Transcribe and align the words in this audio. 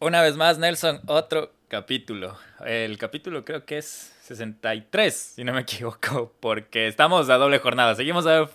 Una 0.00 0.22
vez 0.22 0.36
más, 0.36 0.58
Nelson, 0.58 1.00
otro 1.06 1.50
capítulo. 1.66 2.36
El 2.64 2.96
capítulo 2.98 3.44
creo 3.44 3.64
que 3.64 3.78
es 3.78 4.14
63, 4.22 5.12
si 5.12 5.42
no 5.42 5.52
me 5.52 5.62
equivoco, 5.62 6.32
porque 6.38 6.86
estamos 6.86 7.28
a 7.28 7.36
doble 7.36 7.58
jornada. 7.58 7.96
Seguimos 7.96 8.24
a, 8.24 8.48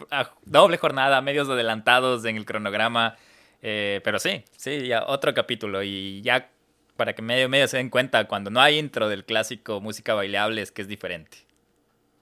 doble 0.45 0.77
jornada, 0.77 1.21
medios 1.21 1.49
adelantados 1.49 2.23
en 2.23 2.37
el 2.37 2.45
cronograma. 2.45 3.17
Eh, 3.61 3.99
pero 4.05 4.19
sí, 4.19 4.45
sí, 4.55 4.87
ya 4.87 5.03
otro 5.05 5.33
capítulo. 5.33 5.83
Y 5.83 6.21
ya 6.21 6.49
para 6.95 7.13
que 7.13 7.21
medio 7.21 7.49
medio 7.49 7.67
se 7.67 7.75
den 7.75 7.89
cuenta, 7.89 8.25
cuando 8.25 8.49
no 8.49 8.62
hay 8.62 8.79
intro 8.79 9.10
del 9.10 9.25
clásico 9.25 9.81
música 9.81 10.13
bailable 10.13 10.62
es 10.62 10.71
que 10.71 10.81
es 10.81 10.87
diferente. 10.87 11.39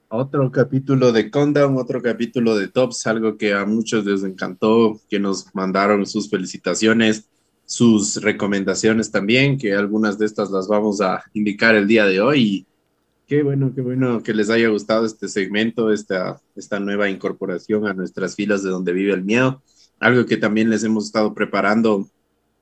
Otro 0.08 0.50
capítulo 0.50 1.12
de 1.12 1.30
Countdown, 1.30 1.78
otro 1.78 2.02
capítulo 2.02 2.56
de 2.56 2.66
Tops, 2.66 3.06
algo 3.06 3.38
que 3.38 3.54
a 3.54 3.64
muchos 3.66 4.04
les 4.04 4.24
encantó, 4.24 5.00
que 5.08 5.20
nos 5.20 5.54
mandaron 5.54 6.06
sus 6.06 6.28
felicitaciones 6.28 7.28
sus 7.64 8.16
recomendaciones 8.22 9.10
también, 9.10 9.58
que 9.58 9.74
algunas 9.74 10.18
de 10.18 10.26
estas 10.26 10.50
las 10.50 10.68
vamos 10.68 11.00
a 11.00 11.22
indicar 11.32 11.74
el 11.74 11.86
día 11.86 12.04
de 12.06 12.20
hoy. 12.20 12.66
qué 13.26 13.42
bueno, 13.42 13.72
qué 13.74 13.80
bueno 13.80 14.22
que 14.22 14.34
les 14.34 14.50
haya 14.50 14.68
gustado 14.68 15.06
este 15.06 15.28
segmento, 15.28 15.90
esta, 15.90 16.40
esta 16.54 16.78
nueva 16.80 17.08
incorporación 17.08 17.86
a 17.86 17.94
nuestras 17.94 18.34
filas 18.34 18.62
de 18.62 18.70
donde 18.70 18.92
vive 18.92 19.12
el 19.14 19.24
miedo. 19.24 19.62
Algo 20.00 20.26
que 20.26 20.36
también 20.36 20.68
les 20.68 20.84
hemos 20.84 21.06
estado 21.06 21.32
preparando 21.32 22.08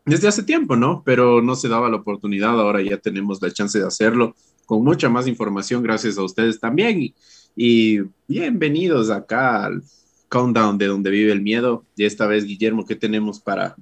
desde 0.05 0.29
hace 0.29 0.43
tiempo, 0.43 0.77
¿no? 0.77 1.03
Pero 1.05 1.43
no 1.43 1.57
se 1.57 1.69
daba 1.69 1.89
la 1.89 1.97
oportunidad, 1.97 2.61
ahora 2.61 2.83
ya 2.83 2.99
tenemos 2.99 3.41
la 3.43 3.51
chance 3.51 3.79
de 3.79 3.87
hacerlo 3.87 4.35
con 4.71 4.85
mucha 4.85 5.09
más 5.09 5.27
información 5.27 5.83
gracias 5.83 6.17
a 6.17 6.23
ustedes 6.23 6.61
también. 6.61 7.01
Y, 7.01 7.15
y 7.57 8.01
bienvenidos 8.29 9.11
acá 9.11 9.65
al 9.65 9.83
countdown 10.29 10.79
de 10.79 10.87
donde 10.87 11.11
vive 11.11 11.33
el 11.33 11.43
miedo. 11.43 11.85
Y 11.97 12.05
esta 12.05 12.29
vez, 12.29 12.45
Guillermo, 12.45 12.87
¿qué 12.87 12.95
tenemos 12.95 13.41
para, 13.41 13.75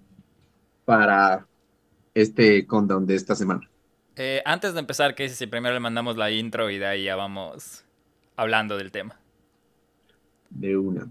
para 0.88 1.47
este 2.15 2.66
countdown 2.66 3.06
de 3.06 3.15
esta 3.15 3.34
semana. 3.34 3.69
Eh, 4.16 4.41
antes 4.47 4.73
de 4.73 4.80
empezar, 4.80 5.14
¿qué 5.14 5.24
dices 5.24 5.37
si 5.37 5.47
primero 5.47 5.74
le 5.74 5.80
mandamos 5.80 6.16
la 6.16 6.30
intro 6.30 6.70
y 6.70 6.78
de 6.78 6.86
ahí 6.86 7.05
ya 7.05 7.14
vamos 7.14 7.84
hablando 8.36 8.78
del 8.78 8.91
tema? 8.91 9.20
De 10.48 10.78
una. 10.78 11.06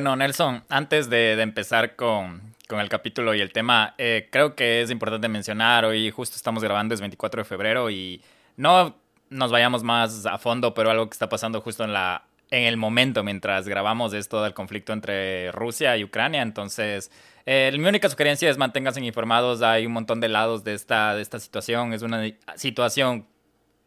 Bueno, 0.00 0.16
Nelson, 0.16 0.64
antes 0.70 1.10
de, 1.10 1.32
empezar 1.42 1.94
con, 1.94 2.54
el 2.70 2.88
capítulo 2.88 3.34
y 3.34 3.42
el 3.42 3.52
tema, 3.52 3.94
eh, 3.98 4.30
creo 4.32 4.54
que 4.54 4.80
es 4.80 4.90
importante 4.90 5.28
mencionar, 5.28 5.84
hoy 5.84 6.10
justo 6.10 6.36
estamos 6.36 6.64
grabando, 6.64 6.94
es 6.94 7.00
24 7.00 7.42
de 7.42 7.44
febrero 7.44 7.90
y 7.90 8.22
no 8.56 8.96
nos 9.28 9.50
vayamos 9.50 9.82
más 9.82 10.24
a 10.24 10.38
fondo, 10.38 10.72
pero 10.72 10.90
algo 10.90 11.06
que 11.10 11.12
está 11.12 11.28
pasando 11.28 11.60
justo 11.60 11.84
en, 11.84 11.92
la, 11.92 12.24
en 12.50 12.64
el 12.64 12.78
momento 12.78 13.22
mientras 13.22 13.68
grabamos 13.68 14.14
es 14.14 14.26
todo 14.30 14.46
el 14.46 14.54
conflicto 14.54 14.94
entre 14.94 15.52
Rusia 15.52 15.98
y 15.98 16.04
Ucrania, 16.04 16.40
entonces... 16.40 17.10
Eh, 17.44 17.70
mi 17.78 17.86
única 17.86 18.08
sugerencia 18.08 18.48
es 18.48 18.56
manténganse 18.58 19.04
informados. 19.04 19.60
Hay 19.62 19.84
un 19.84 19.92
montón 19.92 20.20
de 20.20 20.28
lados 20.28 20.62
de 20.62 20.74
esta, 20.74 21.14
de 21.14 21.22
esta 21.22 21.40
situación. 21.40 21.94
Es 21.94 22.02
una 22.02 22.22
situación 22.54 23.26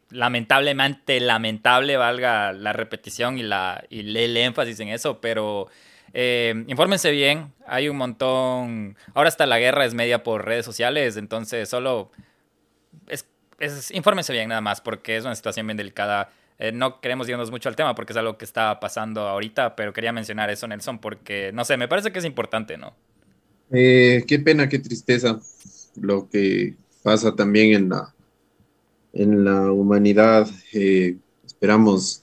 lamentablemente 0.09 1.19
lamentable, 1.19 1.95
valga 1.95 2.51
la 2.51 2.73
repetición 2.73 3.37
y, 3.37 3.43
la, 3.43 3.83
y 3.89 3.99
el 3.99 4.35
énfasis 4.35 4.79
en 4.79 4.89
eso, 4.89 5.21
pero 5.21 5.69
eh, 6.13 6.63
infórmense 6.67 7.09
bien, 7.11 7.51
hay 7.65 7.89
un 7.89 7.97
montón. 7.97 8.95
Ahora 9.13 9.29
hasta 9.29 9.45
la 9.45 9.59
guerra 9.59 9.85
es 9.85 9.95
media 9.95 10.23
por 10.23 10.45
redes 10.45 10.65
sociales, 10.65 11.17
entonces 11.17 11.67
solo. 11.67 12.11
Es, 13.07 13.25
es, 13.59 13.91
infórmense 13.91 14.31
bien 14.31 14.49
nada 14.49 14.61
más, 14.61 14.79
porque 14.79 15.17
es 15.17 15.25
una 15.25 15.35
situación 15.35 15.65
bien 15.65 15.77
delicada. 15.77 16.31
Eh, 16.59 16.71
no 16.71 17.01
queremos 17.01 17.27
irnos 17.27 17.49
mucho 17.49 17.67
al 17.67 17.75
tema 17.75 17.95
porque 17.95 18.13
es 18.13 18.17
algo 18.17 18.37
que 18.37 18.45
está 18.45 18.79
pasando 18.79 19.27
ahorita, 19.27 19.75
pero 19.75 19.91
quería 19.91 20.13
mencionar 20.13 20.51
eso, 20.51 20.67
Nelson, 20.67 20.99
porque 20.99 21.51
no 21.51 21.65
sé, 21.65 21.77
me 21.77 21.87
parece 21.87 22.11
que 22.11 22.19
es 22.19 22.25
importante, 22.25 22.77
¿no? 22.77 22.93
Eh, 23.71 24.23
qué 24.27 24.37
pena, 24.37 24.69
qué 24.69 24.77
tristeza 24.77 25.39
lo 25.95 26.29
que 26.29 26.75
pasa 27.01 27.35
también 27.35 27.73
en 27.73 27.89
la, 27.89 28.13
en 29.13 29.43
la 29.43 29.71
humanidad. 29.71 30.47
esperamos 31.43 32.22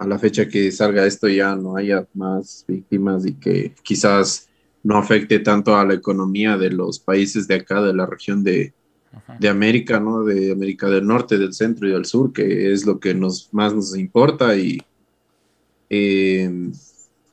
a 0.00 0.06
la 0.06 0.18
fecha 0.18 0.48
que 0.48 0.72
salga 0.72 1.04
esto 1.04 1.28
ya 1.28 1.54
no 1.54 1.76
haya 1.76 2.06
más 2.14 2.64
víctimas 2.66 3.26
y 3.26 3.34
que 3.34 3.74
quizás 3.82 4.48
no 4.82 4.96
afecte 4.96 5.40
tanto 5.40 5.76
a 5.76 5.84
la 5.84 5.92
economía 5.92 6.56
de 6.56 6.70
los 6.70 6.98
países 6.98 7.46
de 7.46 7.56
acá, 7.56 7.82
de 7.82 7.92
la 7.92 8.06
región 8.06 8.42
de, 8.42 8.72
América, 9.46 10.00
¿no? 10.00 10.24
De 10.24 10.52
América 10.52 10.88
del 10.88 11.06
Norte, 11.06 11.36
del 11.36 11.52
Centro 11.52 11.86
y 11.86 11.92
del 11.92 12.06
Sur, 12.06 12.32
que 12.32 12.72
es 12.72 12.86
lo 12.86 12.98
que 12.98 13.12
nos, 13.12 13.52
más 13.52 13.74
nos 13.74 13.94
importa 13.94 14.56
y, 14.56 14.80
em, 15.90 16.72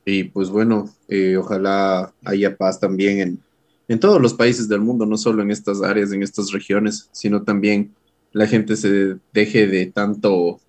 y 0.04 0.26
pues 0.26 0.50
bueno, 0.50 0.90
eh, 1.08 1.38
ojalá 1.38 2.14
haya 2.26 2.58
paz 2.58 2.82
también 2.82 3.20
en, 3.22 3.40
en 3.88 4.00
todos 4.02 4.22
los 4.22 4.34
países 4.34 4.68
del 4.68 4.82
mundo, 4.82 5.06
no 5.06 5.16
solo 5.16 5.42
en 5.42 5.52
estas 5.52 5.82
áreas, 5.82 6.12
en 6.12 6.22
estas 6.22 6.52
regiones, 6.52 7.08
sino 7.14 7.44
también 7.44 7.94
la 8.34 8.46
gente 8.46 8.76
se 8.76 9.16
deje 9.32 9.68
de 9.68 9.86
tanto, 9.86 10.60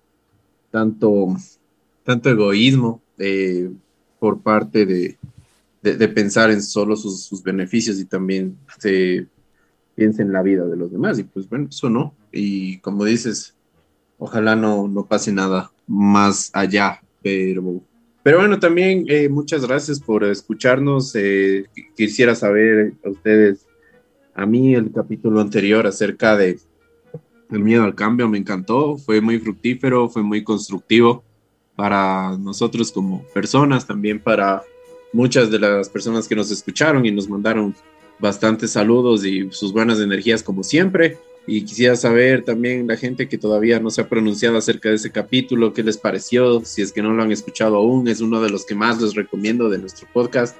tanto 0.71 1.35
tanto 2.09 2.31
egoísmo 2.31 3.03
eh, 3.19 3.69
por 4.17 4.41
parte 4.41 4.87
de, 4.87 5.15
pensar 6.07 6.49
en 6.49 6.63
solo 6.63 6.95
sus, 6.95 7.43
beneficios 7.43 7.99
y 7.99 8.05
también 8.05 8.57
se 8.79 9.27
piensa 9.93 10.23
en 10.23 10.33
la 10.33 10.41
vida 10.41 10.65
de 10.65 10.75
los 10.75 10.91
demás. 10.91 11.19
Y 11.19 11.23
pues 11.23 11.47
bueno, 11.47 11.67
eso 11.69 11.87
no. 11.87 12.15
Y 12.31 12.79
como 12.79 13.05
dices, 13.05 13.53
ojalá 14.17 14.55
no, 14.55 14.87
no 14.87 15.05
pase 15.05 15.31
nada 15.31 15.71
más 15.85 16.49
allá, 16.53 16.99
pero... 17.21 17.79
Pero 18.23 18.39
bueno, 18.39 18.59
también 18.59 19.05
eh, 19.07 19.29
muchas 19.29 19.67
gracias 19.67 19.99
por 19.99 20.23
escucharnos. 20.23 21.13
Eh, 21.15 21.67
quisiera 21.95 22.33
saber 22.33 22.93
a 23.05 23.09
ustedes, 23.11 23.67
a 24.33 24.47
mí 24.47 24.73
el 24.73 24.91
capítulo 24.91 25.41
anterior 25.41 25.85
acerca 25.85 26.35
de 26.35 26.57
el 27.51 27.59
miedo 27.59 27.83
al 27.83 27.93
cambio 27.93 28.27
me 28.27 28.39
encantó, 28.39 28.97
fue 28.97 29.21
muy 29.21 29.37
fructífero, 29.37 30.09
fue 30.09 30.23
muy 30.23 30.43
constructivo 30.43 31.23
para 31.79 32.37
nosotros 32.37 32.91
como 32.91 33.23
personas, 33.33 33.87
también 33.87 34.19
para 34.19 34.63
muchas 35.13 35.49
de 35.49 35.59
las 35.59 35.87
personas 35.87 36.27
que 36.27 36.35
nos 36.35 36.51
escucharon 36.51 37.05
y 37.05 37.11
nos 37.11 37.29
mandaron 37.29 37.73
bastantes 38.19 38.71
saludos 38.71 39.23
y 39.23 39.49
sus 39.49 39.71
buenas 39.71 40.01
energías 40.01 40.43
como 40.43 40.61
siempre. 40.61 41.17
Y 41.47 41.63
quisiera 41.63 41.95
saber 41.95 42.43
también 42.43 42.85
la 42.85 42.97
gente 42.97 43.29
que 43.29 43.37
todavía 43.37 43.79
no 43.79 43.91
se 43.91 44.01
ha 44.01 44.09
pronunciado 44.09 44.57
acerca 44.57 44.89
de 44.89 44.95
ese 44.95 45.09
capítulo, 45.09 45.71
qué 45.71 45.81
les 45.81 45.97
pareció, 45.97 46.65
si 46.65 46.81
es 46.81 46.91
que 46.91 47.01
no 47.01 47.13
lo 47.13 47.23
han 47.23 47.31
escuchado 47.31 47.77
aún, 47.77 48.09
es 48.09 48.19
uno 48.19 48.41
de 48.41 48.49
los 48.49 48.65
que 48.65 48.75
más 48.75 49.01
les 49.01 49.15
recomiendo 49.15 49.69
de 49.69 49.77
nuestro 49.77 50.05
podcast, 50.11 50.57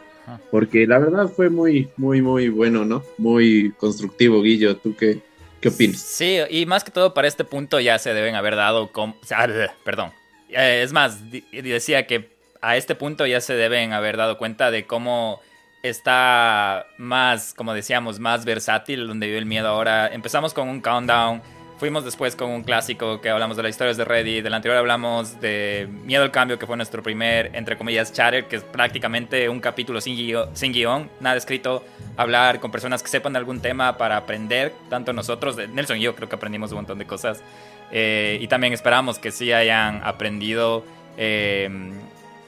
porque 0.51 0.87
la 0.87 0.99
verdad 0.99 1.27
fue 1.27 1.49
muy, 1.49 1.89
muy, 1.97 2.21
muy 2.21 2.47
bueno, 2.47 2.85
¿no? 2.85 3.03
Muy 3.17 3.73
constructivo, 3.77 4.41
Guillo, 4.41 4.77
¿tú 4.77 4.95
qué, 4.95 5.19
qué 5.59 5.67
opinas? 5.67 5.99
Sí, 5.99 6.37
y 6.49 6.65
más 6.65 6.85
que 6.85 6.91
todo 6.91 7.13
para 7.13 7.27
este 7.27 7.43
punto 7.43 7.81
ya 7.81 7.99
se 7.99 8.13
deben 8.13 8.35
haber 8.35 8.55
dado, 8.55 8.89
con, 8.93 9.15
perdón, 9.83 10.11
eh, 10.49 10.81
es 10.83 10.91
más, 10.91 11.19
decía 11.51 12.07
que 12.07 12.37
a 12.61 12.77
este 12.77 12.95
punto 12.95 13.25
ya 13.25 13.41
se 13.41 13.53
deben 13.53 13.93
haber 13.93 14.17
dado 14.17 14.37
cuenta 14.37 14.71
de 14.71 14.85
cómo 14.85 15.39
está 15.83 16.87
más, 16.97 17.53
como 17.53 17.73
decíamos, 17.73 18.19
más 18.19 18.45
versátil 18.45 19.07
donde 19.07 19.27
vive 19.27 19.39
el 19.39 19.45
miedo 19.45 19.67
ahora. 19.67 20.07
Empezamos 20.07 20.53
con 20.53 20.67
un 20.67 20.81
countdown, 20.81 21.41
fuimos 21.77 22.03
después 22.03 22.35
con 22.35 22.49
un 22.49 22.63
clásico 22.63 23.21
que 23.21 23.29
hablamos 23.29 23.55
de 23.55 23.63
las 23.63 23.69
historias 23.69 23.95
de 23.95 24.03
Reddit, 24.03 24.43
del 24.43 24.53
anterior 24.53 24.77
hablamos 24.77 25.39
de 25.39 25.87
Miedo 26.03 26.23
al 26.23 26.31
Cambio, 26.31 26.59
que 26.59 26.67
fue 26.67 26.75
nuestro 26.75 27.01
primer, 27.01 27.51
entre 27.55 27.77
comillas, 27.77 28.11
chatter, 28.11 28.45
que 28.45 28.57
es 28.57 28.63
prácticamente 28.63 29.47
un 29.47 29.61
capítulo 29.61 30.01
sin 30.01 30.17
guion, 30.17 30.49
sin 30.55 30.73
guion 30.73 31.09
nada 31.21 31.37
escrito, 31.37 31.85
hablar 32.17 32.59
con 32.59 32.71
personas 32.71 33.01
que 33.01 33.09
sepan 33.09 33.33
de 33.33 33.39
algún 33.39 33.61
tema 33.61 33.97
para 33.97 34.17
aprender, 34.17 34.73
tanto 34.89 35.13
nosotros, 35.13 35.55
Nelson 35.55 35.97
y 35.97 36.01
yo 36.01 36.15
creo 36.15 36.27
que 36.27 36.35
aprendimos 36.35 36.71
un 36.71 36.77
montón 36.77 36.99
de 36.99 37.05
cosas. 37.05 37.41
Eh, 37.91 38.37
y 38.41 38.47
también 38.47 38.73
esperamos 38.73 39.19
que 39.19 39.31
sí 39.31 39.51
hayan 39.51 40.01
aprendido 40.03 40.85
em, 41.17 41.93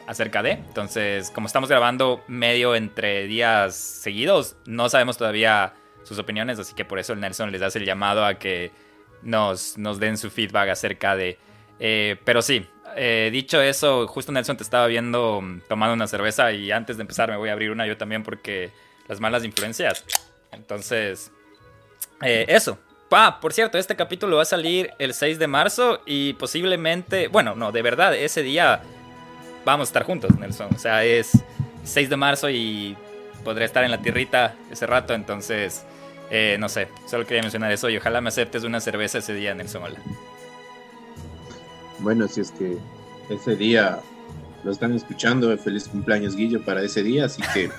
acerca 0.07 0.43
de. 0.43 0.51
Entonces, 0.51 1.31
como 1.31 1.47
estamos 1.47 1.69
grabando 1.69 2.23
medio 2.27 2.75
entre 2.75 3.27
días 3.27 3.75
seguidos, 3.75 4.55
no 4.65 4.89
sabemos 4.89 5.17
todavía 5.17 5.73
sus 6.03 6.17
opiniones, 6.19 6.59
así 6.59 6.73
que 6.73 6.85
por 6.85 6.99
eso 6.99 7.13
el 7.13 7.19
Nelson 7.19 7.51
les 7.51 7.61
hace 7.61 7.79
el 7.79 7.85
llamado 7.85 8.25
a 8.25 8.35
que 8.35 8.71
nos, 9.21 9.77
nos 9.77 9.99
den 9.99 10.17
su 10.17 10.29
feedback 10.29 10.69
acerca 10.69 11.15
de... 11.15 11.37
Eh, 11.79 12.17
pero 12.25 12.41
sí, 12.41 12.65
eh, 12.95 13.29
dicho 13.31 13.61
eso, 13.61 14.07
justo 14.07 14.31
Nelson 14.31 14.57
te 14.57 14.63
estaba 14.63 14.87
viendo 14.87 15.41
mm, 15.41 15.61
tomando 15.67 15.93
una 15.93 16.07
cerveza 16.07 16.51
y 16.51 16.71
antes 16.71 16.97
de 16.97 17.01
empezar 17.01 17.29
me 17.29 17.37
voy 17.37 17.49
a 17.49 17.53
abrir 17.53 17.71
una 17.71 17.87
yo 17.87 17.97
también 17.97 18.23
porque 18.23 18.71
las 19.07 19.19
malas 19.19 19.43
influencias. 19.43 20.05
Entonces, 20.51 21.31
eh, 22.21 22.45
eso. 22.47 22.77
Ah, 23.13 23.39
por 23.41 23.51
cierto, 23.51 23.77
este 23.77 23.97
capítulo 23.97 24.37
va 24.37 24.43
a 24.43 24.45
salir 24.45 24.91
el 24.97 25.13
6 25.13 25.37
de 25.37 25.47
marzo 25.47 26.01
y 26.05 26.33
posiblemente, 26.33 27.27
bueno, 27.27 27.55
no, 27.55 27.73
de 27.73 27.81
verdad, 27.81 28.15
ese 28.15 28.41
día 28.41 28.81
vamos 29.65 29.87
a 29.87 29.89
estar 29.89 30.03
juntos, 30.03 30.37
Nelson. 30.39 30.69
O 30.73 30.79
sea, 30.79 31.03
es 31.03 31.31
6 31.83 32.09
de 32.09 32.15
marzo 32.15 32.49
y 32.49 32.95
podré 33.43 33.65
estar 33.65 33.83
en 33.83 33.91
la 33.91 34.01
tierrita 34.01 34.55
ese 34.71 34.87
rato, 34.87 35.13
entonces, 35.13 35.83
eh, 36.29 36.55
no 36.57 36.69
sé, 36.69 36.87
solo 37.05 37.25
quería 37.25 37.41
mencionar 37.41 37.71
eso 37.73 37.89
y 37.89 37.97
ojalá 37.97 38.21
me 38.21 38.29
aceptes 38.29 38.63
una 38.63 38.79
cerveza 38.79 39.17
ese 39.17 39.33
día, 39.33 39.53
Nelson. 39.53 39.83
Hola. 39.83 39.99
Bueno, 41.99 42.29
si 42.29 42.41
es 42.41 42.51
que 42.51 42.77
ese 43.29 43.57
día 43.57 43.99
lo 44.63 44.71
están 44.71 44.93
escuchando, 44.95 45.55
feliz 45.57 45.89
cumpleaños 45.89 46.35
Guillo 46.35 46.63
para 46.63 46.81
ese 46.81 47.03
día, 47.03 47.25
así 47.25 47.41
que... 47.53 47.69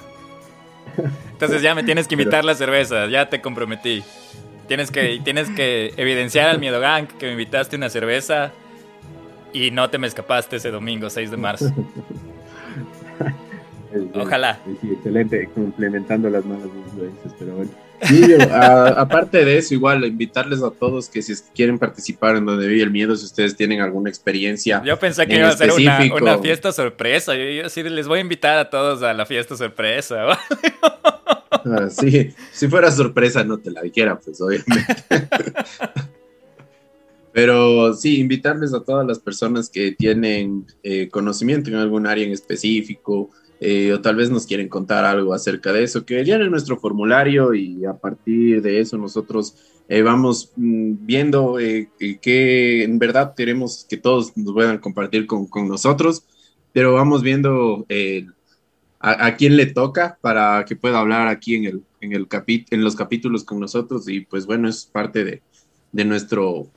Entonces 1.32 1.62
ya 1.62 1.74
me 1.74 1.84
tienes 1.84 2.06
que 2.06 2.16
invitar 2.16 2.44
la 2.44 2.54
cerveza, 2.54 3.06
ya 3.06 3.30
te 3.30 3.40
comprometí. 3.40 4.04
Tienes 4.72 4.90
que, 4.90 5.20
tienes 5.22 5.50
que 5.50 5.92
evidenciar 5.98 6.48
al 6.48 6.58
Miedo 6.58 6.80
Gang 6.80 7.06
que 7.06 7.26
me 7.26 7.32
invitaste 7.32 7.76
una 7.76 7.90
cerveza 7.90 8.52
y 9.52 9.70
no 9.70 9.90
te 9.90 9.98
me 9.98 10.06
escapaste 10.06 10.56
ese 10.56 10.70
domingo 10.70 11.10
6 11.10 11.30
de 11.30 11.36
marzo. 11.36 11.66
Ojalá. 14.14 14.60
Sí, 14.80 14.92
excelente, 14.94 15.46
complementando 15.54 16.30
las 16.30 16.46
malas 16.46 16.68
influencias, 16.86 17.34
pero 17.38 17.54
bueno. 17.54 17.70
aparte 18.96 19.44
de 19.44 19.58
eso, 19.58 19.74
igual 19.74 20.06
invitarles 20.06 20.62
a 20.62 20.70
todos 20.70 21.10
que 21.10 21.20
si 21.20 21.34
quieren 21.54 21.78
participar 21.78 22.36
en 22.36 22.46
donde 22.46 22.66
vive 22.66 22.82
el 22.82 22.90
miedo, 22.90 23.14
si 23.14 23.26
ustedes 23.26 23.54
tienen 23.54 23.82
alguna 23.82 24.08
experiencia. 24.08 24.82
Yo 24.86 24.98
pensé 24.98 25.26
que 25.26 25.36
iba 25.36 25.48
a 25.48 25.52
ser 25.52 25.70
una, 25.70 26.38
fiesta 26.38 26.72
sorpresa. 26.72 27.34
Yo 27.34 27.42
iba 27.42 27.66
a 27.66 27.90
les 27.90 28.08
voy 28.08 28.20
a 28.20 28.22
invitar 28.22 28.56
a 28.56 28.70
todos 28.70 29.02
a 29.02 29.12
la 29.12 29.26
fiesta 29.26 29.54
sorpresa. 29.54 30.24
Sí, 31.90 32.30
si 32.52 32.68
fuera 32.68 32.90
sorpresa 32.90 33.44
no 33.44 33.58
te 33.58 33.70
la 33.70 33.82
dijera, 33.82 34.18
pues 34.18 34.40
obviamente. 34.40 34.84
Pero 37.32 37.94
sí, 37.94 38.20
invitarles 38.20 38.74
a 38.74 38.84
todas 38.84 39.06
las 39.06 39.18
personas 39.18 39.70
que 39.70 39.92
tienen 39.92 40.66
eh, 40.82 41.08
conocimiento 41.08 41.70
en 41.70 41.76
algún 41.76 42.06
área 42.06 42.26
en 42.26 42.32
específico, 42.32 43.30
eh, 43.64 43.92
o 43.92 44.00
tal 44.00 44.16
vez 44.16 44.28
nos 44.28 44.44
quieren 44.44 44.68
contar 44.68 45.04
algo 45.04 45.32
acerca 45.32 45.72
de 45.72 45.84
eso, 45.84 46.04
que 46.04 46.24
llenen 46.24 46.50
nuestro 46.50 46.76
formulario 46.78 47.54
y 47.54 47.84
a 47.84 47.94
partir 47.94 48.60
de 48.60 48.80
eso 48.80 48.98
nosotros 48.98 49.54
eh, 49.88 50.02
vamos 50.02 50.50
mm, 50.56 50.94
viendo 51.06 51.60
eh, 51.60 51.88
que 52.20 52.82
en 52.82 52.98
verdad 52.98 53.34
queremos 53.36 53.86
que 53.88 53.96
todos 53.96 54.36
nos 54.36 54.52
puedan 54.52 54.78
compartir 54.78 55.26
con, 55.26 55.46
con 55.46 55.68
nosotros, 55.68 56.24
pero 56.72 56.92
vamos 56.94 57.22
viendo 57.22 57.86
a, 59.02 59.26
a, 59.26 59.36
quién 59.36 59.56
le 59.56 59.66
toca 59.66 60.16
para 60.20 60.64
que 60.64 60.76
pueda 60.76 61.00
hablar 61.00 61.26
aquí 61.26 61.56
en, 61.56 61.64
el, 61.64 61.82
en, 62.00 62.12
el 62.12 62.28
en 62.70 62.84
los 62.84 62.94
capítulos 62.94 63.44
con 63.44 63.58
nosotros 63.58 64.08
y 64.08 64.20
pues 64.20 64.46
bueno, 64.46 64.68
es 64.68 64.86
parte 64.86 65.24
de, 65.24 65.42
de 65.90 66.04
nuestro, 66.04 66.68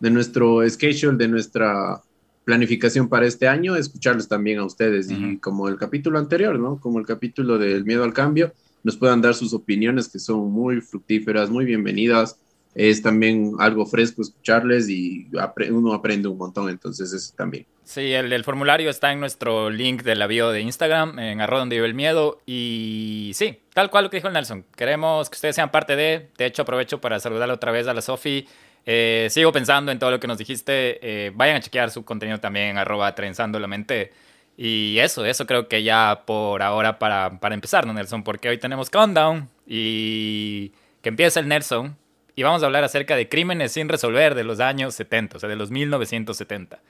de 0.00 0.10
nuestro 0.10 0.68
schedule, 0.68 1.18
de 1.18 1.28
nuestra 1.28 2.00
planificación 2.44 3.08
para 3.08 3.26
este 3.26 3.48
año, 3.48 3.76
escucharles 3.76 4.28
también 4.28 4.58
a 4.58 4.64
ustedes 4.64 5.10
y 5.10 5.38
como 5.38 5.68
el 5.68 5.76
capítulo 5.76 6.18
anterior, 6.18 6.58
¿no? 6.58 6.78
Como 6.78 6.98
el 6.98 7.06
capítulo 7.06 7.58
del 7.58 7.84
miedo 7.84 8.04
al 8.04 8.12
cambio, 8.12 8.52
nos 8.82 8.96
puedan 8.96 9.22
dar 9.22 9.34
sus 9.34 9.54
opiniones 9.54 10.08
que 10.08 10.18
son 10.18 10.50
muy 10.50 10.80
fructíferas, 10.80 11.48
muy 11.48 11.64
bienvenidas. 11.64 12.38
Es 12.74 13.02
también 13.02 13.52
algo 13.58 13.86
fresco 13.86 14.22
escucharles 14.22 14.88
y 14.88 15.28
uno 15.70 15.92
aprende 15.92 16.28
un 16.28 16.38
montón, 16.38 16.68
entonces 16.68 17.12
eso 17.12 17.32
también. 17.36 17.66
Sí, 17.84 18.12
el, 18.12 18.44
formulario 18.44 18.90
está 18.90 19.12
en 19.12 19.20
nuestro 19.20 19.70
link 19.70 20.02
de 20.02 20.16
la 20.16 20.26
bio 20.26 20.50
de 20.50 20.62
Instagram, 20.62 21.18
en 21.18 21.40
arroba 21.40 21.60
donde 21.60 21.76
vive 21.76 21.86
el 21.86 21.94
miedo. 21.94 22.40
Y 22.46 23.32
sí, 23.34 23.58
tal 23.74 23.90
cual 23.90 24.04
lo 24.04 24.10
que 24.10 24.16
dijo 24.16 24.28
el 24.28 24.34
Nelson. 24.34 24.64
Queremos 24.74 25.30
que 25.30 25.36
ustedes 25.36 25.54
sean 25.54 25.70
parte 25.70 25.94
de. 25.94 26.30
De 26.38 26.46
hecho, 26.46 26.62
aprovecho 26.62 27.00
para 27.00 27.20
saludarle 27.20 27.54
otra 27.54 27.72
vez 27.72 27.86
a 27.86 27.94
la 27.94 28.00
Sofi 28.00 28.46
eh, 28.86 29.28
sigo 29.30 29.50
pensando 29.50 29.90
en 29.92 29.98
todo 29.98 30.10
lo 30.10 30.20
que 30.20 30.26
nos 30.26 30.38
dijiste. 30.38 30.98
Eh, 31.02 31.32
vayan 31.34 31.56
a 31.56 31.60
chequear 31.60 31.90
su 31.90 32.04
contenido 32.04 32.38
también 32.40 32.66
en 32.66 32.78
arroba 32.78 33.14
trenzando 33.14 33.58
la 33.58 33.66
mente. 33.66 34.12
Y 34.56 34.98
eso, 34.98 35.24
eso 35.24 35.46
creo 35.46 35.68
que 35.68 35.82
ya 35.82 36.22
por 36.26 36.62
ahora 36.62 36.98
para, 36.98 37.40
para 37.40 37.54
empezar, 37.54 37.86
¿no, 37.86 37.92
Nelson? 37.92 38.22
Porque 38.22 38.48
hoy 38.48 38.58
tenemos 38.58 38.88
Countdown 38.90 39.48
y 39.66 40.72
que 41.02 41.08
empieza 41.08 41.40
el 41.40 41.48
Nelson. 41.48 41.96
Y 42.36 42.42
vamos 42.42 42.62
a 42.62 42.66
hablar 42.66 42.84
acerca 42.84 43.16
de 43.16 43.28
crímenes 43.28 43.72
sin 43.72 43.88
resolver 43.88 44.34
de 44.34 44.44
los 44.44 44.60
años 44.60 44.94
70, 44.94 45.36
o 45.36 45.40
sea, 45.40 45.48
de 45.48 45.56
los 45.56 45.70
1970. 45.70 46.80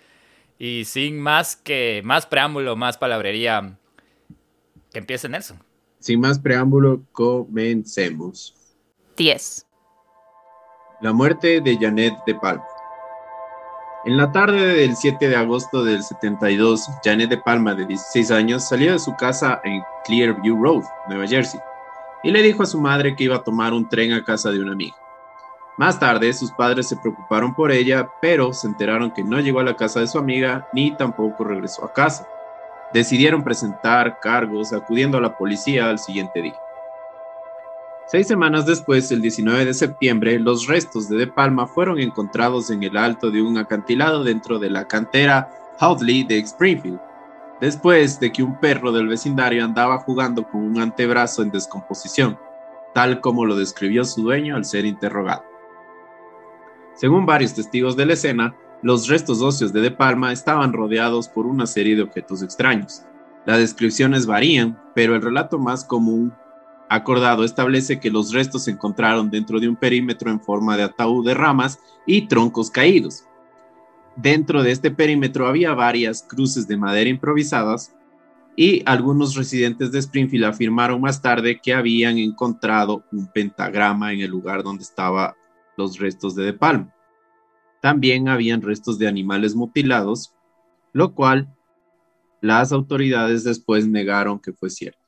Y 0.58 0.84
sin 0.86 1.20
más 1.20 1.56
que 1.56 2.00
más 2.04 2.26
preámbulo, 2.26 2.76
más 2.76 2.96
palabrería, 2.96 3.76
que 4.92 4.98
empiece 5.00 5.28
Nelson. 5.28 5.62
Sin 5.98 6.20
más 6.20 6.38
preámbulo, 6.38 7.02
comencemos. 7.12 8.54
10. 9.16 9.66
La 11.02 11.12
muerte 11.12 11.60
de 11.60 11.76
Janet 11.78 12.14
de 12.26 12.34
Palma. 12.36 12.64
En 14.06 14.18
la 14.18 14.30
tarde 14.32 14.74
del 14.74 14.96
7 14.96 15.28
de 15.28 15.36
agosto 15.36 15.82
del 15.82 16.02
72, 16.02 16.86
Janet 17.02 17.30
de 17.30 17.38
Palma, 17.38 17.74
de 17.74 17.86
16 17.86 18.30
años, 18.30 18.68
salió 18.68 18.92
de 18.92 18.98
su 18.98 19.14
casa 19.16 19.60
en 19.64 19.82
Clearview 20.04 20.62
Road, 20.62 20.84
Nueva 21.08 21.26
Jersey, 21.26 21.58
y 22.22 22.30
le 22.30 22.42
dijo 22.42 22.62
a 22.62 22.66
su 22.66 22.78
madre 22.78 23.16
que 23.16 23.24
iba 23.24 23.36
a 23.36 23.42
tomar 23.42 23.72
un 23.72 23.88
tren 23.88 24.12
a 24.12 24.22
casa 24.22 24.50
de 24.50 24.60
una 24.60 24.72
amiga. 24.72 24.94
Más 25.76 25.98
tarde, 25.98 26.32
sus 26.32 26.52
padres 26.52 26.86
se 26.86 26.96
preocuparon 26.96 27.52
por 27.52 27.72
ella, 27.72 28.08
pero 28.20 28.52
se 28.52 28.68
enteraron 28.68 29.10
que 29.10 29.24
no 29.24 29.40
llegó 29.40 29.58
a 29.58 29.64
la 29.64 29.74
casa 29.74 29.98
de 29.98 30.06
su 30.06 30.18
amiga 30.18 30.68
ni 30.72 30.92
tampoco 30.96 31.42
regresó 31.42 31.84
a 31.84 31.92
casa. 31.92 32.28
Decidieron 32.92 33.42
presentar 33.42 34.20
cargos 34.20 34.72
acudiendo 34.72 35.18
a 35.18 35.20
la 35.20 35.36
policía 35.36 35.90
al 35.90 35.98
siguiente 35.98 36.42
día. 36.42 36.54
Seis 38.06 38.28
semanas 38.28 38.66
después, 38.66 39.10
el 39.10 39.20
19 39.20 39.64
de 39.64 39.74
septiembre, 39.74 40.38
los 40.38 40.68
restos 40.68 41.08
de 41.08 41.16
De 41.16 41.26
Palma 41.26 41.66
fueron 41.66 41.98
encontrados 41.98 42.70
en 42.70 42.84
el 42.84 42.96
alto 42.96 43.32
de 43.32 43.42
un 43.42 43.58
acantilado 43.58 44.22
dentro 44.22 44.60
de 44.60 44.70
la 44.70 44.86
cantera 44.86 45.50
Houtley 45.80 46.22
de 46.22 46.38
Springfield, 46.38 47.00
después 47.60 48.20
de 48.20 48.30
que 48.30 48.44
un 48.44 48.60
perro 48.60 48.92
del 48.92 49.08
vecindario 49.08 49.64
andaba 49.64 49.98
jugando 49.98 50.46
con 50.46 50.62
un 50.62 50.80
antebrazo 50.80 51.42
en 51.42 51.50
descomposición, 51.50 52.38
tal 52.92 53.20
como 53.20 53.44
lo 53.44 53.56
describió 53.56 54.04
su 54.04 54.22
dueño 54.22 54.54
al 54.54 54.66
ser 54.66 54.84
interrogado. 54.84 55.53
Según 56.94 57.26
varios 57.26 57.54
testigos 57.54 57.96
de 57.96 58.06
la 58.06 58.12
escena, 58.12 58.54
los 58.82 59.08
restos 59.08 59.40
óseos 59.42 59.72
de 59.72 59.80
De 59.80 59.90
Palma 59.90 60.32
estaban 60.32 60.72
rodeados 60.72 61.28
por 61.28 61.46
una 61.46 61.66
serie 61.66 61.96
de 61.96 62.02
objetos 62.02 62.42
extraños. 62.42 63.02
Las 63.46 63.58
descripciones 63.58 64.26
varían, 64.26 64.78
pero 64.94 65.14
el 65.16 65.22
relato 65.22 65.58
más 65.58 65.84
común 65.84 66.32
acordado 66.88 67.44
establece 67.44 67.98
que 67.98 68.10
los 68.10 68.32
restos 68.32 68.64
se 68.64 68.70
encontraron 68.70 69.30
dentro 69.30 69.58
de 69.58 69.68
un 69.68 69.76
perímetro 69.76 70.30
en 70.30 70.40
forma 70.40 70.76
de 70.76 70.84
ataúd 70.84 71.26
de 71.26 71.34
ramas 71.34 71.78
y 72.06 72.28
troncos 72.28 72.70
caídos. 72.70 73.24
Dentro 74.16 74.62
de 74.62 74.70
este 74.70 74.90
perímetro 74.90 75.48
había 75.48 75.74
varias 75.74 76.22
cruces 76.22 76.68
de 76.68 76.76
madera 76.76 77.10
improvisadas 77.10 77.94
y 78.54 78.82
algunos 78.86 79.34
residentes 79.34 79.90
de 79.90 79.98
Springfield 79.98 80.44
afirmaron 80.44 81.00
más 81.00 81.20
tarde 81.20 81.58
que 81.60 81.74
habían 81.74 82.18
encontrado 82.18 83.02
un 83.10 83.26
pentagrama 83.26 84.12
en 84.12 84.20
el 84.20 84.30
lugar 84.30 84.62
donde 84.62 84.84
estaban 84.84 85.32
los 85.76 85.98
restos 85.98 86.34
de 86.34 86.44
De 86.44 86.52
Palma. 86.52 86.94
También 87.80 88.28
habían 88.28 88.62
restos 88.62 88.98
de 88.98 89.08
animales 89.08 89.54
mutilados, 89.54 90.34
lo 90.92 91.14
cual 91.14 91.54
las 92.40 92.72
autoridades 92.72 93.44
después 93.44 93.86
negaron 93.86 94.38
que 94.38 94.52
fue 94.52 94.70
cierto. 94.70 95.04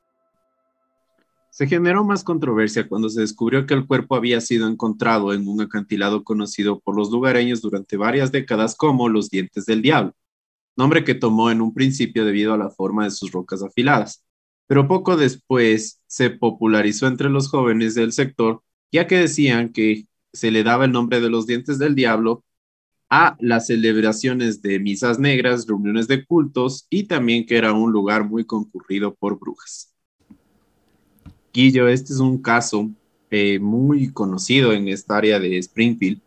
Se 1.51 1.67
generó 1.67 2.05
más 2.05 2.23
controversia 2.23 2.87
cuando 2.87 3.09
se 3.09 3.23
descubrió 3.23 3.67
que 3.67 3.73
el 3.73 3.87
cuerpo 3.87 4.15
había 4.15 4.43
sido 4.43 4.69
encontrado 4.69 5.33
en 5.33 5.49
un 5.49 5.63
acantilado 5.63 6.23
conocido 6.23 6.81
por 6.81 6.95
los 6.97 7.11
lugareños 7.11 7.63
durante 7.63 7.97
varias 7.97 8.31
décadas 8.31 8.77
como 8.77 9.09
los 9.09 9.31
dientes 9.31 9.65
del 9.65 9.81
diablo, 9.81 10.15
nombre 10.77 11.03
que 11.03 11.15
tomó 11.15 11.51
en 11.51 11.63
un 11.63 11.73
principio 11.73 12.27
debido 12.27 12.53
a 12.53 12.59
la 12.59 12.69
forma 12.69 13.05
de 13.05 13.11
sus 13.11 13.33
rocas 13.33 13.63
afiladas, 13.63 14.23
pero 14.67 14.87
poco 14.87 15.17
después 15.17 16.03
se 16.07 16.29
popularizó 16.29 17.07
entre 17.07 17.31
los 17.31 17.49
jóvenes 17.49 17.95
del 17.95 18.13
sector, 18.13 18.63
ya 18.93 19.07
que 19.07 19.17
decían 19.17 19.73
que 19.73 20.07
se 20.37 20.51
le 20.51 20.63
daba 20.63 20.85
el 20.85 20.93
nombre 20.93 21.21
de 21.21 21.31
los 21.31 21.47
dientes 21.47 21.79
del 21.79 21.95
diablo 21.95 22.45
a 23.09 23.37
las 23.41 23.67
celebraciones 23.67 24.63
de 24.63 24.79
misas 24.79 25.19
negras, 25.19 25.67
reuniones 25.67 26.09
de 26.09 26.25
cultos 26.25 26.87
y 26.91 27.05
también 27.05 27.47
que 27.47 27.57
era 27.57 27.73
un 27.73 27.93
lugar 27.93 28.25
muy 28.25 28.45
concurrido 28.45 29.15
por 29.15 29.39
brujas. 29.39 29.93
Guillo, 31.53 31.89
este 31.89 32.13
es 32.13 32.21
un 32.21 32.43
caso 32.43 32.91
eh, 33.31 33.59
muy 33.59 34.13
conocido 34.13 34.73
en 34.73 34.89
esta 34.89 35.17
área 35.17 35.41
de 35.41 35.59
Springfield, 35.59 36.21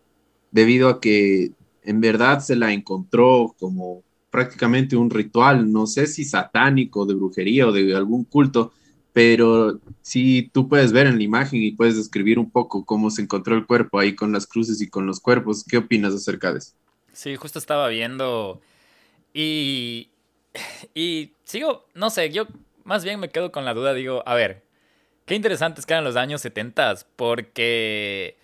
debido 0.51 0.89
a 0.89 0.99
que 0.99 1.51
en 1.83 2.01
verdad 2.01 2.39
se 2.39 2.55
la 2.55 2.73
encontró 2.73 3.55
como 3.59 4.03
prácticamente 4.29 4.95
un 4.95 5.09
ritual, 5.09 5.71
no 5.71 5.87
sé 5.87 6.07
si 6.07 6.23
satánico, 6.23 7.05
de 7.05 7.15
brujería 7.15 7.67
o 7.67 7.71
de 7.71 7.95
algún 7.95 8.23
culto, 8.23 8.73
pero 9.13 9.79
si 10.01 10.49
tú 10.53 10.69
puedes 10.69 10.91
ver 10.93 11.07
en 11.07 11.17
la 11.17 11.23
imagen 11.23 11.61
y 11.63 11.71
puedes 11.71 11.97
describir 11.97 12.39
un 12.39 12.51
poco 12.51 12.85
cómo 12.85 13.09
se 13.11 13.21
encontró 13.23 13.55
el 13.55 13.65
cuerpo 13.67 13.99
ahí 13.99 14.15
con 14.15 14.31
las 14.31 14.47
cruces 14.47 14.81
y 14.81 14.89
con 14.89 15.05
los 15.05 15.19
cuerpos. 15.19 15.65
¿Qué 15.65 15.77
opinas 15.77 16.13
acerca 16.13 16.51
de 16.53 16.59
eso? 16.59 16.73
Sí, 17.13 17.35
justo 17.35 17.59
estaba 17.59 17.87
viendo 17.89 18.61
y, 19.33 20.11
y 20.95 21.33
sigo, 21.45 21.87
no 21.95 22.09
sé, 22.09 22.31
yo 22.31 22.47
más 22.85 23.03
bien 23.03 23.19
me 23.19 23.29
quedo 23.29 23.51
con 23.51 23.65
la 23.65 23.73
duda, 23.73 23.93
digo, 23.93 24.23
a 24.27 24.35
ver, 24.35 24.63
qué 25.25 25.35
interesantes 25.35 25.85
que 25.85 25.93
eran 25.93 26.05
los 26.05 26.15
años 26.17 26.41
70 26.41 26.95
porque, 27.15 28.37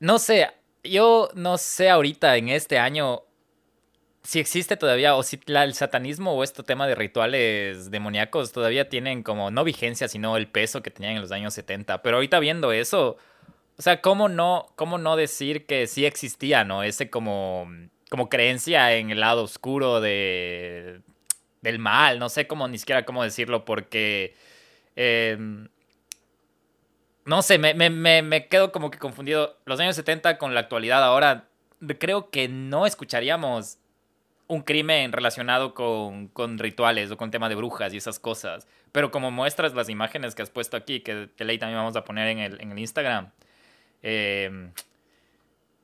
no 0.00 0.18
sé, 0.18 0.48
yo 0.82 1.28
no 1.34 1.58
sé 1.58 1.90
ahorita 1.90 2.36
en 2.36 2.48
este 2.48 2.78
año 2.78 3.22
si 4.24 4.40
existe 4.40 4.78
todavía, 4.78 5.14
o 5.16 5.22
si 5.22 5.38
el 5.46 5.74
satanismo 5.74 6.32
o 6.32 6.42
este 6.42 6.62
tema 6.62 6.86
de 6.86 6.94
rituales 6.94 7.90
demoníacos 7.90 8.52
todavía 8.52 8.88
tienen 8.88 9.22
como 9.22 9.50
no 9.50 9.64
vigencia, 9.64 10.08
sino 10.08 10.38
el 10.38 10.48
peso 10.48 10.82
que 10.82 10.90
tenían 10.90 11.16
en 11.16 11.20
los 11.20 11.30
años 11.30 11.52
70. 11.52 12.00
Pero 12.02 12.16
ahorita 12.16 12.38
viendo 12.40 12.72
eso, 12.72 13.18
o 13.76 13.82
sea, 13.82 14.00
¿cómo 14.00 14.30
no, 14.30 14.66
cómo 14.76 14.96
no 14.96 15.16
decir 15.16 15.66
que 15.66 15.86
sí 15.86 16.06
existía, 16.06 16.64
¿no? 16.64 16.82
Ese 16.82 17.10
como, 17.10 17.68
como 18.08 18.30
creencia 18.30 18.94
en 18.94 19.10
el 19.10 19.20
lado 19.20 19.42
oscuro 19.42 20.00
de, 20.00 21.02
del 21.60 21.78
mal, 21.78 22.18
no 22.18 22.30
sé 22.30 22.46
cómo 22.46 22.66
ni 22.66 22.78
siquiera 22.78 23.04
cómo 23.04 23.22
decirlo, 23.22 23.66
porque... 23.66 24.34
Em, 24.96 25.68
no 27.26 27.42
sé, 27.42 27.58
me, 27.58 27.74
me, 27.74 28.22
me 28.22 28.48
quedo 28.48 28.70
como 28.72 28.90
que 28.90 28.98
confundido. 28.98 29.58
Los 29.64 29.80
años 29.80 29.96
70 29.96 30.38
con 30.38 30.54
la 30.54 30.60
actualidad 30.60 31.02
ahora, 31.02 31.48
creo 31.98 32.30
que 32.30 32.48
no 32.48 32.86
escucharíamos 32.86 33.78
un 34.46 34.62
crimen 34.62 35.12
relacionado 35.12 35.74
con, 35.74 36.28
con, 36.28 36.58
rituales 36.58 37.10
o 37.10 37.16
con 37.16 37.30
tema 37.30 37.48
de 37.48 37.54
brujas 37.54 37.94
y 37.94 37.96
esas 37.96 38.18
cosas. 38.18 38.66
Pero 38.92 39.10
como 39.10 39.30
muestras 39.30 39.74
las 39.74 39.88
imágenes 39.88 40.34
que 40.34 40.42
has 40.42 40.50
puesto 40.50 40.76
aquí, 40.76 41.00
que 41.00 41.28
de 41.36 41.44
ley 41.44 41.58
también 41.58 41.78
vamos 41.78 41.96
a 41.96 42.04
poner 42.04 42.28
en 42.28 42.38
el, 42.38 42.60
en 42.60 42.72
el 42.72 42.78
Instagram. 42.78 43.30
Eh, 44.02 44.70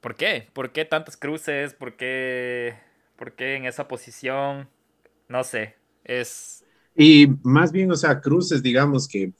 ¿Por 0.01 0.15
qué? 0.15 0.49
¿Por 0.53 0.73
qué 0.73 0.85
tantas 0.85 1.17
cruces? 1.17 1.75
¿Por 1.75 1.97
qué, 1.97 2.75
¿Por 3.17 3.33
qué 3.33 3.57
en 3.57 3.67
esa 3.67 3.89
posición? 3.89 4.69
No 5.29 5.45
sé. 5.45 5.77
Es. 6.05 6.65
Y 6.97 7.29
más 7.43 7.73
bien, 7.73 7.91
o 7.93 7.97
sea, 7.97 8.21
cruces, 8.21 8.63
digamos 8.63 9.09
que 9.09 9.33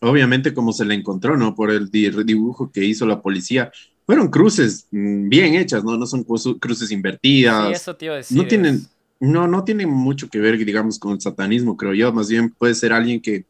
obviamente 0.00 0.54
como 0.54 0.72
se 0.72 0.84
le 0.84 0.94
encontró, 0.94 1.36
¿no? 1.36 1.54
Por 1.54 1.70
el 1.70 1.90
dibujo 1.90 2.70
que 2.70 2.84
hizo 2.84 3.06
la 3.06 3.20
policía, 3.20 3.72
fueron 4.08 4.28
cruces 4.28 4.86
mm, 4.90 5.28
bien 5.28 5.54
hechas, 5.54 5.84
¿no? 5.84 5.98
No 5.98 6.06
son 6.06 6.24
cruces 6.24 6.90
invertidas. 6.90 7.66
Sí, 7.66 7.72
eso 7.74 7.94
tío 7.94 8.14
No 8.30 8.46
tienen, 8.46 8.86
no, 9.20 9.46
no 9.46 9.64
tienen 9.64 9.90
mucho 9.90 10.30
que 10.30 10.38
ver, 10.38 10.56
digamos, 10.64 10.98
con 10.98 11.12
el 11.12 11.20
satanismo, 11.20 11.76
creo 11.76 11.92
yo. 11.92 12.10
Más 12.10 12.30
bien 12.30 12.48
puede 12.48 12.74
ser 12.74 12.94
alguien 12.94 13.20
que 13.20 13.44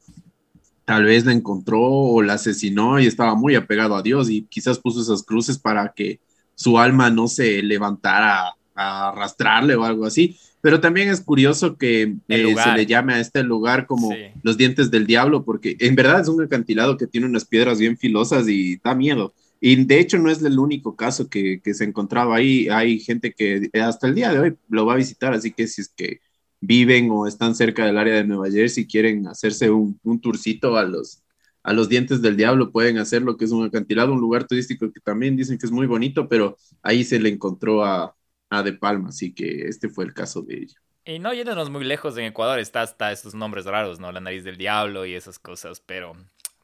tal 0.85 1.05
vez 1.05 1.25
la 1.25 1.33
encontró 1.33 1.81
o 1.81 2.23
la 2.23 2.33
asesinó 2.33 2.99
y 2.99 3.07
estaba 3.07 3.37
muy 3.37 3.55
apegado 3.55 3.95
a 3.95 4.03
Dios 4.03 4.31
y 4.31 4.47
quizás 4.51 4.81
puso 4.81 5.01
esas 5.01 5.23
cruces 5.23 5.59
para 5.59 5.93
que 5.95 6.19
su 6.57 6.77
alma 6.77 7.09
no 7.09 7.29
se 7.29 7.63
levantara 7.63 8.57
a 8.75 9.11
arrastrarle 9.11 9.77
o 9.77 9.85
algo 9.85 10.07
así. 10.07 10.41
Pero 10.61 10.81
también 10.81 11.09
es 11.09 11.21
curioso 11.21 11.77
que 11.77 12.17
eh, 12.27 12.57
se 12.65 12.73
le 12.73 12.85
llame 12.85 13.15
a 13.15 13.21
este 13.21 13.45
lugar 13.45 13.87
como 13.87 14.13
los 14.43 14.57
dientes 14.57 14.91
del 14.91 15.07
diablo, 15.07 15.45
porque 15.45 15.77
en 15.79 15.95
verdad 15.95 16.23
es 16.23 16.27
un 16.27 16.43
acantilado 16.43 16.97
que 16.97 17.07
tiene 17.07 17.29
unas 17.29 17.45
piedras 17.45 17.79
bien 17.79 17.97
filosas 17.97 18.49
y 18.49 18.79
da 18.79 18.97
miedo. 18.97 19.33
Y 19.61 19.85
de 19.85 19.99
hecho 20.01 20.19
no 20.19 20.31
es 20.31 20.43
el 20.43 20.59
único 20.59 20.97
caso 20.97 21.29
que, 21.29 21.61
se 21.65 21.85
encontraba 21.85 22.37
ahí. 22.37 22.69
Hay 22.69 23.01
gente 23.01 23.33
que 23.33 23.71
hasta 23.81 24.07
el 24.07 24.15
día 24.15 24.33
de 24.33 24.39
hoy 24.39 24.57
lo 24.69 24.87
va 24.87 24.95
a 24.95 24.97
visitar, 24.97 25.33
así 25.33 25.53
que 25.53 25.67
si 25.67 25.83
es 25.83 25.89
que 25.89 26.21
viven 26.61 27.11
o 27.11 27.27
están 27.27 27.55
cerca 27.55 27.87
del 27.87 27.99
área 27.99 28.15
de 28.15 28.25
Nueva 28.25 28.51
Jersey 28.51 28.87
quieren 28.87 29.27
hacerse 29.29 29.71
un, 29.71 29.99
un 30.03 30.21
tourcito 30.21 30.77
a 30.77 30.83
los, 30.85 31.23
a 31.63 31.73
los 31.73 31.89
dientes 31.89 32.23
del 32.23 32.37
diablo, 32.37 32.73
pueden 32.73 32.99
hacerlo, 32.99 33.37
que 33.37 33.45
es 33.45 33.53
un 33.53 33.65
acantilado, 33.67 34.13
un 34.13 34.21
lugar 34.21 34.47
turístico 34.47 34.93
que 34.93 35.01
también 35.01 35.37
dicen 35.37 35.59
que 35.59 35.67
es 35.67 35.73
muy 35.73 35.87
bonito, 35.87 36.29
pero 36.29 36.57
ahí 36.83 37.05
se 37.05 37.21
le 37.21 37.29
encontró 37.29 37.85
a, 37.85 38.17
a 38.51 38.63
De 38.63 38.73
Palma, 38.73 39.11
así 39.11 39.35
que 39.35 39.67
este 39.69 39.89
fue 39.89 40.05
el 40.05 40.15
caso 40.15 40.43
de 40.43 40.59
ella. 40.59 40.77
Y 41.05 41.19
no 41.19 41.33
yéndonos 41.33 41.71
muy 41.71 41.85
lejos, 41.85 42.17
en 42.19 42.25
Ecuador 42.25 42.59
está 42.59 42.83
hasta 42.83 43.13
esos 43.13 43.35
nombres 43.35 43.65
raros, 43.65 43.99
¿no? 43.99 44.13
La 44.13 44.21
nariz 44.21 44.45
del 44.45 44.59
diablo 44.59 45.07
y 45.07 45.15
esas 45.15 45.39
cosas, 45.39 45.81
pero 45.81 46.13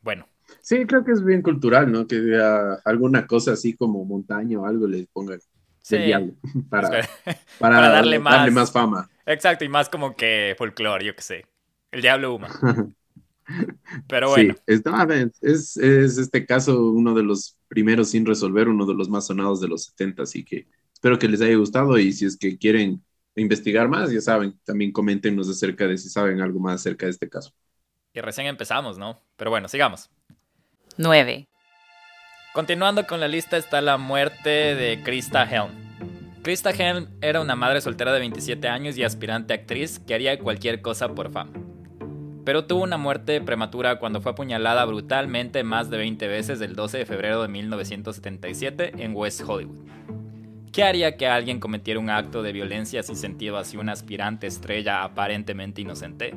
bueno, 0.03 0.29
Sí, 0.61 0.87
creo 0.87 1.05
que 1.05 1.13
es 1.13 1.25
bien 1.25 1.43
cultural, 1.43 1.91
¿no? 1.91 2.07
Que 2.07 2.39
alguna 2.85 3.27
cosa 3.27 3.53
así 3.53 3.75
como 3.75 4.05
montaña 4.05 4.61
o 4.61 4.67
algo 4.67 4.87
les 4.87 5.07
pongan 5.09 5.41
sí. 5.83 5.99
diablo 5.99 6.35
para, 6.71 7.09
para, 7.59 7.89
darle, 7.91 8.19
más, 8.19 8.73
fama. 8.73 9.09
Exacto, 9.27 9.65
y 9.65 9.69
más 9.69 9.89
como 9.89 10.17
que 10.17 10.55
folclore, 10.59 11.05
yo 11.05 11.15
qué 11.15 11.23
sé. 11.23 11.47
El 11.91 12.03
diablo 12.03 12.35
huma. 12.35 12.49
Pero 14.09 14.31
bueno. 14.31 14.55
Sí, 14.67 14.83
es, 15.43 15.77
es, 15.77 16.19
este 16.19 16.47
caso 16.47 16.91
uno 16.91 17.15
de 17.15 17.23
los 17.23 17.59
primeros 17.69 18.11
sin 18.11 18.25
resolver, 18.25 18.69
uno 18.69 18.87
de 18.87 18.95
los 18.95 19.09
más 19.09 19.27
sonados 19.27 19.61
de 19.61 19.69
los 19.69 19.85
70, 19.85 20.23
así 20.23 20.45
que 20.45 20.67
espero 20.93 21.19
que 21.19 21.29
les 21.29 21.43
haya 21.43 21.55
gustado 21.57 21.99
y 21.99 22.13
si 22.13 22.25
es 22.25 22.39
que 22.39 22.57
quieren 22.57 23.05
investigar 23.37 23.89
más, 23.89 24.11
ya 24.11 24.21
saben, 24.21 24.59
también 24.65 24.93
coméntenos 24.93 25.49
acerca 25.49 25.87
de 25.87 25.99
si 25.99 26.09
saben 26.09 26.41
algo 26.41 26.59
más 26.59 26.77
acerca 26.77 27.05
de 27.07 27.13
este 27.13 27.29
caso. 27.29 27.53
Y 28.15 28.21
recién 28.21 28.47
empezamos, 28.47 28.97
¿no? 28.97 29.21
Pero 29.37 29.51
bueno, 29.51 29.69
sigamos. 29.69 30.09
9. 30.97 31.49
Continuando 32.53 33.05
con 33.09 33.19
la 33.19 33.27
lista 33.27 33.57
está 33.57 33.81
la 33.81 33.99
muerte 33.99 34.49
de 34.77 35.03
Krista 35.03 35.43
Helm. 35.43 35.73
Krista 36.45 36.71
Helm 36.71 37.09
era 37.21 37.41
una 37.41 37.57
madre 37.57 37.81
soltera 37.81 38.13
de 38.13 38.21
27 38.21 38.69
años 38.69 38.97
y 38.97 39.03
aspirante 39.03 39.55
actriz 39.55 39.99
que 39.99 40.15
haría 40.15 40.39
cualquier 40.39 40.83
cosa 40.83 41.09
por 41.09 41.33
fama. 41.33 41.51
Pero 42.45 42.67
tuvo 42.67 42.85
una 42.85 42.97
muerte 42.97 43.41
prematura 43.41 43.99
cuando 43.99 44.21
fue 44.21 44.33
apuñalada 44.33 44.85
brutalmente 44.85 45.65
más 45.65 45.91
de 45.91 45.97
20 45.97 46.29
veces 46.29 46.61
el 46.61 46.77
12 46.77 46.99
de 46.99 47.07
febrero 47.07 47.43
de 47.43 47.49
1977 47.49 48.93
en 48.99 49.17
West 49.17 49.43
Hollywood. 49.45 49.89
¿Qué 50.71 50.85
haría 50.85 51.17
que 51.17 51.27
alguien 51.27 51.59
cometiera 51.59 51.99
un 51.99 52.11
acto 52.11 52.41
de 52.45 52.53
violencia 52.53 53.03
sin 53.03 53.17
sentido 53.17 53.57
hacia 53.57 53.81
una 53.81 53.93
aspirante 53.93 54.47
estrella 54.47 55.03
aparentemente 55.03 55.81
inocente? 55.81 56.37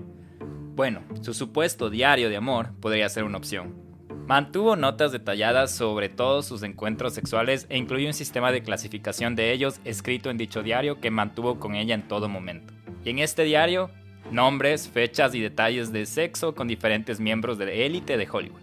Bueno, 0.74 1.04
su 1.22 1.36
supuesto 1.36 1.92
diario 1.92 2.30
de 2.30 2.38
amor 2.38 2.72
podría 2.80 3.10
ser 3.10 3.24
una 3.24 3.38
opción, 3.38 3.87
Mantuvo 4.28 4.76
notas 4.76 5.14
detalladas 5.14 5.72
sobre 5.72 6.10
todos 6.10 6.46
sus 6.46 6.62
encuentros 6.62 7.14
sexuales 7.14 7.66
e 7.70 7.78
incluyó 7.78 8.08
un 8.08 8.14
sistema 8.14 8.52
de 8.52 8.62
clasificación 8.62 9.38
de 9.38 9.54
ellos 9.54 9.80
escrito 9.86 10.30
en 10.30 10.38
dicho 10.38 10.64
diario 10.64 11.00
que 11.00 11.12
mantuvo 11.12 11.62
con 11.62 11.76
ella 11.76 11.96
en 11.96 12.10
todo 12.10 12.28
momento. 12.28 12.74
Y 13.06 13.12
en 13.12 13.20
este 13.20 13.46
diario, 13.46 13.90
nombres, 14.30 14.90
fechas 14.90 15.34
y 15.34 15.40
detalles 15.40 15.94
de 15.94 16.06
sexo 16.06 16.56
con 16.56 16.68
diferentes 16.68 17.22
miembros 17.22 17.58
de 17.58 17.86
élite 17.86 18.18
de 18.18 18.28
Hollywood. 18.30 18.60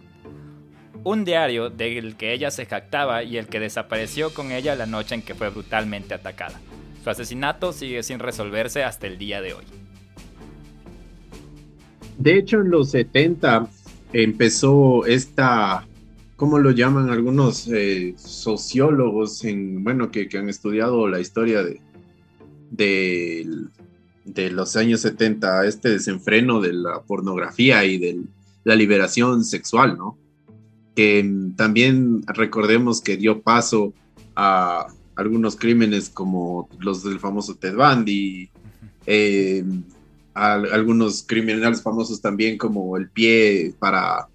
Un 1.03 1.25
diario 1.25 1.71
del 1.71 2.15
que 2.15 2.33
ella 2.33 2.51
se 2.51 2.67
jactaba 2.67 3.23
y 3.23 3.37
el 3.37 3.47
que 3.47 3.59
desapareció 3.59 4.31
con 4.35 4.51
ella 4.51 4.75
la 4.75 4.85
noche 4.85 5.15
en 5.15 5.23
que 5.23 5.33
fue 5.33 5.49
brutalmente 5.49 6.13
atacada. 6.13 6.61
Su 7.03 7.09
asesinato 7.09 7.73
sigue 7.73 8.03
sin 8.03 8.19
resolverse 8.19 8.83
hasta 8.83 9.07
el 9.07 9.17
día 9.17 9.41
de 9.41 9.55
hoy. 9.55 9.65
De 12.19 12.37
hecho, 12.37 12.61
en 12.61 12.69
los 12.69 12.91
70 12.91 13.67
empezó 14.23 15.05
esta, 15.05 15.85
¿cómo 16.37 16.57
lo 16.57 16.71
llaman 16.71 17.09
algunos 17.09 17.67
eh, 17.67 18.15
sociólogos 18.17 19.43
en, 19.43 19.83
bueno, 19.83 20.09
que, 20.09 20.29
han 20.37 20.47
estudiado 20.47 21.09
la 21.09 21.19
historia 21.19 21.61
de, 21.63 21.81
de, 24.23 24.51
los 24.51 24.77
años 24.77 25.01
70, 25.01 25.65
este 25.65 25.89
desenfreno 25.89 26.61
de 26.61 26.71
la 26.71 27.01
pornografía 27.01 27.83
y 27.83 27.97
de 27.97 28.21
la 28.63 28.75
liberación 28.75 29.43
sexual, 29.43 29.97
¿no? 29.97 30.17
Que 30.95 31.29
también 31.57 32.23
recordemos 32.25 33.01
que 33.01 33.17
dio 33.17 33.41
paso 33.41 33.93
a 34.33 34.87
algunos 35.17 35.57
crímenes 35.57 36.09
como 36.09 36.69
los 36.79 37.03
del 37.03 37.19
famoso 37.19 37.55
Ted 37.55 37.75
Bundy, 37.75 38.49
eh, 39.07 39.65
algunos 40.35 41.23
criminales 41.23 41.81
famosos 41.81 42.21
también 42.21 42.57
como 42.57 42.97
el 42.97 43.09
pie 43.09 43.73
para 43.79 44.27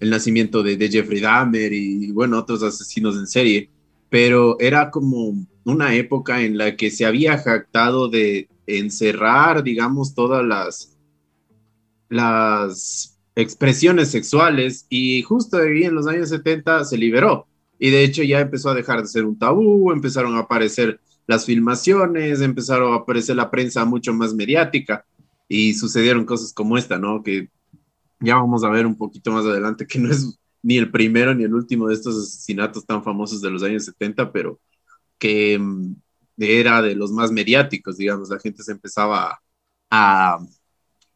el 0.00 0.10
nacimiento 0.10 0.62
de, 0.62 0.88
Jeffrey 0.88 1.20
Dahmer 1.20 1.72
y 1.72 2.10
bueno, 2.10 2.38
otros 2.38 2.62
asesinos 2.62 3.16
en 3.16 3.26
serie, 3.26 3.70
pero 4.08 4.58
era 4.58 4.90
como 4.90 5.34
una 5.64 5.94
época 5.94 6.42
en 6.42 6.56
la 6.56 6.74
que 6.74 6.90
se 6.90 7.04
había 7.04 7.38
jactado 7.38 8.08
de 8.08 8.48
encerrar, 8.66 9.62
digamos, 9.62 10.14
todas 10.14 10.44
las, 10.44 10.96
las 12.08 13.20
expresiones 13.36 14.10
sexuales 14.10 14.86
y 14.88 15.22
justo 15.22 15.58
ahí 15.58 15.84
en 15.84 15.94
los 15.94 16.06
años 16.06 16.30
70 16.30 16.84
se 16.86 16.96
liberó. 16.96 17.46
Y 17.78 17.90
de 17.90 18.04
hecho 18.04 18.22
ya 18.22 18.40
empezó 18.40 18.70
a 18.70 18.74
dejar 18.74 19.02
de 19.02 19.08
ser 19.08 19.24
un 19.24 19.38
tabú, 19.38 19.92
empezaron 19.92 20.34
a 20.34 20.40
aparecer 20.40 20.98
las 21.26 21.44
filmaciones, 21.44 22.40
empezaron 22.40 22.92
a 22.92 22.96
aparecer 22.96 23.36
la 23.36 23.50
prensa 23.50 23.84
mucho 23.84 24.12
más 24.14 24.34
mediática 24.34 25.04
y 25.54 25.74
sucedieron 25.74 26.24
cosas 26.24 26.54
como 26.54 26.78
esta, 26.78 26.98
¿no? 26.98 27.22
Que 27.22 27.50
ya 28.20 28.36
vamos 28.36 28.64
a 28.64 28.70
ver 28.70 28.86
un 28.86 28.96
poquito 28.96 29.32
más 29.32 29.44
adelante, 29.44 29.86
que 29.86 29.98
no 29.98 30.10
es 30.10 30.38
ni 30.62 30.78
el 30.78 30.90
primero 30.90 31.34
ni 31.34 31.44
el 31.44 31.52
último 31.52 31.88
de 31.88 31.94
estos 31.94 32.16
asesinatos 32.16 32.86
tan 32.86 33.04
famosos 33.04 33.42
de 33.42 33.50
los 33.50 33.62
años 33.62 33.84
70, 33.84 34.32
pero 34.32 34.60
que 35.18 35.58
mm, 35.58 35.94
era 36.38 36.80
de 36.80 36.94
los 36.94 37.12
más 37.12 37.30
mediáticos, 37.32 37.98
digamos, 37.98 38.30
la 38.30 38.38
gente 38.40 38.62
se 38.62 38.72
empezaba 38.72 39.42
a, 39.90 40.38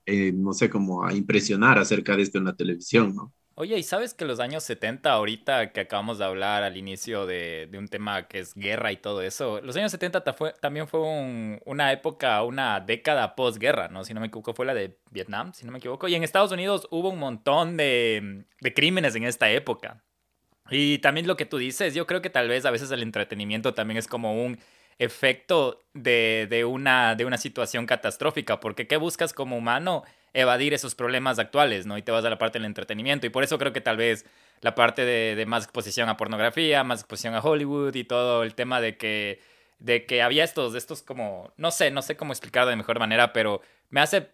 eh, 0.04 0.32
no 0.32 0.52
sé, 0.52 0.68
como 0.68 1.02
a 1.02 1.14
impresionar 1.14 1.78
acerca 1.78 2.14
de 2.14 2.24
esto 2.24 2.36
en 2.36 2.44
la 2.44 2.56
televisión, 2.56 3.14
¿no? 3.16 3.32
Oye, 3.58 3.78
¿y 3.78 3.82
sabes 3.82 4.12
que 4.12 4.26
los 4.26 4.38
años 4.38 4.64
70, 4.64 5.10
ahorita 5.10 5.72
que 5.72 5.80
acabamos 5.80 6.18
de 6.18 6.26
hablar 6.26 6.62
al 6.62 6.76
inicio 6.76 7.24
de, 7.24 7.66
un 7.72 7.88
tema 7.88 8.28
que 8.28 8.40
es 8.40 8.54
guerra 8.54 8.92
y 8.92 8.98
todo 8.98 9.22
eso, 9.22 9.62
los 9.62 9.74
años 9.76 9.90
70 9.92 10.22
también 10.60 10.86
fue 10.86 11.00
una 11.64 11.90
época, 11.90 12.42
una 12.42 12.80
década 12.80 13.34
postguerra, 13.34 13.88
¿no? 13.88 14.04
Si 14.04 14.12
no 14.12 14.20
me 14.20 14.26
equivoco, 14.26 14.52
fue 14.52 14.66
la 14.66 14.74
de 14.74 14.98
Vietnam, 15.10 15.54
si 15.54 15.64
no 15.64 15.72
me 15.72 15.78
equivoco. 15.78 16.06
Y 16.06 16.14
en 16.14 16.22
Estados 16.22 16.52
Unidos 16.52 16.86
hubo 16.90 17.08
un 17.08 17.18
montón 17.18 17.78
de, 17.78 18.44
de 18.60 18.74
crímenes 18.74 19.14
en 19.16 19.24
esta 19.24 19.50
época. 19.50 20.04
Y 20.68 20.98
también 20.98 21.26
lo 21.26 21.38
que 21.38 21.46
tú 21.46 21.56
dices, 21.56 21.94
yo 21.94 22.06
creo 22.06 22.20
que 22.20 22.28
tal 22.28 22.48
vez 22.48 22.66
a 22.66 22.70
veces 22.70 22.90
el 22.90 23.02
entretenimiento 23.02 23.72
también 23.72 23.96
es 23.96 24.06
como 24.06 24.34
un 24.44 24.58
efecto 24.98 25.82
de, 25.94 26.46
de, 26.50 26.66
una, 26.66 27.14
de 27.14 27.24
una 27.24 27.38
situación 27.38 27.86
catastrófica, 27.86 28.60
porque 28.60 28.86
¿qué 28.86 28.98
buscas 28.98 29.32
como 29.32 29.56
humano? 29.56 30.04
Evadir 30.36 30.74
esos 30.74 30.94
problemas 30.94 31.38
actuales, 31.38 31.86
¿no? 31.86 31.96
Y 31.96 32.02
te 32.02 32.12
vas 32.12 32.24
a 32.24 32.30
la 32.30 32.38
parte 32.38 32.58
del 32.58 32.66
entretenimiento. 32.66 33.26
Y 33.26 33.30
por 33.30 33.42
eso 33.42 33.58
creo 33.58 33.72
que 33.72 33.80
tal 33.80 33.96
vez 33.96 34.26
la 34.60 34.74
parte 34.74 35.04
de, 35.04 35.46
más 35.46 35.64
exposición 35.64 36.08
a 36.08 36.16
pornografía, 36.16 36.84
más 36.84 37.00
exposición 37.00 37.34
a 37.34 37.40
Hollywood 37.40 37.94
y 37.94 38.04
todo 38.04 38.42
el 38.42 38.54
tema 38.54 38.80
de 38.80 38.96
que, 38.96 39.40
de 39.78 40.06
que 40.06 40.22
había 40.22 40.44
estos, 40.44 40.74
estos 40.74 41.02
como, 41.02 41.52
no 41.56 41.70
sé, 41.70 41.90
no 41.90 42.02
sé 42.02 42.16
cómo 42.16 42.32
explicarlo 42.32 42.70
de 42.70 42.76
mejor 42.76 42.98
manera, 42.98 43.32
pero 43.32 43.62
me 43.90 44.00
hace, 44.00 44.30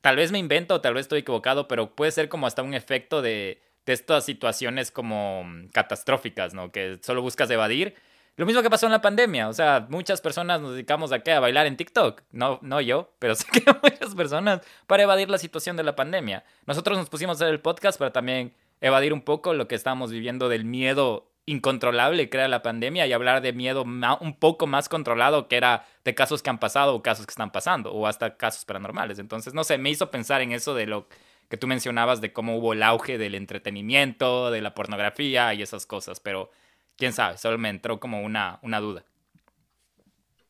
tal 0.00 0.16
vez 0.16 0.32
me 0.32 0.38
invento, 0.38 0.80
tal 0.80 0.94
vez 0.94 1.02
estoy 1.02 1.20
equivocado, 1.20 1.68
pero 1.68 1.94
puede 1.94 2.12
ser 2.12 2.28
como 2.28 2.46
hasta 2.46 2.62
un 2.62 2.74
efecto 2.74 3.22
de, 3.22 3.60
de 3.86 3.92
estas 3.92 4.24
situaciones 4.24 4.90
como 4.90 5.46
catastróficas, 5.72 6.54
¿no? 6.54 6.72
Que 6.72 6.98
solo 7.02 7.22
buscas 7.22 7.50
evadir 7.50 7.94
lo 8.36 8.44
mismo 8.44 8.62
que 8.62 8.70
pasó 8.70 8.86
en 8.86 8.92
la 8.92 9.00
pandemia, 9.00 9.48
o 9.48 9.52
sea, 9.52 9.86
muchas 9.88 10.20
personas 10.20 10.60
nos 10.60 10.72
dedicamos 10.72 11.10
a 11.12 11.20
qué, 11.20 11.32
a 11.32 11.40
bailar 11.40 11.66
en 11.66 11.76
TikTok, 11.76 12.22
no, 12.32 12.58
no 12.62 12.80
yo, 12.80 13.12
pero 13.18 13.34
sé 13.36 13.46
que 13.50 13.64
muchas 13.82 14.14
personas 14.14 14.60
para 14.86 15.02
evadir 15.02 15.30
la 15.30 15.38
situación 15.38 15.76
de 15.76 15.82
la 15.82 15.96
pandemia. 15.96 16.44
Nosotros 16.66 16.98
nos 16.98 17.08
pusimos 17.08 17.40
a 17.40 17.44
hacer 17.44 17.54
el 17.54 17.60
podcast 17.60 17.98
para 17.98 18.12
también 18.12 18.54
evadir 18.80 19.12
un 19.12 19.22
poco 19.22 19.54
lo 19.54 19.68
que 19.68 19.74
estamos 19.74 20.10
viviendo 20.10 20.48
del 20.48 20.64
miedo 20.64 21.30
incontrolable 21.46 22.28
que 22.28 22.36
era 22.36 22.48
la 22.48 22.62
pandemia 22.62 23.06
y 23.06 23.12
hablar 23.12 23.40
de 23.40 23.52
miedo 23.52 23.84
un 23.84 24.36
poco 24.38 24.66
más 24.66 24.88
controlado 24.88 25.46
que 25.46 25.56
era 25.56 25.86
de 26.04 26.14
casos 26.14 26.42
que 26.42 26.50
han 26.50 26.58
pasado 26.58 26.94
o 26.94 27.02
casos 27.02 27.24
que 27.24 27.30
están 27.30 27.52
pasando 27.52 27.92
o 27.92 28.06
hasta 28.06 28.36
casos 28.36 28.64
paranormales. 28.64 29.18
Entonces, 29.18 29.54
no 29.54 29.64
sé, 29.64 29.78
me 29.78 29.90
hizo 29.90 30.10
pensar 30.10 30.42
en 30.42 30.52
eso 30.52 30.74
de 30.74 30.86
lo 30.86 31.06
que 31.48 31.56
tú 31.56 31.68
mencionabas 31.68 32.20
de 32.20 32.32
cómo 32.32 32.56
hubo 32.58 32.72
el 32.72 32.82
auge 32.82 33.16
del 33.16 33.36
entretenimiento, 33.36 34.50
de 34.50 34.60
la 34.60 34.74
pornografía 34.74 35.54
y 35.54 35.62
esas 35.62 35.86
cosas, 35.86 36.18
pero 36.18 36.50
quién 36.96 37.12
sabe, 37.12 37.38
solo 37.38 37.58
me 37.58 37.68
entró 37.68 38.00
como 38.00 38.22
una, 38.22 38.58
una 38.62 38.80
duda. 38.80 39.04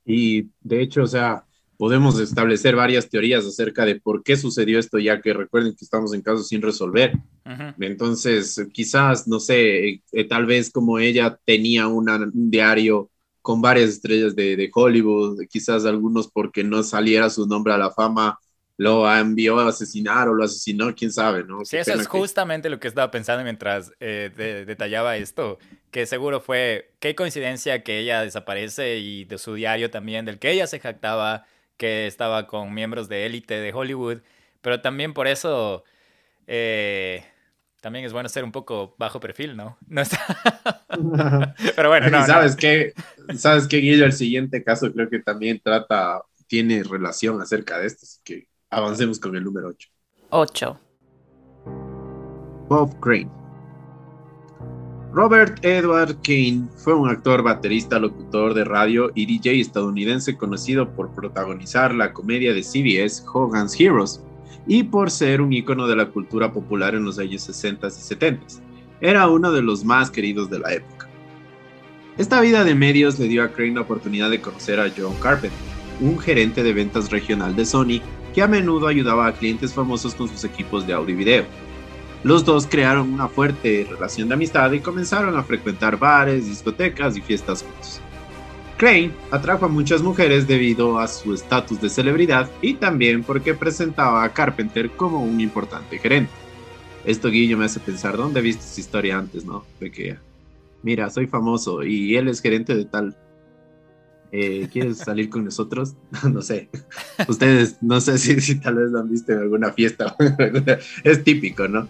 Y 0.05 0.51
de 0.61 0.83
hecho, 0.83 1.03
o 1.03 1.07
sea, 1.07 1.45
podemos 1.77 2.19
establecer 2.21 2.77
varias 2.77 3.09
teorías 3.09 3.45
acerca 3.45 3.85
de 3.85 4.01
por 4.01 4.23
qué 4.23 4.37
sucedió 4.37 4.79
esto, 4.79 4.99
ya 4.99 5.21
que 5.21 5.33
recuerden 5.33 5.75
que 5.75 5.85
estamos 5.85 6.15
en 6.15 6.23
casos 6.23 6.49
sin 6.49 6.63
resolver. 6.63 7.13
Entonces, 7.79 8.61
quizás, 8.73 9.29
no 9.29 9.39
sé, 9.41 10.03
eh, 10.13 10.25
tal 10.29 10.47
vez 10.47 10.71
como 10.71 10.99
ella 10.99 11.39
tenía 11.45 11.87
un 11.87 12.31
diario 12.51 13.11
con 13.43 13.63
varias 13.63 13.91
estrellas 13.91 14.35
de, 14.35 14.57
de, 14.57 14.71
Hollywood, 14.75 15.41
quizás 15.49 15.85
algunos 15.85 16.29
porque 16.29 16.65
no 16.65 16.83
saliera 16.83 17.31
su 17.31 17.47
nombre 17.47 17.73
a 17.73 17.79
la 17.79 17.93
fama, 17.93 18.41
lo 18.77 19.11
envió 19.11 19.59
a 19.59 19.69
asesinar 19.69 20.29
o 20.29 20.35
lo 20.35 20.45
asesinó, 20.45 20.95
quién 20.95 21.11
sabe, 21.11 21.45
¿no? 21.45 21.65
Sí, 21.65 21.79
eso 21.79 21.95
es 21.95 22.07
justamente 22.07 22.69
lo 22.69 22.79
que 22.79 22.89
estaba 22.89 23.11
pensando 23.11 23.43
mientras 23.43 23.93
eh, 24.01 24.65
detallaba 24.67 25.17
esto, 25.17 25.59
que 25.91 26.05
seguro 26.07 26.41
fue, 26.41 26.91
qué 27.01 27.15
coincidencia 27.15 27.83
que 27.83 27.99
ella 27.99 28.23
desaparece 28.23 28.99
y 28.99 29.25
de 29.25 29.39
su 29.39 29.55
diario 29.55 29.91
también, 29.91 30.27
del 30.27 30.39
que 30.39 30.51
ella 30.51 30.67
se 30.67 30.79
jactaba, 30.79 31.47
que 31.79 32.07
estaba 32.07 32.47
con 32.47 32.75
miembros 32.75 33.09
de 33.09 33.27
élite 33.27 33.55
de 33.55 33.73
Hollywood, 33.73 34.19
pero 34.61 34.81
también 34.81 35.15
por 35.15 35.27
eso... 35.27 35.85
Eh, 36.47 37.25
también 37.81 38.05
es 38.05 38.13
bueno 38.13 38.29
ser 38.29 38.43
un 38.43 38.51
poco 38.51 38.97
bajo 38.99 39.21
perfil, 39.21 39.57
¿no? 39.57 39.79
no 39.87 40.03
Pero 41.77 41.89
bueno, 41.89 42.11
no. 42.11 42.27
¿Sabes 42.27 42.57
qué? 42.57 42.93
¿Sabes 43.37 43.69
qué, 43.69 43.77
Guillo? 43.77 44.05
El 44.07 44.13
siguiente 44.13 44.65
caso 44.65 44.93
creo 44.93 45.09
que 45.09 45.21
también 45.21 45.61
trata, 45.63 46.23
tiene 46.49 46.83
relación 46.83 47.41
acerca 47.41 47.79
de 47.79 47.87
esto, 47.87 48.01
así 48.03 48.19
que 48.25 48.49
Avancemos 48.77 49.19
con 49.19 49.35
el 49.35 49.43
número 49.43 49.69
8. 49.69 49.89
8. 50.29 50.81
Bob 52.69 53.01
Crane. 53.01 53.31
Robert 55.15 55.65
Edward 55.65 56.19
Kane 56.23 56.69
fue 56.77 56.93
un 56.93 57.09
actor, 57.09 57.43
baterista, 57.43 57.99
locutor 57.99 58.53
de 58.53 58.65
radio 58.65 59.11
y 59.15 59.25
DJ 59.25 59.63
estadounidense 59.63 60.37
conocido 60.37 60.91
por 60.95 61.09
protagonizar 61.15 61.95
la 61.95 62.13
comedia 62.13 62.53
de 62.53 62.63
CBS 62.63 63.25
Hogan's 63.33 63.81
Heroes 63.81 64.23
y 64.67 64.83
por 64.83 65.11
ser 65.11 65.41
un 65.41 65.55
ícono 65.55 65.87
de 65.87 65.97
la 65.97 66.11
cultura 66.11 66.53
popular 66.53 66.95
en 66.95 67.07
los 67.07 67.19
años 67.19 67.45
60 67.45 67.87
y 67.87 67.91
70. 67.91 68.47
Era 69.01 69.27
uno 69.31 69.53
de 69.53 69.63
los 69.63 69.87
más 69.87 70.11
queridos 70.11 70.51
de 70.51 70.59
la 70.59 70.75
época. 70.75 71.09
Esta 72.19 72.43
vida 72.43 72.63
de 72.63 72.75
medios 72.75 73.19
le 73.19 73.29
dio 73.29 73.43
a 73.43 73.49
Crane 73.49 73.77
la 73.77 73.81
oportunidad 73.81 74.29
de 74.29 74.43
conocer 74.43 74.79
a 74.81 74.93
John 74.95 75.15
Carpenter, 75.23 75.59
un 75.99 76.19
gerente 76.19 76.63
de 76.63 76.75
ventas 76.75 77.11
regional 77.11 77.57
de 77.57 77.65
Sony 77.65 78.03
que 78.37 78.43
a 78.43 78.47
menudo 78.47 78.87
ayudaba 78.87 79.27
a 79.27 79.33
clientes 79.33 79.73
famosos 79.73 80.15
con 80.15 80.29
sus 80.29 80.45
equipos 80.45 80.87
de 80.87 80.93
audio 80.93 81.15
y 81.15 81.17
video. 81.17 81.45
Los 82.23 82.45
dos 82.45 82.67
crearon 82.67 83.15
una 83.15 83.29
fuerte 83.29 83.87
relación 83.89 84.29
de 84.29 84.35
amistad 84.35 84.71
y 84.73 84.81
comenzaron 84.81 85.39
a 85.39 85.43
frecuentar 85.43 85.99
bares, 85.99 86.45
discotecas 86.45 87.17
y 87.17 87.23
fiestas 87.23 87.63
juntos. 87.63 87.99
Crane 88.77 89.13
atrajo 89.31 89.65
a 89.65 89.69
muchas 89.69 90.03
mujeres 90.03 90.47
debido 90.47 90.99
a 90.99 91.09
su 91.09 91.33
estatus 91.33 91.81
de 91.81 91.89
celebridad 91.89 92.51
y 92.61 92.75
también 92.75 93.23
porque 93.23 93.55
presentaba 93.55 94.23
a 94.23 94.35
Carpenter 94.35 94.91
como 94.91 95.23
un 95.23 95.41
importante 95.41 95.99
gerente. 95.99 96.31
Esto 97.07 97.31
Guillo 97.31 97.57
me 97.57 97.65
hace 97.65 97.81
pensar, 97.81 98.19
¿dónde 98.19 98.43
viste 98.43 98.65
esa 98.65 98.81
historia 98.81 99.17
antes, 99.17 99.47
no? 99.47 99.65
De 99.81 100.19
mira, 100.83 101.09
soy 101.09 101.27
famoso 101.27 101.83
y 101.85 102.17
él 102.17 102.29
es 102.29 102.43
gerente 102.43 102.75
de 102.75 102.85
tal 102.85 103.17
eh, 104.33 104.69
¿quieres 104.73 104.99
salir 104.99 105.29
con 105.29 105.45
nosotros? 105.45 105.95
no 106.31 106.43
sé. 106.43 106.69
Ustedes, 107.29 107.77
no 107.81 108.01
sé 108.01 108.19
si, 108.19 108.55
tal 108.57 108.77
vez 108.77 108.91
lo 108.91 109.01
han 109.01 109.11
visto 109.11 109.33
en 109.33 109.39
alguna 109.39 109.73
fiesta. 109.73 110.17
es 111.05 111.25
típico, 111.25 111.69
¿no? 111.69 111.89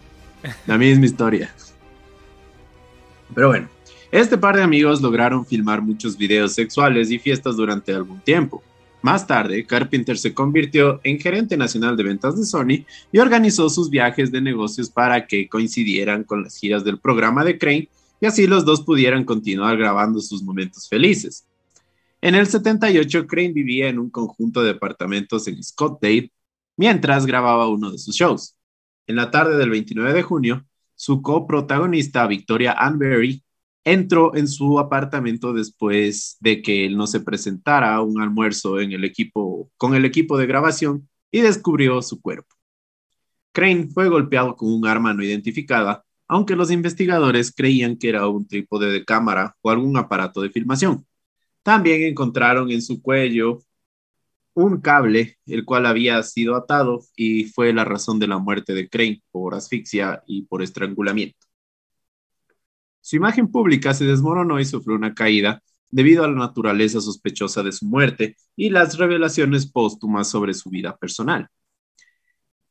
La 0.66 0.79
misma 0.79 1.07
historia. 1.07 1.53
Pero 3.35 3.49
bueno, 3.49 3.68
este 4.12 4.38
par 4.38 4.57
de 4.57 4.62
amigos 4.62 5.03
lograron 5.03 5.44
filmar 5.44 5.83
muchos 5.83 6.16
videos 6.16 6.53
sexuales 6.53 7.11
y 7.11 7.18
fiestas 7.18 7.57
durante 7.57 7.92
algún 7.92 8.20
tiempo. 8.20 8.62
Más 9.03 9.27
tarde, 9.27 9.64
Carpenter 9.66 10.18
se 10.18 10.35
convirtió 10.35 11.01
en 11.05 11.20
gerente 11.20 11.57
nacional 11.57 11.96
de 11.96 12.03
ventas 12.03 12.37
de 12.37 12.44
Sony 12.44 12.85
y 13.12 13.18
organizó 13.18 13.68
sus 13.68 13.90
viajes 13.90 14.33
de 14.33 14.40
negocios 14.40 14.90
para 14.90 15.27
que 15.27 15.49
coincidieran 15.49 16.25
con 16.25 16.42
las 16.42 16.57
giras 16.57 16.85
del 16.85 16.99
programa 16.99 17.44
de 17.44 17.59
Crane 17.59 17.88
y 18.20 18.27
así 18.27 18.46
los 18.46 18.64
dos 18.64 18.81
pudieran 18.81 19.25
continuar 19.25 19.77
grabando 19.77 20.20
sus 20.20 20.42
momentos 20.42 20.88
felices. 20.88 21.44
En 22.27 22.35
el 22.35 22.49
78, 22.49 23.29
Crane 23.29 23.53
vivía 23.53 23.87
en 23.87 24.01
un 24.01 24.11
conjunto 24.11 24.61
de 24.61 24.73
departamentos 24.73 25.47
en 25.47 25.62
Scottsdale 25.62 26.33
mientras 26.77 27.25
grababa 27.25 27.69
uno 27.69 27.93
de 27.93 27.99
sus 27.99 28.17
shows. 28.17 28.57
En 29.07 29.15
la 29.15 29.31
tarde 29.31 29.57
del 29.57 29.71
29 29.71 30.12
de 30.12 30.23
junio, 30.25 30.67
su 30.97 31.23
coprotagonista, 31.23 32.27
Victoria 32.27 32.73
Ann 32.73 32.99
entró 33.85 34.35
en 34.35 34.49
su 34.49 34.81
apartamento 34.81 35.53
después 35.53 36.37
de 36.41 36.62
que 36.62 36.87
él 36.87 36.97
no 36.97 37.07
se 37.07 37.21
presentara 37.21 37.95
a 37.95 38.03
un 38.03 38.21
almuerzo 38.21 38.75
con 39.77 39.95
el 39.95 40.05
equipo 40.05 40.37
de 40.37 40.47
grabación 40.47 41.09
y 41.31 41.43
descubrió 41.43 42.03
su 42.03 42.21
cuerpo. 42.21 42.57
Crane 43.53 43.87
fue 43.87 44.09
golpeado 44.09 44.57
con 44.57 44.73
un 44.73 44.85
arma 44.85 45.15
no 45.15 45.23
identificada, 45.23 46.05
aunque 46.27 46.57
los 46.57 46.73
investigadores 46.73 47.53
creían 47.55 47.97
que 47.97 48.09
era 48.09 48.27
un 48.27 48.49
trípode 48.49 48.91
de 48.91 49.05
cámara 49.05 49.55
o 49.62 49.71
algún 49.71 49.97
aparato 49.97 50.41
de 50.41 50.51
filmación. 50.51 51.07
También 51.66 52.05
encontraron 52.05 52.70
en 52.70 52.81
su 52.81 53.02
cuello 53.02 53.59
un 54.55 54.81
cable, 54.81 55.37
el 55.46 55.64
cual 55.64 55.87
había 55.87 56.22
sido 56.22 56.55
atado 56.55 57.00
y 57.16 57.46
fue 57.46 57.72
la 57.72 57.85
razón 57.85 58.20
de 58.20 58.29
la 58.29 58.38
muerte 58.38 58.72
de 58.72 58.88
Crane 58.88 59.20
por 59.33 59.52
asfixia 59.52 60.22
y 60.29 60.42
por 60.42 60.62
estrangulamiento. 60.62 61.44
Su 63.00 63.16
imagen 63.16 63.50
pública 63.50 63.94
se 63.94 64.05
desmoronó 64.05 64.61
y 64.61 64.64
sufrió 64.64 64.94
una 64.94 65.12
caída 65.12 65.61
debido 65.90 66.22
a 66.22 66.29
la 66.29 66.37
naturaleza 66.37 67.00
sospechosa 67.00 67.64
de 67.64 67.72
su 67.72 67.85
muerte 67.85 68.37
y 68.55 68.70
las 68.70 68.96
revelaciones 68.96 69.66
póstumas 69.68 70.31
sobre 70.31 70.55
su 70.55 70.70
vida 70.70 70.96
personal. 70.96 71.48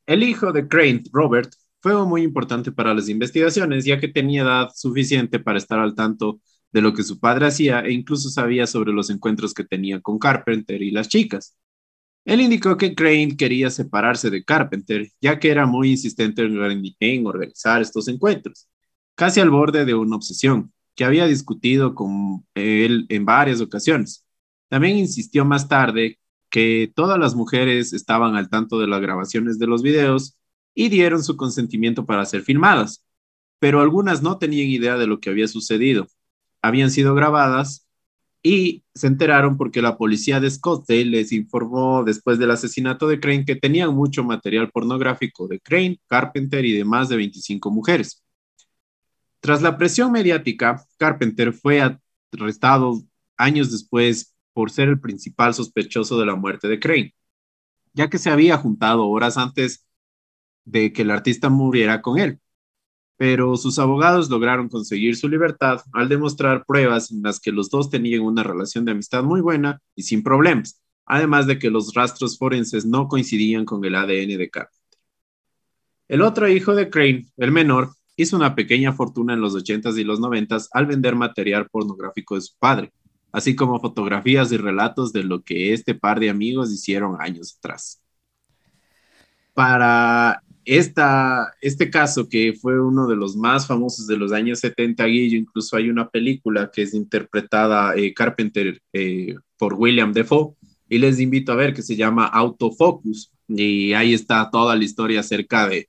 El 0.06 0.22
hijo 0.22 0.52
de 0.52 0.68
Crane, 0.68 1.02
Robert, 1.12 1.52
fue 1.82 2.02
muy 2.06 2.22
importante 2.22 2.72
para 2.72 2.94
las 2.94 3.10
investigaciones, 3.10 3.84
ya 3.84 4.00
que 4.00 4.08
tenía 4.08 4.40
edad 4.40 4.70
suficiente 4.74 5.38
para 5.38 5.58
estar 5.58 5.80
al 5.80 5.94
tanto 5.94 6.40
de 6.72 6.82
lo 6.82 6.92
que 6.92 7.02
su 7.02 7.18
padre 7.20 7.46
hacía 7.46 7.80
e 7.80 7.92
incluso 7.92 8.30
sabía 8.30 8.66
sobre 8.66 8.92
los 8.92 9.10
encuentros 9.10 9.54
que 9.54 9.64
tenía 9.64 10.00
con 10.00 10.18
Carpenter 10.18 10.82
y 10.82 10.90
las 10.90 11.08
chicas. 11.08 11.56
Él 12.24 12.40
indicó 12.40 12.76
que 12.76 12.94
Crane 12.94 13.36
quería 13.36 13.70
separarse 13.70 14.30
de 14.30 14.44
Carpenter, 14.44 15.08
ya 15.20 15.38
que 15.38 15.50
era 15.50 15.64
muy 15.66 15.90
insistente 15.92 16.42
en 16.42 17.26
organizar 17.26 17.80
estos 17.80 18.08
encuentros, 18.08 18.68
casi 19.14 19.40
al 19.40 19.50
borde 19.50 19.84
de 19.84 19.94
una 19.94 20.16
obsesión, 20.16 20.72
que 20.96 21.04
había 21.04 21.26
discutido 21.26 21.94
con 21.94 22.44
él 22.54 23.06
en 23.10 23.24
varias 23.24 23.60
ocasiones. 23.60 24.24
También 24.68 24.96
insistió 24.96 25.44
más 25.44 25.68
tarde 25.68 26.18
que 26.50 26.92
todas 26.94 27.18
las 27.18 27.34
mujeres 27.34 27.92
estaban 27.92 28.34
al 28.34 28.48
tanto 28.48 28.78
de 28.80 28.88
las 28.88 29.00
grabaciones 29.00 29.58
de 29.58 29.66
los 29.66 29.82
videos 29.82 30.36
y 30.74 30.88
dieron 30.88 31.22
su 31.22 31.36
consentimiento 31.36 32.06
para 32.06 32.24
ser 32.26 32.42
filmadas, 32.42 33.04
pero 33.58 33.80
algunas 33.80 34.22
no 34.22 34.38
tenían 34.38 34.68
idea 34.68 34.96
de 34.96 35.06
lo 35.06 35.20
que 35.20 35.30
había 35.30 35.48
sucedido. 35.48 36.08
Habían 36.66 36.90
sido 36.90 37.14
grabadas 37.14 37.86
y 38.42 38.84
se 38.94 39.06
enteraron 39.06 39.56
porque 39.56 39.82
la 39.82 39.96
policía 39.96 40.40
de 40.40 40.50
Scottsdale 40.50 41.04
les 41.06 41.32
informó 41.32 42.04
después 42.04 42.38
del 42.38 42.50
asesinato 42.50 43.08
de 43.08 43.20
Crane 43.20 43.44
que 43.44 43.56
tenían 43.56 43.94
mucho 43.94 44.24
material 44.24 44.70
pornográfico 44.70 45.48
de 45.48 45.60
Crane, 45.60 46.00
Carpenter 46.06 46.64
y 46.64 46.72
de 46.72 46.84
más 46.84 47.08
de 47.08 47.16
25 47.16 47.70
mujeres. 47.70 48.24
Tras 49.40 49.62
la 49.62 49.76
presión 49.76 50.12
mediática, 50.12 50.84
Carpenter 50.96 51.52
fue 51.52 51.80
arrestado 52.32 53.02
años 53.36 53.70
después 53.70 54.34
por 54.52 54.70
ser 54.70 54.88
el 54.88 55.00
principal 55.00 55.54
sospechoso 55.54 56.18
de 56.18 56.26
la 56.26 56.34
muerte 56.34 56.68
de 56.68 56.80
Crane, 56.80 57.14
ya 57.92 58.08
que 58.10 58.18
se 58.18 58.30
había 58.30 58.56
juntado 58.56 59.06
horas 59.08 59.36
antes 59.38 59.86
de 60.64 60.92
que 60.92 61.02
el 61.02 61.10
artista 61.10 61.48
muriera 61.48 62.02
con 62.02 62.18
él. 62.18 62.40
Pero 63.16 63.56
sus 63.56 63.78
abogados 63.78 64.28
lograron 64.28 64.68
conseguir 64.68 65.16
su 65.16 65.28
libertad 65.28 65.80
al 65.92 66.08
demostrar 66.08 66.64
pruebas 66.66 67.10
en 67.10 67.22
las 67.22 67.40
que 67.40 67.52
los 67.52 67.70
dos 67.70 67.88
tenían 67.88 68.22
una 68.22 68.42
relación 68.42 68.84
de 68.84 68.92
amistad 68.92 69.22
muy 69.22 69.40
buena 69.40 69.80
y 69.94 70.02
sin 70.02 70.22
problemas, 70.22 70.82
además 71.06 71.46
de 71.46 71.58
que 71.58 71.70
los 71.70 71.94
rastros 71.94 72.36
forenses 72.36 72.84
no 72.84 73.08
coincidían 73.08 73.64
con 73.64 73.84
el 73.84 73.94
ADN 73.94 74.36
de 74.36 74.50
Carpenter. 74.50 74.76
El 76.08 76.22
otro 76.22 76.48
hijo 76.48 76.74
de 76.74 76.88
Crane, 76.90 77.26
el 77.36 77.52
menor, 77.52 77.90
hizo 78.16 78.36
una 78.36 78.54
pequeña 78.54 78.92
fortuna 78.92 79.34
en 79.34 79.40
los 79.40 79.54
80s 79.54 79.98
y 79.98 80.04
los 80.04 80.20
90s 80.20 80.68
al 80.72 80.86
vender 80.86 81.14
material 81.14 81.68
pornográfico 81.68 82.34
de 82.34 82.40
su 82.40 82.56
padre, 82.58 82.92
así 83.32 83.54
como 83.54 83.80
fotografías 83.80 84.52
y 84.52 84.56
relatos 84.56 85.12
de 85.12 85.24
lo 85.24 85.42
que 85.42 85.72
este 85.72 85.94
par 85.94 86.20
de 86.20 86.30
amigos 86.30 86.72
hicieron 86.72 87.16
años 87.20 87.56
atrás. 87.58 88.02
Para 89.52 90.42
esta, 90.66 91.54
este 91.60 91.90
caso, 91.90 92.28
que 92.28 92.52
fue 92.52 92.80
uno 92.80 93.06
de 93.06 93.16
los 93.16 93.36
más 93.36 93.66
famosos 93.66 94.06
de 94.06 94.16
los 94.16 94.32
años 94.32 94.58
70, 94.58 95.04
Guillo, 95.06 95.38
incluso 95.38 95.76
hay 95.76 95.88
una 95.88 96.10
película 96.10 96.70
que 96.72 96.82
es 96.82 96.92
interpretada 96.92 97.94
eh, 97.96 98.12
Carpenter 98.12 98.82
eh, 98.92 99.36
por 99.56 99.74
William 99.74 100.12
Defoe, 100.12 100.54
y 100.88 100.98
les 100.98 101.20
invito 101.20 101.52
a 101.52 101.56
ver 101.56 101.72
que 101.72 101.82
se 101.82 101.96
llama 101.96 102.26
Autofocus, 102.26 103.32
y 103.48 103.92
ahí 103.92 104.12
está 104.12 104.50
toda 104.50 104.74
la 104.76 104.84
historia 104.84 105.20
acerca 105.20 105.68
de, 105.68 105.88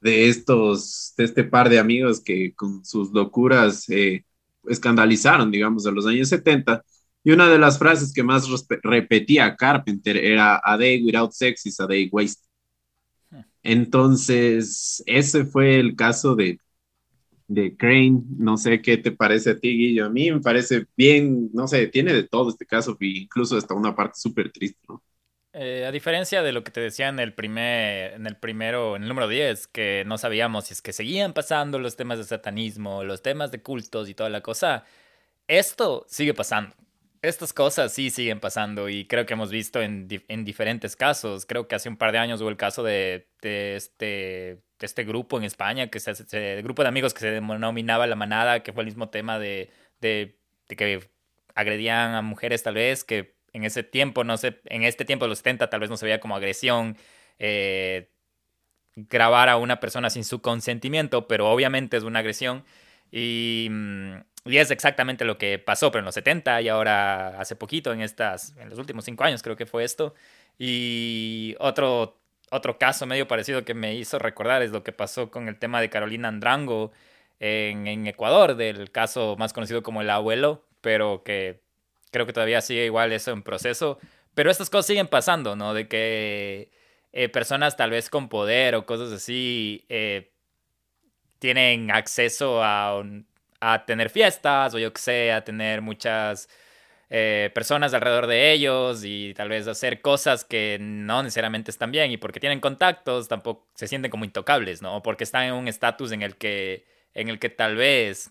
de 0.00 0.28
estos, 0.28 1.14
de 1.16 1.24
este 1.24 1.44
par 1.44 1.68
de 1.68 1.78
amigos 1.78 2.20
que 2.20 2.54
con 2.54 2.84
sus 2.84 3.10
locuras 3.12 3.88
eh, 3.88 4.24
escandalizaron, 4.68 5.50
digamos, 5.50 5.86
en 5.86 5.94
los 5.94 6.06
años 6.06 6.28
70. 6.28 6.84
Y 7.24 7.32
una 7.32 7.48
de 7.48 7.58
las 7.58 7.78
frases 7.78 8.12
que 8.12 8.22
más 8.22 8.46
repetía 8.82 9.56
Carpenter 9.56 10.16
era 10.16 10.60
A 10.62 10.76
day 10.76 11.02
without 11.02 11.32
sex 11.32 11.66
is 11.66 11.80
a 11.80 11.86
day 11.86 12.08
waste. 12.12 12.47
Entonces, 13.68 15.02
ese 15.06 15.44
fue 15.44 15.78
el 15.80 15.96
caso 15.96 16.34
de, 16.36 16.58
de 17.48 17.76
Crane. 17.76 18.22
No 18.38 18.56
sé 18.58 18.82
qué 18.82 18.98
te 18.98 19.12
parece 19.12 19.50
a 19.52 19.58
ti, 19.60 19.70
Guillo. 19.76 20.06
A 20.06 20.10
mí 20.10 20.30
me 20.32 20.40
parece 20.40 20.86
bien, 20.96 21.50
no 21.54 21.68
sé, 21.68 21.88
tiene 21.88 22.12
de 22.14 22.24
todo 22.28 22.50
este 22.50 22.66
caso, 22.66 22.96
incluso 23.00 23.56
hasta 23.58 23.74
una 23.74 23.96
parte 23.96 24.20
súper 24.20 24.52
triste, 24.52 24.80
¿no? 24.88 25.02
Eh, 25.54 25.86
a 25.86 25.90
diferencia 25.92 26.42
de 26.42 26.52
lo 26.52 26.62
que 26.62 26.70
te 26.70 26.80
decía 26.80 27.08
en 27.08 27.18
el 27.18 27.34
primer, 27.34 28.12
en 28.14 28.26
el 28.26 28.36
primero, 28.36 28.96
en 28.96 29.02
el 29.02 29.08
número 29.08 29.28
10, 29.28 29.66
que 29.66 30.04
no 30.06 30.18
sabíamos 30.18 30.66
si 30.66 30.74
es 30.74 30.82
que 30.82 30.92
seguían 30.92 31.32
pasando 31.32 31.78
los 31.78 31.96
temas 31.96 32.18
de 32.18 32.24
satanismo, 32.24 33.02
los 33.02 33.22
temas 33.22 33.50
de 33.50 33.62
cultos 33.62 34.08
y 34.08 34.14
toda 34.14 34.28
la 34.30 34.42
cosa, 34.42 34.84
esto 35.48 36.06
sigue 36.08 36.34
pasando. 36.34 36.74
Estas 37.20 37.52
cosas 37.52 37.92
sí 37.92 38.10
siguen 38.10 38.38
pasando 38.38 38.88
y 38.88 39.06
creo 39.06 39.26
que 39.26 39.34
hemos 39.34 39.50
visto 39.50 39.82
en, 39.82 40.08
en 40.28 40.44
diferentes 40.44 40.94
casos. 40.94 41.46
Creo 41.46 41.66
que 41.66 41.74
hace 41.74 41.88
un 41.88 41.96
par 41.96 42.12
de 42.12 42.18
años 42.18 42.40
hubo 42.40 42.48
el 42.48 42.56
caso 42.56 42.82
de, 42.82 43.28
de 43.42 43.76
este, 43.76 44.62
este 44.78 45.04
grupo 45.04 45.36
en 45.36 45.44
España, 45.44 45.88
que 45.88 45.98
se, 45.98 46.12
el 46.56 46.62
grupo 46.62 46.82
de 46.82 46.88
amigos 46.88 47.14
que 47.14 47.20
se 47.20 47.30
denominaba 47.30 48.06
La 48.06 48.14
Manada, 48.14 48.62
que 48.62 48.72
fue 48.72 48.82
el 48.82 48.86
mismo 48.86 49.08
tema 49.08 49.38
de, 49.38 49.70
de, 50.00 50.38
de 50.68 50.76
que 50.76 51.10
agredían 51.54 52.14
a 52.14 52.22
mujeres 52.22 52.62
tal 52.62 52.74
vez, 52.74 53.02
que 53.02 53.36
en 53.52 53.64
ese 53.64 53.82
tiempo, 53.82 54.22
no 54.22 54.36
sé, 54.36 54.60
en 54.66 54.84
este 54.84 55.04
tiempo 55.04 55.24
de 55.24 55.30
los 55.30 55.38
70 55.38 55.70
tal 55.70 55.80
vez 55.80 55.90
no 55.90 55.96
se 55.96 56.06
veía 56.06 56.20
como 56.20 56.36
agresión 56.36 56.96
eh, 57.38 58.10
grabar 58.94 59.48
a 59.48 59.56
una 59.56 59.80
persona 59.80 60.10
sin 60.10 60.24
su 60.24 60.40
consentimiento, 60.40 61.26
pero 61.28 61.50
obviamente 61.50 61.96
es 61.96 62.04
una 62.04 62.20
agresión 62.20 62.64
y, 63.10 63.68
mm, 63.70 64.14
y, 64.46 64.56
es 64.58 64.70
exactamente 64.70 65.24
lo 65.24 65.38
que 65.38 65.58
pasó, 65.58 65.90
pero 65.90 66.00
en 66.00 66.06
los 66.06 66.14
70 66.14 66.62
y 66.62 66.68
ahora 66.68 67.40
hace 67.40 67.56
poquito, 67.56 67.92
en, 67.92 68.00
estas, 68.00 68.56
en 68.58 68.70
los 68.70 68.78
últimos 68.78 69.04
cinco 69.04 69.24
años 69.24 69.42
creo 69.42 69.56
que 69.56 69.66
fue 69.66 69.84
esto. 69.84 70.14
Y 70.58 71.54
otro, 71.60 72.18
otro 72.50 72.78
caso 72.78 73.06
medio 73.06 73.28
parecido 73.28 73.64
que 73.64 73.74
me 73.74 73.94
hizo 73.94 74.18
recordar 74.18 74.62
es 74.62 74.70
lo 74.70 74.82
que 74.82 74.92
pasó 74.92 75.30
con 75.30 75.48
el 75.48 75.58
tema 75.58 75.80
de 75.80 75.90
Carolina 75.90 76.28
Andrango 76.28 76.92
en, 77.40 77.86
en 77.86 78.06
Ecuador, 78.06 78.56
del 78.56 78.90
caso 78.90 79.36
más 79.38 79.52
conocido 79.52 79.82
como 79.82 80.02
el 80.02 80.10
abuelo, 80.10 80.64
pero 80.80 81.22
que 81.24 81.60
creo 82.10 82.26
que 82.26 82.32
todavía 82.32 82.60
sigue 82.60 82.86
igual 82.86 83.12
eso 83.12 83.32
en 83.32 83.42
proceso, 83.42 83.98
pero 84.34 84.50
estas 84.50 84.70
cosas 84.70 84.86
siguen 84.86 85.08
pasando, 85.08 85.56
¿no? 85.56 85.74
De 85.74 85.88
que 85.88 86.70
eh, 87.12 87.28
personas 87.28 87.76
tal 87.76 87.90
vez 87.90 88.10
con 88.10 88.28
poder 88.28 88.74
o 88.74 88.86
cosas 88.86 89.12
así 89.12 89.84
eh, 89.88 90.30
tienen 91.38 91.90
acceso 91.90 92.62
a, 92.62 93.02
a, 93.60 93.84
tener 93.86 94.10
fiestas 94.10 94.74
o 94.74 94.78
yo 94.78 94.92
que 94.92 95.00
sé, 95.00 95.32
a 95.32 95.44
tener 95.44 95.82
muchas 95.82 96.48
eh, 97.10 97.50
personas 97.54 97.94
alrededor 97.94 98.26
de 98.26 98.52
ellos 98.52 99.02
y 99.04 99.34
tal 99.34 99.48
vez 99.48 99.66
hacer 99.66 100.00
cosas 100.00 100.44
que 100.44 100.78
no 100.80 101.22
necesariamente 101.22 101.70
están 101.70 101.90
bien 101.90 102.10
y 102.10 102.16
porque 102.16 102.40
tienen 102.40 102.60
contactos 102.60 103.28
tampoco 103.28 103.66
se 103.74 103.88
sienten 103.88 104.10
como 104.10 104.24
intocables, 104.24 104.82
¿no? 104.82 105.02
Porque 105.02 105.24
están 105.24 105.44
en 105.44 105.54
un 105.54 105.68
estatus 105.68 106.12
en 106.12 106.22
el 106.22 106.36
que 106.36 106.86
en 107.14 107.28
el 107.28 107.38
que 107.38 107.48
tal 107.48 107.76
vez 107.76 108.30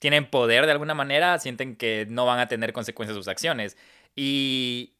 tienen 0.00 0.26
poder 0.26 0.66
de 0.66 0.72
alguna 0.72 0.94
manera, 0.94 1.38
sienten 1.38 1.76
que 1.76 2.06
no 2.08 2.26
van 2.26 2.40
a 2.40 2.48
tener 2.48 2.72
consecuencias 2.72 3.16
sus 3.16 3.28
acciones. 3.28 3.76
Y 4.16 4.94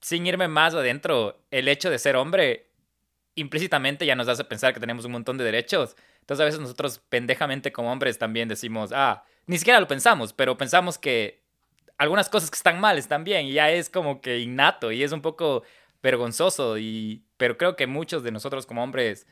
sin 0.00 0.26
irme 0.26 0.48
más 0.48 0.74
adentro, 0.74 1.38
el 1.50 1.68
hecho 1.68 1.88
de 1.88 1.98
ser 1.98 2.16
hombre 2.16 2.66
implícitamente 3.34 4.06
ya 4.06 4.14
nos 4.14 4.28
hace 4.28 4.44
pensar 4.44 4.72
que 4.72 4.80
tenemos 4.80 5.04
un 5.04 5.12
montón 5.12 5.38
de 5.38 5.44
derechos. 5.44 5.96
Entonces 6.20 6.42
a 6.42 6.44
veces 6.44 6.60
nosotros 6.60 7.00
pendejamente 7.08 7.72
como 7.72 7.92
hombres 7.92 8.18
también 8.18 8.48
decimos, 8.48 8.90
ah, 8.94 9.24
ni 9.46 9.58
siquiera 9.58 9.80
lo 9.80 9.88
pensamos, 9.88 10.32
pero 10.32 10.56
pensamos 10.56 10.98
que 10.98 11.42
algunas 11.98 12.28
cosas 12.28 12.50
que 12.50 12.56
están 12.56 12.80
mal 12.80 12.98
están 12.98 13.24
bien 13.24 13.46
y 13.46 13.52
ya 13.52 13.70
es 13.70 13.90
como 13.90 14.20
que 14.20 14.38
innato 14.40 14.90
y 14.92 15.02
es 15.02 15.12
un 15.12 15.22
poco 15.22 15.62
vergonzoso 16.02 16.78
y 16.78 17.22
pero 17.36 17.56
creo 17.56 17.76
que 17.76 17.86
muchos 17.86 18.22
de 18.22 18.30
nosotros 18.30 18.66
como 18.66 18.82
hombres 18.82 19.26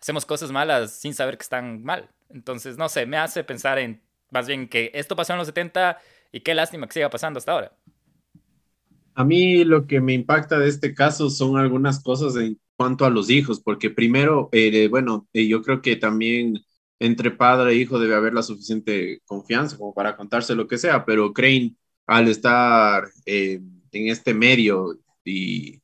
hacemos 0.00 0.24
cosas 0.24 0.50
malas 0.50 0.92
sin 0.92 1.14
saber 1.14 1.36
que 1.36 1.42
están 1.42 1.82
mal. 1.82 2.08
Entonces, 2.30 2.76
no 2.76 2.88
sé, 2.88 3.06
me 3.06 3.16
hace 3.16 3.44
pensar 3.44 3.78
en 3.78 4.00
más 4.30 4.46
bien 4.46 4.68
que 4.68 4.90
esto 4.94 5.16
pasó 5.16 5.32
en 5.32 5.38
los 5.38 5.46
70 5.48 5.98
y 6.32 6.40
qué 6.40 6.54
lástima 6.54 6.86
que 6.86 6.94
siga 6.94 7.10
pasando 7.10 7.38
hasta 7.38 7.52
ahora. 7.52 7.72
A 9.14 9.24
mí 9.24 9.64
lo 9.64 9.86
que 9.86 10.00
me 10.00 10.12
impacta 10.12 10.58
de 10.58 10.68
este 10.68 10.94
caso 10.94 11.30
son 11.30 11.56
algunas 11.56 12.00
cosas 12.02 12.36
en 12.36 12.58
cuanto 12.78 13.04
a 13.04 13.10
los 13.10 13.30
hijos, 13.30 13.60
porque 13.60 13.90
primero, 13.90 14.48
eh, 14.52 14.88
bueno, 14.88 15.28
eh, 15.34 15.48
yo 15.48 15.62
creo 15.62 15.82
que 15.82 15.96
también 15.96 16.60
entre 17.00 17.30
padre 17.32 17.72
e 17.72 17.76
hijo 17.76 17.98
debe 17.98 18.14
haber 18.16 18.34
la 18.34 18.42
suficiente 18.42 19.20
confianza 19.26 19.76
como 19.78 19.94
para 19.94 20.16
contarse 20.16 20.54
lo 20.54 20.68
que 20.68 20.78
sea, 20.78 21.04
pero 21.04 21.32
Crane, 21.32 21.76
al 22.06 22.28
estar 22.28 23.08
eh, 23.26 23.60
en 23.92 24.08
este 24.08 24.34
medio 24.34 24.98
y, 25.24 25.80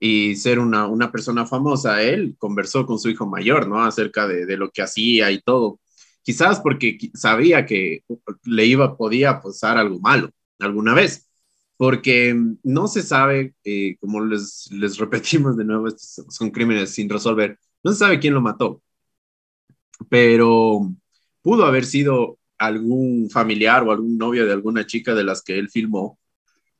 y 0.00 0.36
ser 0.36 0.58
una, 0.58 0.86
una, 0.88 1.12
persona 1.12 1.46
famosa, 1.46 2.02
él 2.02 2.36
conversó 2.38 2.86
con 2.86 2.98
su 2.98 3.08
hijo 3.10 3.26
mayor, 3.26 3.68
¿no? 3.68 3.84
Acerca 3.84 4.26
de, 4.28 4.46
de 4.46 4.56
lo 4.56 4.70
que 4.70 4.82
hacía 4.82 5.30
y 5.32 5.40
todo 5.42 5.80
quizás 6.26 6.60
porque 6.60 6.98
sabía 7.14 7.64
que 7.64 8.02
le 8.42 8.66
iba, 8.66 8.96
podía 8.96 9.40
pasar 9.40 9.78
algo 9.78 10.00
malo 10.00 10.30
alguna 10.58 10.92
vez, 10.92 11.25
porque 11.76 12.34
no 12.62 12.88
se 12.88 13.02
sabe, 13.02 13.54
eh, 13.64 13.96
como 14.00 14.24
les, 14.24 14.68
les 14.72 14.98
repetimos 14.98 15.56
de 15.56 15.64
nuevo, 15.64 15.88
son 15.96 16.50
crímenes 16.50 16.90
sin 16.90 17.08
resolver, 17.08 17.58
no 17.82 17.92
se 17.92 17.98
sabe 17.98 18.20
quién 18.20 18.34
lo 18.34 18.40
mató, 18.40 18.82
pero 20.08 20.92
pudo 21.42 21.64
haber 21.66 21.84
sido 21.84 22.38
algún 22.58 23.28
familiar 23.30 23.82
o 23.82 23.92
algún 23.92 24.16
novio 24.18 24.46
de 24.46 24.52
alguna 24.52 24.86
chica 24.86 25.14
de 25.14 25.24
las 25.24 25.42
que 25.42 25.58
él 25.58 25.68
filmó, 25.70 26.18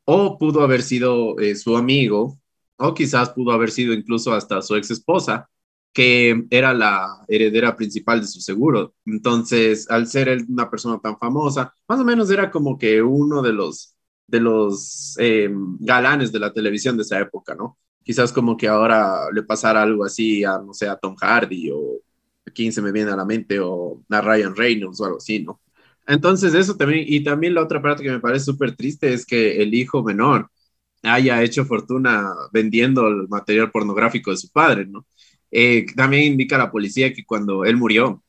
o 0.04 0.38
pudo 0.38 0.62
haber 0.62 0.82
sido 0.82 1.38
eh, 1.40 1.56
su 1.56 1.76
amigo, 1.76 2.38
o 2.78 2.94
quizás 2.94 3.30
pudo 3.30 3.52
haber 3.52 3.70
sido 3.70 3.94
incluso 3.94 4.32
hasta 4.34 4.62
su 4.62 4.76
ex 4.76 4.90
esposa, 4.90 5.48
que 5.92 6.44
era 6.50 6.74
la 6.74 7.24
heredera 7.28 7.76
principal 7.76 8.20
de 8.20 8.26
su 8.26 8.40
seguro. 8.40 8.94
Entonces, 9.06 9.90
al 9.90 10.06
ser 10.06 10.44
una 10.48 10.70
persona 10.70 11.00
tan 11.00 11.18
famosa, 11.18 11.74
más 11.88 12.00
o 12.00 12.04
menos 12.04 12.30
era 12.30 12.50
como 12.50 12.78
que 12.78 13.02
uno 13.02 13.42
de 13.42 13.52
los, 13.54 13.95
de 14.26 14.40
los 14.40 15.16
eh, 15.18 15.48
galanes 15.80 16.32
de 16.32 16.38
la 16.40 16.52
televisión 16.52 16.96
de 16.96 17.02
esa 17.02 17.20
época, 17.20 17.54
¿no? 17.54 17.78
Quizás 18.02 18.32
como 18.32 18.56
que 18.56 18.68
ahora 18.68 19.30
le 19.32 19.42
pasara 19.42 19.82
algo 19.82 20.04
así 20.04 20.44
a, 20.44 20.58
no 20.58 20.72
sé, 20.74 20.88
a 20.88 20.96
Tom 20.96 21.16
Hardy 21.16 21.70
o 21.72 22.00
a 22.46 22.50
quien 22.50 22.72
se 22.72 22.82
me 22.82 22.92
viene 22.92 23.10
a 23.12 23.16
la 23.16 23.24
mente 23.24 23.58
o 23.60 24.02
a 24.10 24.20
Ryan 24.20 24.54
Reynolds 24.56 25.00
o 25.00 25.04
algo 25.04 25.18
así, 25.18 25.40
¿no? 25.42 25.60
Entonces, 26.06 26.54
eso 26.54 26.76
también, 26.76 27.04
y 27.08 27.22
también 27.24 27.54
la 27.54 27.62
otra 27.62 27.82
parte 27.82 28.02
que 28.02 28.10
me 28.10 28.20
parece 28.20 28.44
súper 28.46 28.76
triste 28.76 29.12
es 29.12 29.26
que 29.26 29.60
el 29.62 29.74
hijo 29.74 30.02
menor 30.04 30.50
haya 31.02 31.42
hecho 31.42 31.64
fortuna 31.64 32.32
vendiendo 32.52 33.08
el 33.08 33.28
material 33.28 33.70
pornográfico 33.70 34.30
de 34.30 34.36
su 34.38 34.50
padre, 34.50 34.86
¿no? 34.86 35.06
Eh, 35.50 35.86
también 35.96 36.24
indica 36.24 36.58
la 36.58 36.70
policía 36.70 37.12
que 37.12 37.24
cuando 37.24 37.64
él 37.64 37.76
murió, 37.76 38.22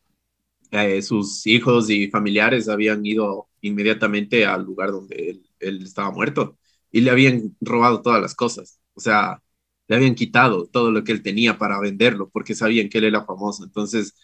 eh, 0.71 1.01
sus 1.01 1.45
hijos 1.47 1.89
y 1.89 2.09
familiares 2.09 2.69
habían 2.69 3.05
ido 3.05 3.49
inmediatamente 3.61 4.45
al 4.45 4.63
lugar 4.65 4.91
donde 4.91 5.29
él, 5.31 5.46
él, 5.59 5.83
estaba 5.83 6.11
muerto 6.11 6.57
y 6.91 7.01
le 7.01 7.11
habían 7.11 7.55
robado 7.61 8.01
todas 8.01 8.21
las 8.21 8.35
cosas. 8.35 8.79
O 8.93 8.99
sea, 9.01 9.41
le 9.87 9.95
habían 9.95 10.15
quitado 10.15 10.67
todo 10.67 10.91
lo 10.91 11.03
que 11.03 11.11
él 11.11 11.21
tenía 11.23 11.57
para 11.57 11.79
venderlo 11.79 12.29
porque 12.29 12.55
sabían 12.55 12.89
que 12.89 12.97
él 12.99 13.05
era 13.05 13.25
famoso. 13.25 13.63
Entonces, 13.63 14.15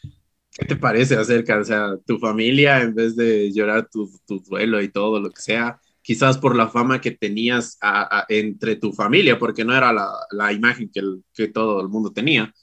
¿qué 0.51 0.65
te 0.65 0.75
parece 0.75 1.15
acerca? 1.15 1.59
O 1.59 1.63
sea, 1.63 1.97
tu 2.05 2.19
familia, 2.19 2.81
en 2.81 2.93
vez 2.95 3.15
de 3.15 3.51
llorar 3.51 3.87
tu, 3.89 4.09
tu 4.27 4.39
duelo 4.41 4.81
y 4.81 4.89
todo 4.91 5.19
lo 5.19 5.29
que 5.31 5.41
sea, 5.41 5.79
quizás 6.01 6.37
por 6.37 6.55
la 6.55 6.67
fama 6.69 7.01
que 7.01 7.11
tenías 7.11 7.77
entre 8.29 8.75
tu 8.75 8.93
familia, 8.93 9.39
porque 9.39 9.65
no 9.65 9.75
era 9.75 9.93
la, 9.93 10.09
la 10.31 10.51
imagen 10.53 10.89
que, 10.93 11.01
que 11.33 11.47
todo 11.47 11.81
el 11.81 11.89
mundo 11.89 12.11
tenía, 12.13 12.53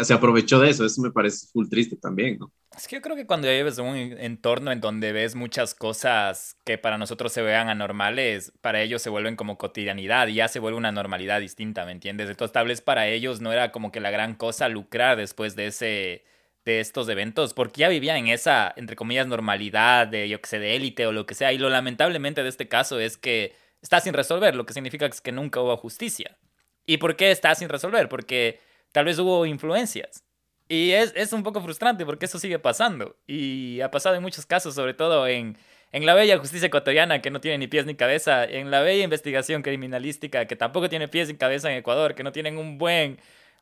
se 0.00 0.14
aprovechó 0.14 0.58
de 0.60 0.70
eso. 0.70 0.84
Eso 0.84 1.02
me 1.02 1.10
parece 1.10 1.46
full 1.52 1.68
triste 1.68 1.96
también, 1.96 2.38
¿no? 2.38 2.52
Es 2.76 2.88
que 2.88 2.96
yo 2.96 3.02
creo 3.02 3.16
que 3.16 3.26
cuando 3.26 3.48
vives 3.48 3.78
en 3.78 3.84
un 3.84 3.96
entorno 3.96 4.72
en 4.72 4.80
donde 4.80 5.12
ves 5.12 5.34
muchas 5.34 5.74
cosas 5.74 6.56
que 6.64 6.78
para 6.78 6.96
nosotros 6.96 7.32
se 7.32 7.42
vean 7.42 7.68
anormales, 7.68 8.52
para 8.62 8.80
ellos 8.80 9.02
se 9.02 9.10
vuelven 9.10 9.36
como 9.36 9.58
cotidianidad 9.58 10.28
y 10.28 10.34
ya 10.34 10.48
se 10.48 10.58
vuelve 10.58 10.78
una 10.78 10.90
normalidad 10.90 11.40
distinta, 11.40 11.84
¿me 11.84 11.92
entiendes? 11.92 12.30
Entonces 12.30 12.52
tal 12.52 12.68
vez 12.68 12.80
para 12.80 13.08
ellos 13.08 13.42
no 13.42 13.52
era 13.52 13.72
como 13.72 13.92
que 13.92 14.00
la 14.00 14.10
gran 14.10 14.34
cosa 14.34 14.68
lucrar 14.70 15.18
después 15.18 15.54
de 15.54 15.66
ese 15.66 16.24
de 16.64 16.80
estos 16.80 17.08
eventos, 17.08 17.54
porque 17.54 17.80
ya 17.80 17.88
vivían 17.88 18.16
en 18.18 18.28
esa, 18.28 18.72
entre 18.76 18.96
comillas, 18.96 19.26
normalidad 19.26 20.06
de, 20.06 20.28
yo 20.28 20.40
que 20.40 20.48
sé, 20.48 20.58
de 20.58 20.76
élite 20.76 21.06
o 21.06 21.12
lo 21.12 21.26
que 21.26 21.34
sea. 21.34 21.52
Y 21.52 21.58
lo 21.58 21.68
lamentablemente 21.70 22.42
de 22.42 22.48
este 22.48 22.68
caso 22.68 23.00
es 23.00 23.16
que 23.16 23.54
está 23.80 24.00
sin 24.00 24.14
resolver, 24.14 24.54
lo 24.54 24.64
que 24.64 24.72
significa 24.72 25.10
que 25.10 25.32
nunca 25.32 25.60
hubo 25.60 25.76
justicia. 25.76 26.38
¿Y 26.86 26.98
por 26.98 27.16
qué 27.16 27.30
está 27.30 27.54
sin 27.54 27.68
resolver? 27.68 28.08
Porque 28.08 28.60
tal 28.92 29.06
vez 29.06 29.18
hubo 29.18 29.46
influencias. 29.46 30.24
Y 30.68 30.92
es, 30.92 31.12
es, 31.16 31.32
un 31.32 31.42
poco 31.42 31.60
frustrante 31.60 32.06
porque 32.06 32.26
eso 32.26 32.38
sigue 32.38 32.58
pasando. 32.58 33.16
Y 33.26 33.80
ha 33.80 33.90
pasado 33.90 34.14
en 34.16 34.22
muchos 34.22 34.46
casos, 34.46 34.74
sobre 34.74 34.94
todo 34.94 35.26
en, 35.26 35.58
en 35.92 36.06
la 36.06 36.14
bella 36.14 36.38
justicia 36.38 36.68
ecuatoriana 36.68 37.20
que 37.20 37.30
no 37.30 37.40
tiene 37.40 37.58
ni 37.58 37.66
pies 37.66 37.84
ni 37.86 37.94
cabeza, 37.94 38.44
en 38.44 38.70
la 38.70 38.80
bella 38.80 39.04
investigación 39.04 39.62
criminalística 39.62 40.46
que 40.46 40.56
tampoco 40.56 40.88
tiene 40.88 41.08
pies 41.08 41.28
ni 41.28 41.34
cabeza 41.36 41.70
en 41.70 41.78
Ecuador, 41.78 42.14
que 42.14 42.22
no 42.22 42.32
tienen 42.32 42.58
un 42.58 42.78
buen 42.78 43.18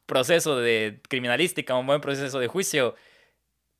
proceso 0.06 0.56
de 0.58 1.00
criminalística, 1.08 1.74
un 1.74 1.86
buen 1.86 2.00
proceso 2.00 2.38
de 2.38 2.48
juicio. 2.48 2.94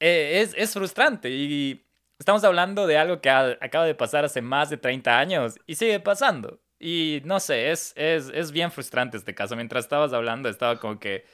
Eh, 0.00 0.40
es, 0.42 0.54
es, 0.56 0.72
frustrante 0.72 1.30
y 1.30 1.86
estamos 2.18 2.42
hablando 2.44 2.86
de 2.86 2.96
algo 2.98 3.20
que 3.20 3.30
acaba 3.30 3.84
de 3.84 3.94
pasar 3.94 4.24
hace 4.24 4.40
más 4.42 4.70
de 4.70 4.78
30 4.78 5.18
años 5.18 5.56
y 5.66 5.74
sigue 5.76 6.00
pasando. 6.00 6.60
Y 6.80 7.20
no 7.24 7.38
sé, 7.40 7.70
es, 7.70 7.92
es, 7.96 8.30
es 8.34 8.52
bien 8.52 8.72
frustrante 8.72 9.16
este 9.18 9.34
caso. 9.34 9.54
Mientras 9.56 9.84
estabas 9.84 10.12
hablando, 10.12 10.48
estaba 10.48 10.80
como 10.80 10.98
que 10.98 11.24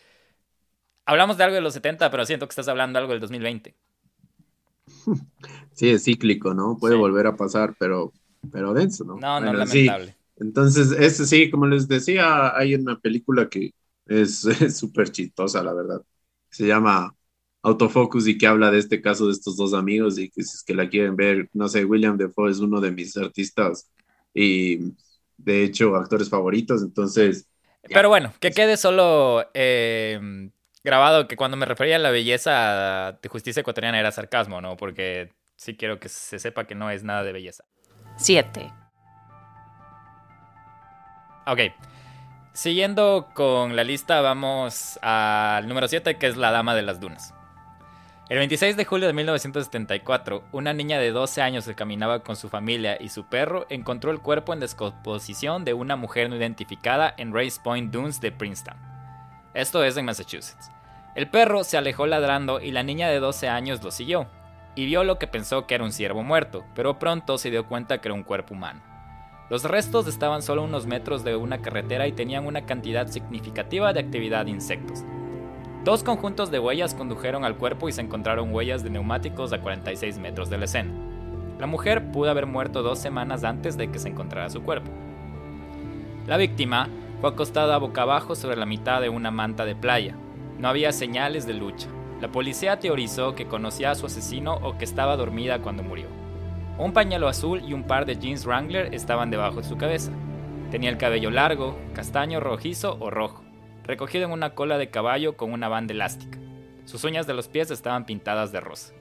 hablamos 1.06 1.36
de 1.38 1.44
algo 1.44 1.54
de 1.54 1.62
los 1.62 1.72
70, 1.72 2.10
pero 2.10 2.26
siento 2.26 2.46
que 2.46 2.52
estás 2.52 2.68
hablando 2.68 2.98
de 2.98 3.02
algo 3.02 3.12
del 3.12 3.20
2020. 3.20 3.74
Sí, 5.72 5.90
es 5.90 6.04
cíclico, 6.04 6.54
¿no? 6.54 6.76
Puede 6.78 6.96
volver 6.96 7.26
a 7.26 7.36
pasar, 7.36 7.74
pero, 7.78 8.12
pero 8.50 8.74
denso, 8.74 9.04
¿no? 9.04 9.16
No, 9.16 9.40
no, 9.40 9.52
lamentable. 9.52 10.16
Entonces, 10.38 10.92
ese 10.92 11.26
sí, 11.26 11.50
como 11.50 11.66
les 11.66 11.88
decía, 11.88 12.56
hay 12.56 12.74
una 12.74 12.98
película 12.98 13.48
que 13.48 13.72
es 14.06 14.46
súper 14.76 15.10
chistosa, 15.10 15.62
la 15.62 15.72
verdad. 15.72 16.02
Se 16.50 16.66
llama 16.66 17.14
Autofocus 17.62 18.28
y 18.28 18.38
que 18.38 18.46
habla 18.46 18.70
de 18.70 18.78
este 18.78 19.00
caso 19.00 19.26
de 19.26 19.32
estos 19.32 19.56
dos 19.56 19.74
amigos 19.74 20.18
y 20.18 20.30
que 20.30 20.42
si 20.42 20.56
es 20.56 20.62
que 20.62 20.74
la 20.74 20.88
quieren 20.88 21.16
ver, 21.16 21.48
no 21.52 21.68
sé, 21.68 21.84
William 21.84 22.16
Defoe 22.16 22.50
es 22.50 22.60
uno 22.60 22.80
de 22.80 22.92
mis 22.92 23.16
artistas 23.16 23.90
y 24.32 24.94
de 25.36 25.64
hecho 25.64 25.96
actores 25.96 26.28
favoritos, 26.28 26.82
entonces... 26.82 27.48
Pero 27.82 28.08
bueno, 28.08 28.32
que 28.40 28.50
quede 28.50 28.76
solo 28.76 29.44
eh, 29.54 30.50
grabado 30.86 31.26
que 31.26 31.36
cuando 31.36 31.56
me 31.56 31.66
refería 31.66 31.96
a 31.96 31.98
la 31.98 32.10
belleza 32.10 33.18
de 33.20 33.28
justicia 33.28 33.60
ecuatoriana 33.60 33.98
era 33.98 34.12
sarcasmo, 34.12 34.60
¿no? 34.60 34.76
Porque 34.76 35.34
sí 35.56 35.76
quiero 35.76 35.98
que 35.98 36.08
se 36.08 36.38
sepa 36.38 36.64
que 36.64 36.76
no 36.76 36.90
es 36.90 37.02
nada 37.02 37.24
de 37.24 37.32
belleza. 37.32 37.64
7. 38.16 38.72
Ok. 41.46 41.60
Siguiendo 42.52 43.28
con 43.34 43.74
la 43.74 43.82
lista, 43.84 44.20
vamos 44.20 44.98
al 45.02 45.68
número 45.68 45.88
7, 45.88 46.16
que 46.18 46.28
es 46.28 46.36
la 46.36 46.52
Dama 46.52 46.74
de 46.74 46.82
las 46.82 47.00
Dunas. 47.00 47.34
El 48.28 48.38
26 48.38 48.76
de 48.76 48.84
julio 48.84 49.08
de 49.08 49.12
1974, 49.12 50.44
una 50.52 50.72
niña 50.72 50.98
de 50.98 51.10
12 51.10 51.42
años 51.42 51.64
que 51.66 51.74
caminaba 51.74 52.20
con 52.20 52.36
su 52.36 52.48
familia 52.48 52.96
y 53.00 53.08
su 53.08 53.28
perro 53.28 53.66
encontró 53.70 54.12
el 54.12 54.20
cuerpo 54.20 54.52
en 54.52 54.60
descomposición 54.60 55.64
de 55.64 55.74
una 55.74 55.96
mujer 55.96 56.30
no 56.30 56.36
identificada 56.36 57.12
en 57.18 57.34
Race 57.34 57.60
Point 57.62 57.92
Dunes 57.92 58.20
de 58.20 58.32
Princeton. 58.32 58.76
Esto 59.54 59.82
es 59.84 59.96
en 59.96 60.04
Massachusetts. 60.04 60.70
El 61.16 61.28
perro 61.28 61.64
se 61.64 61.78
alejó 61.78 62.06
ladrando 62.06 62.60
y 62.60 62.72
la 62.72 62.82
niña 62.82 63.08
de 63.08 63.20
12 63.20 63.48
años 63.48 63.82
lo 63.82 63.90
siguió, 63.90 64.26
y 64.74 64.84
vio 64.84 65.02
lo 65.02 65.18
que 65.18 65.26
pensó 65.26 65.66
que 65.66 65.74
era 65.74 65.82
un 65.82 65.90
ciervo 65.90 66.22
muerto, 66.22 66.62
pero 66.74 66.98
pronto 66.98 67.38
se 67.38 67.50
dio 67.50 67.66
cuenta 67.66 68.02
que 68.02 68.08
era 68.08 68.14
un 68.14 68.22
cuerpo 68.22 68.52
humano. 68.52 68.82
Los 69.48 69.64
restos 69.64 70.08
estaban 70.08 70.42
solo 70.42 70.62
unos 70.62 70.84
metros 70.84 71.24
de 71.24 71.34
una 71.34 71.62
carretera 71.62 72.06
y 72.06 72.12
tenían 72.12 72.46
una 72.46 72.66
cantidad 72.66 73.06
significativa 73.06 73.94
de 73.94 74.00
actividad 74.00 74.44
de 74.44 74.50
insectos. 74.50 75.04
Dos 75.84 76.02
conjuntos 76.02 76.50
de 76.50 76.58
huellas 76.58 76.94
condujeron 76.94 77.46
al 77.46 77.56
cuerpo 77.56 77.88
y 77.88 77.92
se 77.92 78.02
encontraron 78.02 78.52
huellas 78.52 78.84
de 78.84 78.90
neumáticos 78.90 79.54
a 79.54 79.62
46 79.62 80.18
metros 80.18 80.50
de 80.50 80.58
la 80.58 80.66
escena. 80.66 80.92
La 81.58 81.66
mujer 81.66 82.12
pudo 82.12 82.30
haber 82.30 82.44
muerto 82.44 82.82
dos 82.82 82.98
semanas 82.98 83.42
antes 83.42 83.78
de 83.78 83.90
que 83.90 83.98
se 83.98 84.10
encontrara 84.10 84.50
su 84.50 84.62
cuerpo. 84.62 84.90
La 86.26 86.36
víctima 86.36 86.90
fue 87.22 87.30
acostada 87.30 87.78
boca 87.78 88.02
abajo 88.02 88.34
sobre 88.34 88.56
la 88.56 88.66
mitad 88.66 89.00
de 89.00 89.08
una 89.08 89.30
manta 89.30 89.64
de 89.64 89.74
playa, 89.74 90.14
no 90.58 90.68
había 90.68 90.92
señales 90.92 91.46
de 91.46 91.54
lucha. 91.54 91.88
La 92.20 92.32
policía 92.32 92.78
teorizó 92.78 93.34
que 93.34 93.46
conocía 93.46 93.90
a 93.90 93.94
su 93.94 94.06
asesino 94.06 94.54
o 94.62 94.78
que 94.78 94.84
estaba 94.84 95.16
dormida 95.16 95.60
cuando 95.60 95.82
murió. 95.82 96.06
Un 96.78 96.92
pañuelo 96.92 97.28
azul 97.28 97.62
y 97.66 97.72
un 97.72 97.84
par 97.84 98.06
de 98.06 98.16
jeans 98.16 98.44
Wrangler 98.46 98.94
estaban 98.94 99.30
debajo 99.30 99.60
de 99.60 99.68
su 99.68 99.76
cabeza. 99.76 100.12
Tenía 100.70 100.90
el 100.90 100.98
cabello 100.98 101.30
largo, 101.30 101.78
castaño 101.94 102.40
rojizo 102.40 102.96
o 103.00 103.10
rojo, 103.10 103.44
recogido 103.84 104.24
en 104.24 104.32
una 104.32 104.54
cola 104.54 104.78
de 104.78 104.90
caballo 104.90 105.36
con 105.36 105.52
una 105.52 105.68
banda 105.68 105.94
elástica. 105.94 106.38
Sus 106.84 107.04
uñas 107.04 107.26
de 107.26 107.34
los 107.34 107.48
pies 107.48 107.70
estaban 107.70 108.06
pintadas 108.06 108.52
de 108.52 108.60
rosa. 108.60 108.94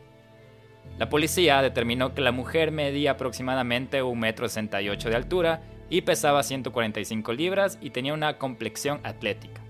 La 0.97 1.09
policía 1.09 1.61
determinó 1.61 2.13
que 2.13 2.21
la 2.21 2.31
mujer 2.31 2.71
medía 2.71 3.11
aproximadamente 3.11 4.01
1,68 4.01 5.01
m 5.01 5.09
de 5.09 5.15
altura 5.15 5.61
y 5.89 6.01
pesaba 6.01 6.43
145 6.43 7.33
libras 7.33 7.77
y 7.81 7.89
tenía 7.89 8.13
una 8.13 8.37
complexión 8.37 9.01
atlética. 9.03 9.64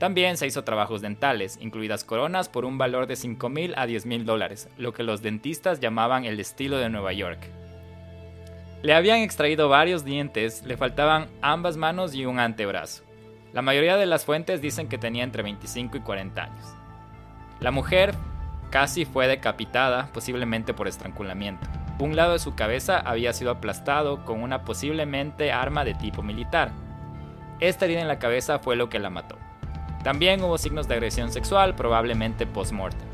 También 0.00 0.38
se 0.38 0.46
hizo 0.46 0.64
trabajos 0.64 1.02
dentales, 1.02 1.58
incluidas 1.60 2.04
coronas 2.04 2.48
por 2.48 2.64
un 2.64 2.78
valor 2.78 3.06
de 3.06 3.16
5 3.16 3.50
mil 3.50 3.74
a 3.76 3.84
10 3.84 4.06
mil 4.06 4.24
dólares, 4.24 4.70
lo 4.78 4.94
que 4.94 5.02
los 5.02 5.20
dentistas 5.20 5.78
llamaban 5.78 6.24
el 6.24 6.40
estilo 6.40 6.78
de 6.78 6.88
Nueva 6.88 7.12
York. 7.12 7.38
Le 8.80 8.94
habían 8.94 9.18
extraído 9.18 9.68
varios 9.68 10.02
dientes, 10.02 10.64
le 10.64 10.78
faltaban 10.78 11.26
ambas 11.42 11.76
manos 11.76 12.14
y 12.14 12.24
un 12.24 12.38
antebrazo. 12.38 13.04
La 13.52 13.60
mayoría 13.60 13.98
de 13.98 14.06
las 14.06 14.24
fuentes 14.24 14.62
dicen 14.62 14.88
que 14.88 14.96
tenía 14.96 15.22
entre 15.22 15.42
25 15.42 15.98
y 15.98 16.00
40 16.00 16.44
años. 16.44 16.74
La 17.60 17.70
mujer 17.70 18.14
casi 18.70 19.04
fue 19.04 19.26
decapitada, 19.26 20.08
posiblemente 20.14 20.72
por 20.72 20.88
estrangulamiento. 20.88 21.68
Un 21.98 22.16
lado 22.16 22.32
de 22.32 22.38
su 22.38 22.54
cabeza 22.54 23.00
había 23.00 23.34
sido 23.34 23.50
aplastado 23.50 24.24
con 24.24 24.42
una 24.42 24.64
posiblemente 24.64 25.52
arma 25.52 25.84
de 25.84 25.92
tipo 25.92 26.22
militar. 26.22 26.72
Esta 27.60 27.84
herida 27.84 28.00
en 28.00 28.08
la 28.08 28.18
cabeza 28.18 28.60
fue 28.60 28.76
lo 28.76 28.88
que 28.88 28.98
la 28.98 29.10
mató. 29.10 29.36
También 30.02 30.42
hubo 30.42 30.56
signos 30.56 30.88
de 30.88 30.94
agresión 30.94 31.30
sexual, 31.30 31.74
probablemente 31.74 32.46
post-mortem. 32.46 33.08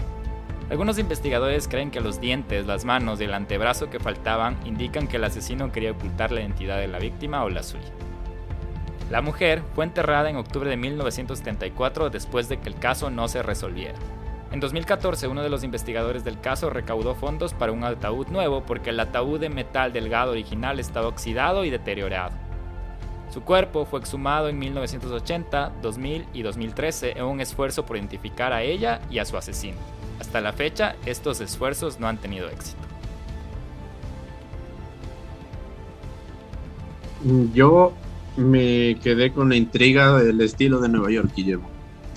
Algunos 0.71 0.99
investigadores 0.99 1.69
creen 1.69 1.91
que 1.91 2.01
los 2.01 2.21
dientes, 2.21 2.67
las 2.67 2.85
manos 2.85 3.21
y 3.21 3.25
el 3.25 3.35
antebrazo 3.35 3.91
que 3.91 4.01
faltaban 4.01 4.57
indican 4.65 5.07
que 5.07 5.17
el 5.17 5.25
asesino 5.25 5.71
quería 5.71 5.93
ocultar 5.93 6.33
la 6.33 6.41
identidad 6.41 6.79
de 6.79 6.89
la 6.89 6.99
víctima 6.99 7.45
o 7.45 7.51
la 7.51 7.63
suya. 7.63 7.93
La 9.11 9.21
mujer 9.21 9.63
fue 9.75 9.85
enterrada 9.85 10.29
en 10.29 10.37
octubre 10.37 10.69
de 10.69 10.77
1974 10.77 12.11
después 12.11 12.49
de 12.49 12.59
que 12.59 12.69
el 12.69 12.77
caso 12.77 13.11
no 13.11 13.29
se 13.29 13.43
resolviera. 13.43 13.99
En 14.51 14.59
2014, 14.59 15.29
uno 15.29 15.43
de 15.43 15.51
los 15.51 15.63
investigadores 15.63 16.25
del 16.25 16.41
caso 16.41 16.71
recaudó 16.71 17.15
fondos 17.15 17.53
para 17.53 17.73
un 17.73 17.85
ataúd 17.85 18.29
nuevo 18.29 18.63
porque 18.63 18.91
el 18.91 18.99
ataúd 18.99 19.39
de 19.39 19.49
metal 19.49 19.93
delgado 19.93 20.33
original 20.33 20.81
estaba 20.81 21.09
oxidado 21.09 21.65
y 21.65 21.71
deteriorado. 21.71 22.46
Su 23.33 23.43
cuerpo 23.43 23.85
fue 23.85 24.01
exhumado 24.01 24.49
en 24.49 24.59
1980, 24.59 25.73
2000 25.83 26.27
y 26.33 26.43
2013 26.43 27.19
en 27.19 27.25
un 27.25 27.41
esfuerzo 27.41 27.85
por 27.85 27.97
identificar 27.97 28.53
a 28.53 28.63
ella 28.63 29.01
y 29.11 29.19
a 29.19 29.25
su 29.25 29.37
asesino. 29.37 29.77
Hasta 30.21 30.41
la 30.41 30.53
fecha, 30.53 30.97
estos 31.05 31.41
esfuerzos 31.41 32.01
no 32.01 32.09
han 32.09 32.19
tenido 32.19 32.49
éxito. 32.49 32.79
Yo 37.53 37.93
me 38.37 38.99
quedé 39.03 39.33
con 39.33 39.49
la 39.49 39.57
intriga 39.57 40.17
del 40.23 40.41
estilo 40.41 40.81
de 40.81 40.89
Nueva 40.89 41.11
York, 41.11 41.31
Guillermo. 41.35 41.69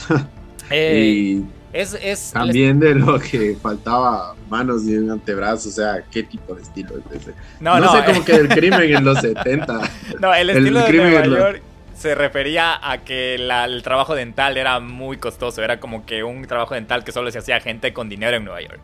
Eh, 0.71 1.41
es, 1.71 1.93
es 2.01 2.31
También 2.31 2.79
de 2.79 2.95
lo 2.95 3.19
que 3.19 3.55
faltaba 3.61 4.35
manos 4.49 4.85
y 4.85 4.97
un 4.97 5.11
antebrazo, 5.11 5.69
o 5.69 5.71
sea, 5.71 6.03
¿qué 6.11 6.23
tipo 6.23 6.55
de 6.55 6.63
estilo 6.63 6.95
es 6.97 7.21
ese? 7.21 7.33
No, 7.59 7.79
no, 7.79 7.91
sé, 7.91 8.03
como 8.05 8.25
que 8.25 8.33
el 8.33 8.49
crimen 8.49 8.95
en 8.95 9.03
los 9.03 9.19
70. 9.19 9.79
No, 10.19 10.33
el 10.33 10.49
estilo 10.49 10.81
de 10.81 10.93
Nueva 10.93 11.25
York 11.25 11.61
se 11.99 12.15
refería 12.15 12.79
a 12.81 12.99
que 12.99 13.35
el 13.35 13.83
trabajo 13.83 14.15
dental 14.15 14.57
era 14.57 14.79
muy 14.79 15.17
costoso. 15.17 15.61
Era 15.61 15.79
como 15.79 16.05
que 16.05 16.23
un 16.23 16.45
trabajo 16.45 16.73
dental 16.73 17.03
que 17.03 17.11
solo 17.11 17.29
se 17.29 17.39
hacía 17.39 17.59
gente 17.59 17.93
con 17.93 18.09
dinero 18.09 18.37
en 18.37 18.45
Nueva 18.45 18.61
York. 18.61 18.79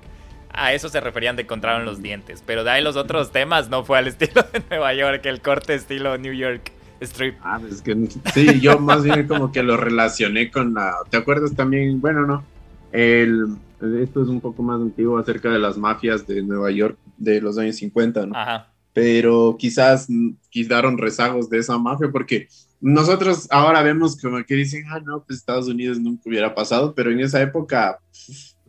A 0.52 0.74
eso 0.74 0.90
se 0.90 1.00
referían 1.00 1.36
de 1.36 1.44
encontraron 1.44 1.86
los 1.86 2.02
dientes. 2.02 2.44
Pero 2.46 2.64
de 2.64 2.72
ahí 2.72 2.84
los 2.84 2.98
otros 2.98 3.32
temas 3.32 3.70
no 3.70 3.84
fue 3.84 3.98
al 3.98 4.08
estilo 4.10 4.44
de 4.54 4.62
Nueva 4.70 4.94
York, 4.94 5.26
el 5.26 5.42
corte 5.42 5.76
estilo 5.76 6.18
New 6.18 6.34
York 6.34 6.72
Strip. 7.02 7.36
Ah, 7.42 7.60
es 7.70 7.82
que 7.82 7.96
sí, 8.34 8.60
yo 8.60 8.80
más 8.80 9.04
bien 9.04 9.28
como 9.28 9.52
que 9.52 9.64
lo 9.64 9.78
relacioné 9.78 10.52
con 10.52 10.74
la. 10.74 10.96
¿Te 11.10 11.18
acuerdas 11.18 11.56
también? 11.56 12.00
Bueno, 12.02 12.28
no. 12.28 12.44
El, 12.92 13.58
esto 14.02 14.24
es 14.24 14.30
un 14.30 14.42
poco 14.42 14.64
más 14.64 14.82
antiguo 14.82 15.18
acerca 15.18 15.50
de 15.50 15.60
las 15.60 15.78
mafias 15.78 16.26
de 16.26 16.42
Nueva 16.42 16.72
York 16.72 16.98
de 17.18 17.42
los 17.42 17.58
años 17.58 17.76
50, 17.78 18.26
¿no? 18.26 18.36
Ajá. 18.36 18.72
Pero 18.94 19.58
quizás 19.60 20.08
quedaron 20.50 20.98
rezagos 20.98 21.50
de 21.50 21.58
esa 21.58 21.78
mafia 21.78 22.10
porque 22.12 22.48
nosotros 22.80 23.48
ahora 23.52 23.82
vemos 23.82 24.16
como 24.16 24.44
que 24.46 24.56
dicen, 24.56 24.86
ah, 24.90 25.00
no, 25.00 25.24
pues 25.24 25.40
Estados 25.40 25.68
Unidos 25.68 26.00
nunca 26.00 26.24
hubiera 26.26 26.56
pasado, 26.56 26.94
pero 26.96 27.12
en 27.12 27.20
esa 27.20 27.42
época 27.42 28.00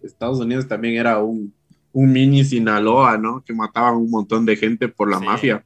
Estados 0.02 0.40
Unidos 0.40 0.66
también 0.66 0.94
era 0.94 1.22
un, 1.22 1.54
un 1.92 2.12
mini 2.12 2.44
Sinaloa, 2.44 3.18
¿no? 3.18 3.42
Que 3.44 3.52
mataban 3.52 3.96
un 3.96 4.10
montón 4.10 4.44
de 4.44 4.56
gente 4.56 4.88
por 4.88 5.10
la 5.10 5.20
mafia. 5.20 5.64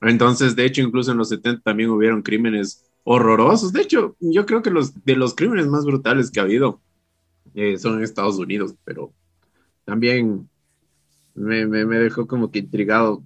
Entonces, 0.00 0.54
de 0.54 0.64
hecho, 0.64 0.82
incluso 0.82 1.12
en 1.12 1.18
los 1.18 1.28
70 1.30 1.62
también 1.62 1.90
hubieron 1.90 2.22
crímenes 2.22 2.84
horrorosos. 3.04 3.72
De 3.72 3.82
hecho, 3.82 4.16
yo 4.20 4.46
creo 4.46 4.62
que 4.62 4.70
los 4.70 5.04
de 5.04 5.16
los 5.16 5.34
crímenes 5.34 5.66
más 5.66 5.84
brutales 5.84 6.30
que 6.30 6.40
ha 6.40 6.44
habido 6.44 6.80
eh, 7.56 7.78
son 7.78 7.96
en 7.96 8.04
Estados 8.04 8.38
Unidos, 8.38 8.74
pero 8.84 9.14
también 9.84 10.48
me, 11.34 11.66
me, 11.66 11.98
dejó 11.98 12.26
como 12.26 12.50
que 12.50 12.60
intrigado 12.60 13.24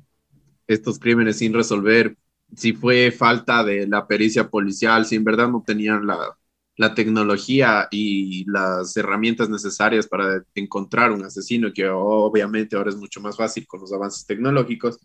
estos 0.69 1.01
crímenes 1.01 1.39
sin 1.39 1.53
resolver, 1.53 2.17
si 2.55 2.73
fue 2.73 3.11
falta 3.11 3.65
de 3.65 3.89
la 3.89 4.07
pericia 4.07 4.49
policial, 4.49 5.05
si 5.05 5.17
en 5.17 5.25
verdad 5.25 5.49
no 5.49 5.65
tenían 5.67 6.07
la, 6.07 6.39
la 6.77 6.95
tecnología 6.95 7.89
y 7.91 8.45
las 8.49 8.97
herramientas 8.97 9.51
necesarias 9.51 10.07
para 10.07 10.45
encontrar 10.55 11.11
un 11.11 11.25
asesino, 11.25 11.73
que 11.73 11.89
obviamente 11.89 12.77
ahora 12.77 12.91
es 12.91 12.97
mucho 12.97 13.21
más 13.21 13.37
fácil 13.37 13.67
con 13.67 13.81
los 13.81 13.93
avances 13.93 14.25
tecnológicos, 14.27 14.99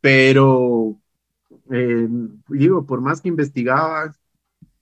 pero 0.00 0.98
eh, 1.70 2.08
digo, 2.48 2.86
por 2.86 3.02
más 3.02 3.20
que 3.20 3.28
investigaba, 3.28 4.14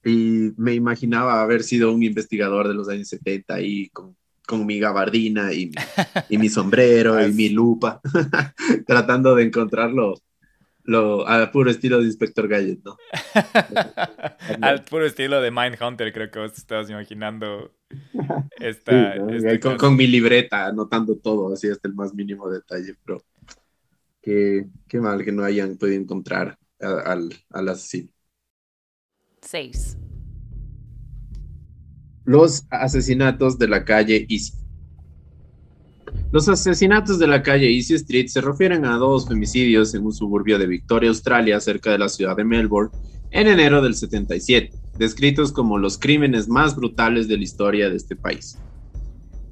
y 0.05 0.53
me 0.57 0.75
imaginaba 0.75 1.43
haber 1.43 1.63
sido 1.63 1.93
un 1.93 2.03
investigador 2.03 2.69
de 2.69 2.75
los 2.75 2.89
años 2.89 3.09
70 3.09 3.61
y 3.61 3.89
con, 3.91 4.17
con 4.47 4.67
mi 4.67 4.79
gabardina 4.79 5.53
y, 5.53 5.71
y 6.29 6.39
mi 6.39 6.49
sombrero 6.49 7.25
y 7.25 7.33
mi 7.33 7.49
lupa, 7.49 8.01
tratando 8.87 9.35
de 9.35 9.45
encontrarlo 9.45 10.15
lo, 10.85 11.27
al 11.29 11.51
puro 11.53 11.71
estilo 11.71 12.01
de 12.01 12.07
Inspector 12.07 12.49
Gadget, 12.49 12.81
¿no? 12.85 12.97
al 14.61 14.83
puro 14.83 15.07
estilo 15.07 15.41
de 15.41 15.51
Mindhunter, 15.51 16.13
creo 16.13 16.31
que 16.31 16.41
vos 16.41 16.59
estabas 16.59 16.91
imaginando 16.91 17.73
esta, 18.59 19.15
este 19.15 19.61
con, 19.61 19.77
con, 19.77 19.97
mi 19.97 20.09
libreta, 20.09 20.67
anotando 20.67 21.17
todo, 21.17 21.53
así 21.53 21.69
hasta 21.69 21.87
el 21.87 21.95
más 21.95 22.15
mínimo 22.15 22.51
detalle, 22.51 22.97
pero 23.05 23.23
qué, 24.21 24.67
qué 24.89 25.01
mal 25.01 25.25
que 25.25 25.31
no 25.31 25.45
hayan 25.45 25.77
podido 25.77 26.01
encontrar 26.01 26.59
al, 26.81 27.33
al 27.51 27.69
asesino. 27.69 28.11
6. 29.43 29.99
Los 32.25 32.65
asesinatos 32.71 33.59
de 33.59 33.69
la 33.69 33.85
calle 33.85 34.27
Easy. 34.31 34.55
Los 36.31 36.49
asesinatos 36.49 37.19
de 37.19 37.27
la 37.27 37.43
calle 37.43 37.69
Easy 37.71 37.95
Street 37.95 38.29
se 38.29 38.41
refieren 38.41 38.85
a 38.85 38.97
dos 38.97 39.29
femicidios 39.29 39.95
en 39.95 40.07
un 40.07 40.13
suburbio 40.13 40.59
de 40.59 40.67
Victoria, 40.67 41.11
Australia, 41.11 41.61
cerca 41.61 41.91
de 41.91 41.99
la 41.99 42.09
ciudad 42.09 42.37
de 42.37 42.45
Melbourne, 42.45 42.91
en 43.31 43.49
enero 43.49 43.83
del 43.83 43.95
77, 43.95 44.73
descritos 44.99 45.53
como 45.53 45.77
los 45.77 45.99
crímenes 45.99 46.49
más 46.49 46.77
brutales 46.77 47.29
de 47.29 47.37
la 47.37 47.43
historia 47.43 47.91
de 47.91 47.97
este 47.97 48.17
país. 48.17 48.59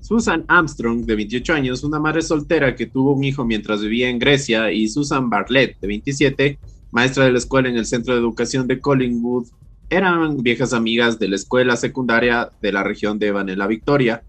Susan 0.00 0.44
Armstrong, 0.48 1.04
de 1.04 1.16
28 1.16 1.52
años, 1.52 1.84
una 1.84 1.98
madre 1.98 2.22
soltera 2.22 2.74
que 2.74 2.86
tuvo 2.86 3.12
un 3.12 3.24
hijo 3.24 3.44
mientras 3.44 3.82
vivía 3.82 4.08
en 4.08 4.18
Grecia, 4.18 4.72
y 4.72 4.88
Susan 4.88 5.28
Bartlett, 5.28 5.78
de 5.80 5.86
27, 5.86 6.58
maestra 6.92 7.24
de 7.24 7.32
la 7.32 7.38
escuela 7.38 7.68
en 7.68 7.76
el 7.76 7.86
Centro 7.86 8.14
de 8.14 8.20
Educación 8.20 8.66
de 8.66 8.80
Collingwood, 8.80 9.48
eran 9.90 10.36
viejas 10.38 10.72
amigas 10.72 11.18
de 11.18 11.28
la 11.28 11.34
escuela 11.34 11.76
secundaria 11.76 12.52
de 12.62 12.72
la 12.72 12.84
región 12.84 13.18
de 13.18 13.32
Vanilla 13.32 13.66
Victoria, 13.66 14.22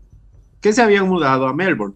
que 0.59 0.73
se 0.73 0.81
habían 0.81 1.07
mudado 1.07 1.47
a 1.47 1.53
Melbourne. 1.53 1.95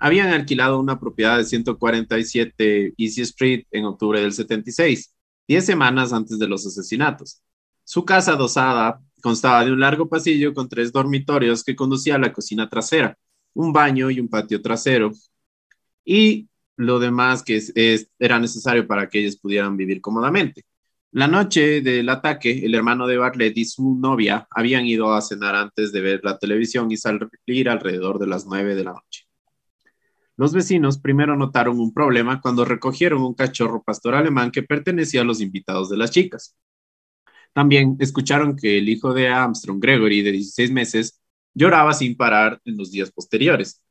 Habían 0.00 0.28
alquilado 0.28 0.80
una 0.80 0.98
propiedad 0.98 1.38
de 1.38 1.44
147 1.44 2.94
Easy 2.98 3.22
Street 3.22 3.64
en 3.70 3.84
octubre 3.84 4.20
del 4.20 4.32
76, 4.32 5.14
diez 5.46 5.64
semanas 5.64 6.12
antes 6.12 6.38
de 6.38 6.48
los 6.48 6.66
asesinatos. 6.66 7.40
Su 7.84 8.04
casa 8.04 8.32
adosada 8.32 9.00
constaba 9.22 9.64
de 9.64 9.72
un 9.72 9.80
largo 9.80 10.08
pasillo 10.08 10.52
con 10.52 10.68
tres 10.68 10.92
dormitorios 10.92 11.64
que 11.64 11.76
conducía 11.76 12.16
a 12.16 12.18
la 12.18 12.32
cocina 12.32 12.68
trasera, 12.68 13.16
un 13.54 13.72
baño 13.72 14.10
y 14.10 14.20
un 14.20 14.28
patio 14.28 14.60
trasero, 14.60 15.12
y 16.04 16.48
lo 16.76 16.98
demás 16.98 17.42
que 17.42 17.60
era 18.18 18.38
necesario 18.38 18.86
para 18.86 19.08
que 19.08 19.20
ellos 19.20 19.36
pudieran 19.36 19.76
vivir 19.76 20.00
cómodamente. 20.00 20.64
La 21.12 21.26
noche 21.26 21.80
del 21.80 22.06
ataque, 22.10 22.66
el 22.66 22.74
hermano 22.74 23.06
de 23.06 23.16
Bartlett 23.16 23.56
y 23.56 23.64
su 23.64 23.94
novia 23.94 24.46
habían 24.50 24.84
ido 24.84 25.14
a 25.14 25.22
cenar 25.22 25.54
antes 25.54 25.90
de 25.90 26.02
ver 26.02 26.20
la 26.22 26.38
televisión 26.38 26.92
y 26.92 26.98
salir 26.98 27.70
alrededor 27.70 28.18
de 28.18 28.26
las 28.26 28.44
nueve 28.44 28.74
de 28.74 28.84
la 28.84 28.92
noche. 28.92 29.24
Los 30.36 30.52
vecinos 30.52 30.98
primero 30.98 31.34
notaron 31.34 31.80
un 31.80 31.94
problema 31.94 32.42
cuando 32.42 32.66
recogieron 32.66 33.22
un 33.22 33.32
cachorro 33.32 33.82
pastor 33.82 34.16
alemán 34.16 34.50
que 34.50 34.62
pertenecía 34.62 35.22
a 35.22 35.24
los 35.24 35.40
invitados 35.40 35.88
de 35.88 35.96
las 35.96 36.10
chicas. 36.10 36.54
También 37.54 37.96
escucharon 38.00 38.54
que 38.54 38.76
el 38.76 38.90
hijo 38.90 39.14
de 39.14 39.28
Armstrong, 39.28 39.80
Gregory, 39.80 40.20
de 40.20 40.32
16 40.32 40.70
meses, 40.72 41.22
lloraba 41.54 41.94
sin 41.94 42.18
parar 42.18 42.60
en 42.66 42.76
los 42.76 42.92
días 42.92 43.10
posteriores. 43.10 43.82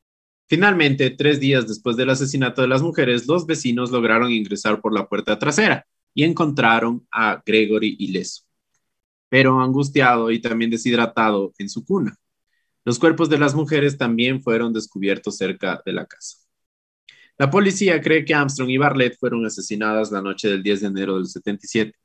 Finalmente, 0.46 1.10
tres 1.10 1.40
días 1.40 1.66
después 1.66 1.96
del 1.96 2.10
asesinato 2.10 2.62
de 2.62 2.68
las 2.68 2.80
mujeres, 2.80 3.26
los 3.26 3.44
vecinos 3.44 3.90
lograron 3.90 4.30
ingresar 4.30 4.80
por 4.80 4.94
la 4.94 5.08
puerta 5.08 5.36
trasera 5.36 5.84
y 6.18 6.24
encontraron 6.24 7.06
a 7.12 7.40
Gregory 7.46 7.94
ileso, 8.00 8.42
pero 9.28 9.60
angustiado 9.60 10.32
y 10.32 10.40
también 10.40 10.68
deshidratado 10.68 11.52
en 11.58 11.68
su 11.68 11.84
cuna. 11.84 12.16
Los 12.84 12.98
cuerpos 12.98 13.28
de 13.28 13.38
las 13.38 13.54
mujeres 13.54 13.96
también 13.96 14.42
fueron 14.42 14.72
descubiertos 14.72 15.36
cerca 15.36 15.80
de 15.86 15.92
la 15.92 16.06
casa. 16.06 16.38
La 17.36 17.48
policía 17.48 18.00
cree 18.00 18.24
que 18.24 18.34
Armstrong 18.34 18.68
y 18.68 18.78
Bartlett 18.78 19.16
fueron 19.16 19.46
asesinadas 19.46 20.10
la 20.10 20.20
noche 20.20 20.48
del 20.48 20.64
10 20.64 20.80
de 20.80 20.86
enero 20.88 21.14
del 21.18 21.26
77. 21.26 21.96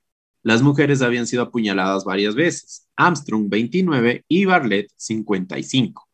Las 0.43 0.61
mujeres 0.61 1.01
habían 1.01 1.25
sido 1.25 1.41
apuñaladas 1.41 2.03
varias 2.03 2.35
veces, 2.35 2.87
Armstrong 2.95 3.49
29 3.49 4.25
y 4.27 4.45
Bartlett 4.45 4.91
55. 4.95 6.07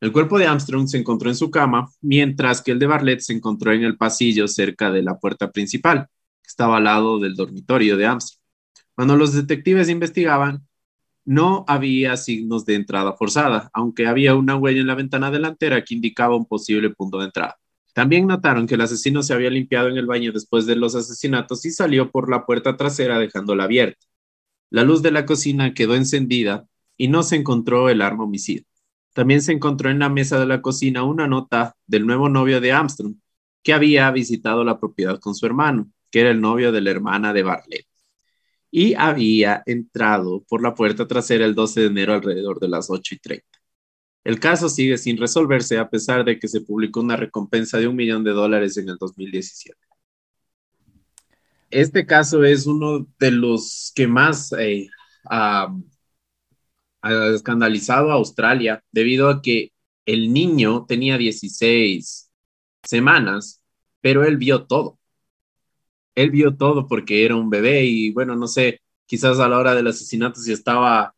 El 0.00 0.12
cuerpo 0.12 0.38
de 0.38 0.46
Armstrong 0.46 0.88
se 0.88 0.96
encontró 0.96 1.28
en 1.28 1.36
su 1.36 1.50
cama, 1.50 1.90
mientras 2.00 2.62
que 2.62 2.72
el 2.72 2.78
de 2.78 2.86
Bartlett 2.86 3.20
se 3.20 3.34
encontró 3.34 3.70
en 3.74 3.84
el 3.84 3.98
pasillo 3.98 4.48
cerca 4.48 4.90
de 4.90 5.02
la 5.02 5.18
puerta 5.18 5.50
principal 5.50 6.08
estaba 6.46 6.78
al 6.78 6.84
lado 6.84 7.18
del 7.18 7.34
dormitorio 7.34 7.96
de 7.96 8.06
Armstrong. 8.06 8.40
Cuando 8.94 9.16
los 9.16 9.32
detectives 9.32 9.88
investigaban, 9.88 10.66
no 11.24 11.64
había 11.66 12.16
signos 12.16 12.64
de 12.64 12.74
entrada 12.74 13.14
forzada, 13.14 13.70
aunque 13.72 14.06
había 14.06 14.34
una 14.34 14.56
huella 14.56 14.80
en 14.80 14.86
la 14.86 14.94
ventana 14.94 15.30
delantera 15.30 15.82
que 15.82 15.94
indicaba 15.94 16.36
un 16.36 16.46
posible 16.46 16.90
punto 16.90 17.18
de 17.18 17.26
entrada. 17.26 17.56
También 17.94 18.26
notaron 18.26 18.66
que 18.66 18.74
el 18.74 18.82
asesino 18.82 19.22
se 19.22 19.32
había 19.32 19.50
limpiado 19.50 19.88
en 19.88 19.96
el 19.96 20.06
baño 20.06 20.32
después 20.32 20.66
de 20.66 20.76
los 20.76 20.94
asesinatos 20.94 21.64
y 21.64 21.70
salió 21.70 22.10
por 22.10 22.28
la 22.28 22.44
puerta 22.44 22.76
trasera 22.76 23.18
dejándola 23.18 23.64
abierta. 23.64 24.06
La 24.70 24.82
luz 24.82 25.00
de 25.02 25.12
la 25.12 25.24
cocina 25.24 25.74
quedó 25.74 25.94
encendida 25.94 26.66
y 26.96 27.08
no 27.08 27.22
se 27.22 27.36
encontró 27.36 27.88
el 27.88 28.02
arma 28.02 28.24
homicida. 28.24 28.64
También 29.14 29.42
se 29.42 29.52
encontró 29.52 29.90
en 29.90 30.00
la 30.00 30.08
mesa 30.08 30.38
de 30.40 30.46
la 30.46 30.60
cocina 30.60 31.04
una 31.04 31.28
nota 31.28 31.76
del 31.86 32.04
nuevo 32.06 32.28
novio 32.28 32.60
de 32.60 32.72
Armstrong, 32.72 33.14
que 33.62 33.72
había 33.72 34.10
visitado 34.10 34.64
la 34.64 34.78
propiedad 34.78 35.20
con 35.20 35.34
su 35.34 35.46
hermano 35.46 35.88
que 36.14 36.20
era 36.20 36.30
el 36.30 36.40
novio 36.40 36.70
de 36.70 36.80
la 36.80 36.92
hermana 36.92 37.32
de 37.32 37.42
Bartlett, 37.42 37.88
y 38.70 38.94
había 38.94 39.64
entrado 39.66 40.44
por 40.48 40.62
la 40.62 40.72
puerta 40.72 41.08
trasera 41.08 41.44
el 41.44 41.56
12 41.56 41.80
de 41.80 41.86
enero 41.88 42.14
alrededor 42.14 42.60
de 42.60 42.68
las 42.68 42.88
8 42.88 43.16
y 43.16 43.18
30. 43.18 43.44
El 44.22 44.38
caso 44.38 44.68
sigue 44.68 44.96
sin 44.96 45.16
resolverse 45.16 45.76
a 45.76 45.90
pesar 45.90 46.24
de 46.24 46.38
que 46.38 46.46
se 46.46 46.60
publicó 46.60 47.00
una 47.00 47.16
recompensa 47.16 47.78
de 47.78 47.88
un 47.88 47.96
millón 47.96 48.22
de 48.22 48.30
dólares 48.30 48.76
en 48.76 48.90
el 48.90 48.96
2017. 48.96 49.76
Este 51.70 52.06
caso 52.06 52.44
es 52.44 52.68
uno 52.68 53.08
de 53.18 53.32
los 53.32 53.90
que 53.96 54.06
más 54.06 54.52
eh, 54.52 54.88
ha 55.24 55.74
escandalizado 57.34 58.12
a 58.12 58.14
Australia 58.14 58.84
debido 58.92 59.28
a 59.30 59.42
que 59.42 59.72
el 60.06 60.32
niño 60.32 60.86
tenía 60.86 61.18
16 61.18 62.30
semanas, 62.84 63.60
pero 64.00 64.24
él 64.24 64.36
vio 64.36 64.64
todo 64.66 65.00
él 66.14 66.30
vio 66.30 66.56
todo 66.56 66.86
porque 66.86 67.24
era 67.24 67.36
un 67.36 67.50
bebé 67.50 67.84
y 67.84 68.12
bueno, 68.12 68.36
no 68.36 68.46
sé, 68.46 68.80
quizás 69.06 69.38
a 69.40 69.48
la 69.48 69.58
hora 69.58 69.74
del 69.74 69.86
asesinato 69.86 70.40
si 70.40 70.52
estaba 70.52 71.14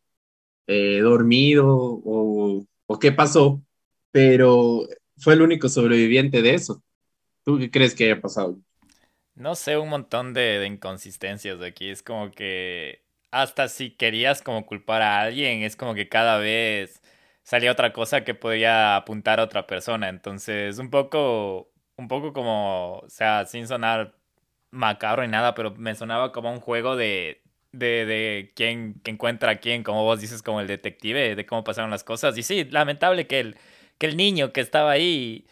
eh, 0.67 0.99
dormido 1.01 1.65
o, 1.67 2.65
qué 2.99 3.11
pasó, 3.11 3.61
pero 4.11 4.87
fue 5.17 5.33
el 5.33 5.41
único 5.41 5.69
sobreviviente 5.69 6.41
de 6.41 6.55
eso. 6.55 6.83
¿Tú 7.43 7.59
qué 7.59 7.71
crees 7.71 7.95
que 7.95 8.05
haya 8.05 8.21
pasado? 8.21 8.57
No 9.35 9.55
sé, 9.55 9.77
un 9.77 9.89
montón 9.89 10.33
de, 10.33 10.65
inconsistencias 10.65 11.61
aquí. 11.61 11.89
Es 11.89 12.01
como 12.03 12.31
que 12.31 13.03
hasta 13.31 13.67
si 13.69 13.91
querías 13.91 14.41
como 14.41 14.65
culpar 14.65 15.01
a 15.01 15.21
alguien, 15.21 15.63
es 15.63 15.75
como 15.75 15.93
que 15.93 16.09
cada 16.09 16.37
vez 16.39 17.01
salía 17.43 17.71
otra 17.71 17.93
cosa 17.93 18.23
que 18.23 18.33
podía 18.33 18.95
apuntar 18.95 19.39
a 19.39 19.43
otra 19.43 19.67
persona. 19.67 20.09
Entonces, 20.09 20.79
un 20.79 20.89
poco, 20.89 21.71
un 21.97 22.07
poco 22.07 22.33
como, 22.33 22.99
o 22.99 23.09
sea, 23.09 23.45
sin 23.45 23.67
sonar 23.67 24.16
macabro 24.77 25.23
ni 25.23 25.29
nada, 25.29 25.55
pero 25.55 25.73
me 25.75 25.95
sonaba 25.95 26.31
como 26.31 26.51
un 26.51 26.59
juego 26.59 26.95
de, 26.95 27.41
de, 27.71 28.05
de 28.05 28.51
quién 28.55 29.01
encuentra 29.05 29.51
a 29.51 29.55
quién, 29.57 29.83
como 29.83 30.03
vos 30.03 30.21
dices, 30.21 30.41
como 30.41 30.61
el 30.61 30.67
detective, 30.67 31.35
de 31.35 31.45
cómo 31.45 31.63
pasaron 31.63 31.91
las 31.91 32.03
cosas. 32.03 32.37
Y 32.37 32.43
sí, 32.43 32.65
lamentable 32.65 33.27
que 33.27 33.39
el, 33.39 33.57
que 33.97 34.07
el 34.07 34.17
niño 34.17 34.53
que 34.53 34.61
estaba 34.61 34.91
ahí, 34.91 35.47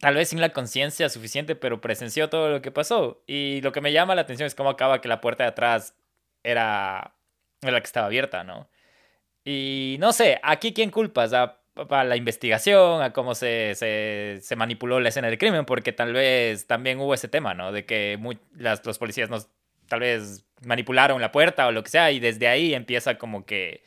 tal 0.00 0.14
vez 0.14 0.28
sin 0.28 0.40
la 0.40 0.50
conciencia 0.52 1.08
suficiente, 1.08 1.56
pero 1.56 1.80
presenció 1.80 2.28
todo 2.28 2.50
lo 2.50 2.62
que 2.62 2.70
pasó. 2.70 3.22
Y 3.26 3.60
lo 3.62 3.72
que 3.72 3.80
me 3.80 3.92
llama 3.92 4.14
la 4.14 4.22
atención 4.22 4.46
es 4.46 4.54
cómo 4.54 4.70
acaba 4.70 5.00
que 5.00 5.08
la 5.08 5.20
puerta 5.20 5.44
de 5.44 5.50
atrás 5.50 5.94
era, 6.42 7.14
la 7.62 7.80
que 7.80 7.86
estaba 7.86 8.06
abierta, 8.06 8.44
¿no? 8.44 8.68
Y 9.44 9.96
no 10.00 10.12
sé, 10.12 10.40
aquí 10.42 10.74
quién 10.74 10.90
culpas 10.90 11.32
a, 11.32 11.57
la 11.86 12.16
investigación, 12.16 13.02
a 13.02 13.12
cómo 13.12 13.34
se, 13.34 13.74
se, 13.74 14.56
manipuló 14.56 15.00
la 15.00 15.10
escena 15.10 15.28
del 15.28 15.38
crimen, 15.38 15.64
porque 15.64 15.92
tal 15.92 16.12
vez 16.12 16.66
también 16.66 17.00
hubo 17.00 17.14
ese 17.14 17.28
tema, 17.28 17.54
¿no? 17.54 17.72
De 17.72 17.84
que 17.84 18.18
las, 18.56 18.84
los 18.84 18.98
policías 18.98 19.30
nos, 19.30 19.48
tal 19.88 20.00
vez 20.00 20.44
manipularon 20.64 21.20
la 21.20 21.32
puerta 21.32 21.66
o 21.66 21.72
lo 21.72 21.82
que 21.82 21.90
sea, 21.90 22.10
y 22.10 22.20
desde 22.20 22.48
ahí 22.48 22.74
empieza 22.74 23.18
como 23.18 23.46
que 23.46 23.82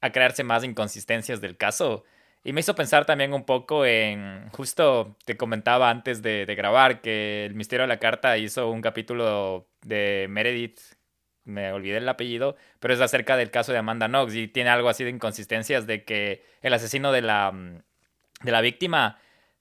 a 0.00 0.12
crearse 0.12 0.44
más 0.44 0.64
inconsistencias 0.64 1.40
del 1.40 1.56
caso. 1.56 2.04
Y 2.44 2.52
me 2.52 2.60
hizo 2.60 2.74
pensar 2.74 3.04
también 3.04 3.32
un 3.32 3.44
poco 3.44 3.84
en, 3.84 4.48
justo 4.50 5.16
te 5.24 5.36
comentaba 5.36 5.90
antes 5.90 6.22
de, 6.22 6.46
de 6.46 6.54
grabar, 6.54 7.00
que 7.00 7.46
el 7.46 7.54
Misterio 7.54 7.82
de 7.82 7.88
la 7.88 7.98
Carta 7.98 8.38
hizo 8.38 8.70
un 8.70 8.80
capítulo 8.80 9.68
de 9.82 10.26
Meredith 10.30 10.78
me 11.48 11.72
olvidé 11.72 11.98
el 11.98 12.08
apellido, 12.08 12.56
pero 12.80 12.94
es 12.94 13.00
acerca 13.00 13.36
del 13.36 13.50
caso 13.50 13.72
de 13.72 13.78
Amanda 13.78 14.06
Knox 14.08 14.34
y 14.34 14.48
tiene 14.48 14.70
algo 14.70 14.88
así 14.88 15.04
de 15.04 15.10
inconsistencias 15.10 15.86
de 15.86 16.04
que 16.04 16.44
el 16.62 16.74
asesino 16.74 17.12
de 17.12 17.22
la, 17.22 17.50
mm, 17.52 17.82
de 18.42 18.52
la 18.52 18.60
víctima 18.60 19.18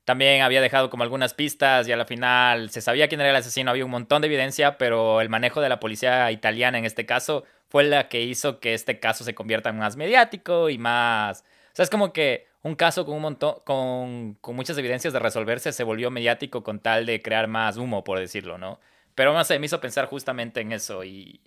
también 0.08 0.42
había 0.42 0.62
dejado 0.62 0.90
como 0.90 1.04
algunas 1.04 1.34
pistas 1.34 1.88
y 1.88 1.92
a 1.92 1.98
la 1.98 2.06
final 2.06 2.70
se 2.70 2.80
sabía 2.82 3.10
quién 3.10 3.20
era 3.20 3.32
el 3.32 3.36
asesino, 3.36 3.72
había 3.72 3.84
un 3.84 3.92
montón 3.92 4.22
de 4.22 4.28
evidencia, 4.28 4.78
pero 4.78 5.20
el 5.20 5.30
manejo 5.30 5.60
de 5.60 5.70
la 5.70 5.80
policía 5.82 6.32
italiana 6.32 6.78
en 6.78 6.86
este 6.86 7.06
caso 7.06 7.44
fue 7.68 7.84
la 7.84 8.08
que 8.08 8.22
hizo 8.22 8.60
que 8.60 8.74
este 8.74 9.00
caso 9.00 9.24
se 9.24 9.36
convierta 9.36 9.70
en 9.70 9.78
más 9.78 9.98
mediático 9.98 10.70
y 10.70 10.78
más... 10.78 11.42
O 11.42 11.76
sea, 11.76 11.84
es 11.84 11.90
como 11.90 12.14
que 12.14 12.48
un 12.64 12.76
caso 12.76 13.06
con 13.06 13.16
un 13.16 13.22
montón, 13.22 13.56
con, 13.66 14.36
con 14.36 14.56
muchas 14.56 14.78
evidencias 14.78 15.14
de 15.14 15.20
resolverse 15.20 15.74
se 15.74 15.84
volvió 15.84 16.10
mediático 16.10 16.64
con 16.64 16.80
tal 16.80 17.06
de 17.06 17.22
crear 17.22 17.48
más 17.48 17.78
humo, 17.78 18.04
por 18.04 18.20
decirlo, 18.20 18.58
¿no? 18.58 18.80
Pero 19.14 19.34
no 19.34 19.44
sé, 19.44 19.60
me 19.60 19.66
hizo 19.66 19.82
pensar 19.82 20.06
justamente 20.06 20.62
en 20.62 20.72
eso 20.72 21.04
y, 21.04 21.42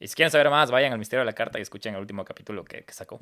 y 0.00 0.08
si 0.08 0.14
quieren 0.14 0.30
saber 0.30 0.50
más, 0.50 0.70
vayan 0.70 0.92
al 0.92 0.98
Misterio 0.98 1.20
de 1.20 1.26
la 1.26 1.34
Carta 1.34 1.58
y 1.58 1.62
escuchen 1.62 1.94
el 1.94 2.00
último 2.00 2.24
capítulo 2.24 2.64
que, 2.64 2.84
sacó. 2.88 3.20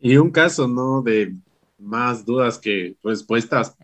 Y 0.00 0.16
un 0.16 0.30
caso, 0.30 0.66
¿no? 0.66 1.02
De 1.02 1.34
más 1.78 2.24
dudas 2.24 2.58
que 2.58 2.96
respuestas, 3.02 3.76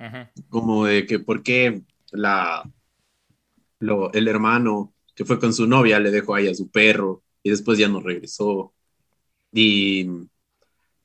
como 0.49 0.87
de 0.87 1.05
que 1.05 1.19
por 1.19 1.43
qué 1.43 1.83
la, 2.13 2.63
lo, 3.81 4.13
el 4.13 4.29
hermano 4.29 4.95
que 5.15 5.25
fue 5.25 5.39
con 5.39 5.53
su 5.53 5.67
novia 5.67 5.99
le 5.99 6.11
dejó 6.11 6.35
ahí 6.35 6.49
a 6.49 6.55
su 6.55 6.71
perro 6.71 7.23
y 7.43 7.51
después 7.51 7.79
ya 7.79 7.89
no 7.89 8.01
regresó. 8.01 8.73
Y 9.53 10.09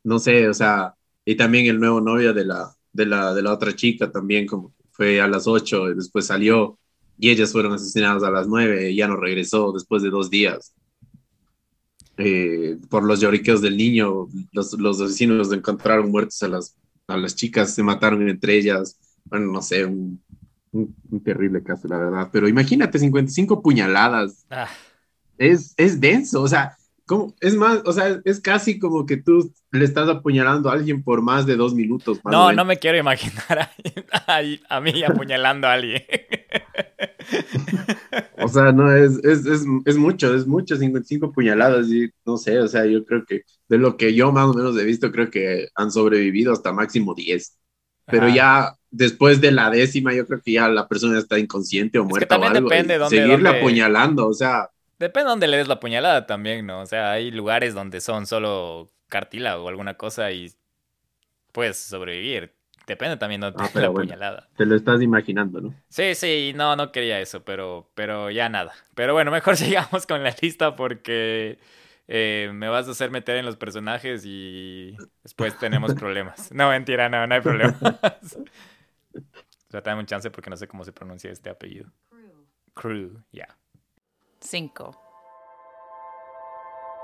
no 0.03 0.20
sé, 0.20 0.47
o 0.47 0.53
sea, 0.53 0.95
y 1.26 1.36
también 1.36 1.66
el 1.66 1.80
nuevo 1.80 1.99
novio 1.99 2.34
de 2.34 2.45
la, 2.45 2.76
de 2.91 3.05
la, 3.05 3.34
de 3.34 3.41
la 3.41 3.53
otra 3.53 3.76
chica 3.76 4.11
también 4.11 4.45
como 4.45 4.74
fue 4.91 5.20
a 5.20 5.28
las 5.28 5.47
8 5.47 5.91
y 5.91 5.95
después 5.95 6.28
salió 6.28 6.80
y 7.18 7.30
ellas 7.30 7.51
fueron 7.51 7.74
asesinadas 7.74 8.24
a 8.24 8.32
las 8.32 8.47
nueve 8.47 8.91
y 8.91 8.95
ya 8.95 9.07
no 9.07 9.16
regresó 9.16 9.72
después 9.72 10.01
de 10.03 10.09
dos 10.09 10.30
días. 10.30 10.74
Eh, 12.18 12.78
por 12.89 13.03
los 13.03 13.20
lloriqueos 13.20 13.61
del 13.61 13.78
niño, 13.78 14.28
los, 14.51 14.74
los 14.74 15.01
asesinos 15.01 15.51
encontraron 15.51 16.11
muertos 16.11 16.41
a 16.43 16.47
las, 16.47 16.76
a 17.07 17.18
las 17.18 17.36
chicas, 17.36 17.74
se 17.74 17.84
mataron 17.84 18.28
entre 18.30 18.55
ellas. 18.55 18.99
Bueno, 19.26 19.51
no 19.51 19.61
sé, 19.61 19.86
un, 19.86 20.22
un, 20.72 21.24
terrible 21.24 21.64
caso, 21.64 21.88
la 21.88 21.97
verdad. 21.97 22.30
Pero 22.32 22.47
imagínate, 22.47 22.99
55 22.99 23.61
puñaladas. 23.61 24.45
Ah. 24.49 24.68
Es, 25.38 25.74
es 25.78 25.99
denso, 25.99 26.41
o 26.41 26.47
sea, 26.47 26.78
es 27.41 27.55
más, 27.55 27.82
o 27.86 27.91
sea, 27.91 28.20
es 28.24 28.39
casi 28.39 28.80
como 28.80 29.05
que 29.05 29.18
tú 29.18 29.53
le 29.72 29.86
estás 29.86 30.07
apuñalando 30.09 30.70
a 30.70 30.74
alguien 30.74 31.03
por 31.03 31.22
más 31.22 31.45
de 31.45 31.55
dos 31.55 31.74
minutos. 31.74 32.20
no, 32.24 32.51
no 32.53 32.66
me 32.66 32.78
quiero 32.78 32.97
imaginar 32.97 33.72
a, 34.70 34.80
mí 34.80 35.03
apuñalando 35.03 35.68
a 35.68 35.74
alguien. 35.74 36.03
O 38.41 38.47
sea, 38.47 38.71
no, 38.71 38.95
es, 38.95 39.17
es, 39.24 39.45
es, 39.45 39.65
es, 39.86 39.97
mucho, 39.97 40.34
es 40.36 40.47
mucho, 40.47 40.76
55 40.76 41.32
puñaladas 41.32 41.88
y 41.89 42.09
no 42.26 42.38
sé, 42.38 42.59
o 42.59 42.67
sea, 42.67 42.86
yo 42.86 43.05
creo 43.05 43.26
que 43.26 43.43
de 43.67 43.78
lo 43.78 43.97
que 43.97 44.13
yo 44.13 44.32
más 44.32 44.45
o 44.45 44.53
menos 44.53 44.78
he 44.78 44.84
visto, 44.84 45.11
creo 45.11 45.30
que 45.30 45.67
han 45.76 45.91
sobrevivido 45.91 46.53
hasta 46.53 46.71
máximo 46.71 47.13
10. 47.13 47.59
Pero 48.05 48.28
ya 48.28 48.76
después 48.91 49.39
de 49.39 49.51
la 49.51 49.69
décima, 49.69 50.13
yo 50.13 50.28
creo 50.28 50.41
que 50.41 50.51
ya 50.51 50.67
la 50.67 50.88
persona 50.88 51.17
está 51.17 51.39
inconsciente 51.39 51.99
o 51.99 52.05
muerta. 52.05 52.38
también 52.38 52.53
depende 52.63 52.97
dónde, 52.97 53.17
Seguirle 53.17 53.49
apuñalando, 53.49 54.28
o 54.28 54.34
sea 54.34 54.69
Depende 54.99 55.26
de 55.26 55.30
dónde 55.32 55.47
le 55.47 55.57
des 55.57 55.67
la 55.67 55.80
puñalada 55.80 56.26
también, 56.26 56.65
¿no? 56.65 56.82
O 56.82 56.86
sea, 56.86 57.11
hay 57.11 57.32
lugares 57.32 57.74
donde 57.74 57.99
son 57.99 58.26
solo 58.26 58.91
cartílago 59.09 59.65
o 59.65 59.67
alguna 59.67 59.95
cosa 59.95 60.32
y 60.32 60.51
puedes 61.51 61.78
sobrevivir. 61.78 62.53
Depende 62.86 63.16
también 63.18 63.42
de 63.42 63.52
dónde 63.52 63.70
ah, 63.74 63.80
la 63.80 63.92
puñalada. 63.92 64.50
Te 64.58 64.66
lo 64.66 64.76
estás 64.76 65.02
imaginando, 65.02 65.62
¿no? 65.62 65.74
Sí, 65.88 66.16
sí, 66.16 66.52
no, 66.56 66.76
no 66.76 66.92
quería 66.92 67.20
eso, 67.20 67.44
pero, 67.44 67.90
pero 67.96 68.30
ya 68.30 68.50
nada. 68.50 68.74
Pero 68.94 69.14
bueno, 69.14 69.32
mejor 69.32 69.56
sigamos 69.58 70.06
con 70.06 70.24
la 70.24 70.36
lista 70.42 70.76
porque 70.76 71.60
eh, 72.08 72.52
me 72.54 72.68
vas 72.68 72.88
a 72.88 72.92
hacer 72.92 73.10
meter 73.10 73.38
en 73.38 73.46
los 73.46 73.56
personajes 73.56 74.24
y 74.26 74.98
después 75.24 75.58
tenemos 75.58 75.94
problemas. 75.96 76.52
No, 76.52 76.70
mentira, 76.70 77.08
no, 77.08 77.26
no 77.26 77.36
hay 77.36 77.42
problemas. 77.42 77.82
o 77.82 79.70
sea, 79.70 79.82
dame 79.82 80.02
un 80.02 80.06
chance 80.06 80.30
porque 80.30 80.50
no 80.50 80.58
sé 80.58 80.68
cómo 80.68 80.84
se 80.84 80.92
pronuncia 80.92 81.32
este 81.32 81.50
apellido. 81.50 81.90
Crew, 82.74 83.24
ya. 83.32 83.48
5. 84.40 85.00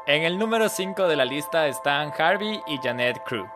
En 0.08 0.24
el 0.24 0.38
número 0.38 0.68
5 0.68 1.08
de 1.08 1.16
la 1.16 1.24
lista 1.24 1.68
están 1.68 2.12
Harvey 2.18 2.60
y 2.68 2.78
Janet 2.78 3.18
Crew. 3.26 3.48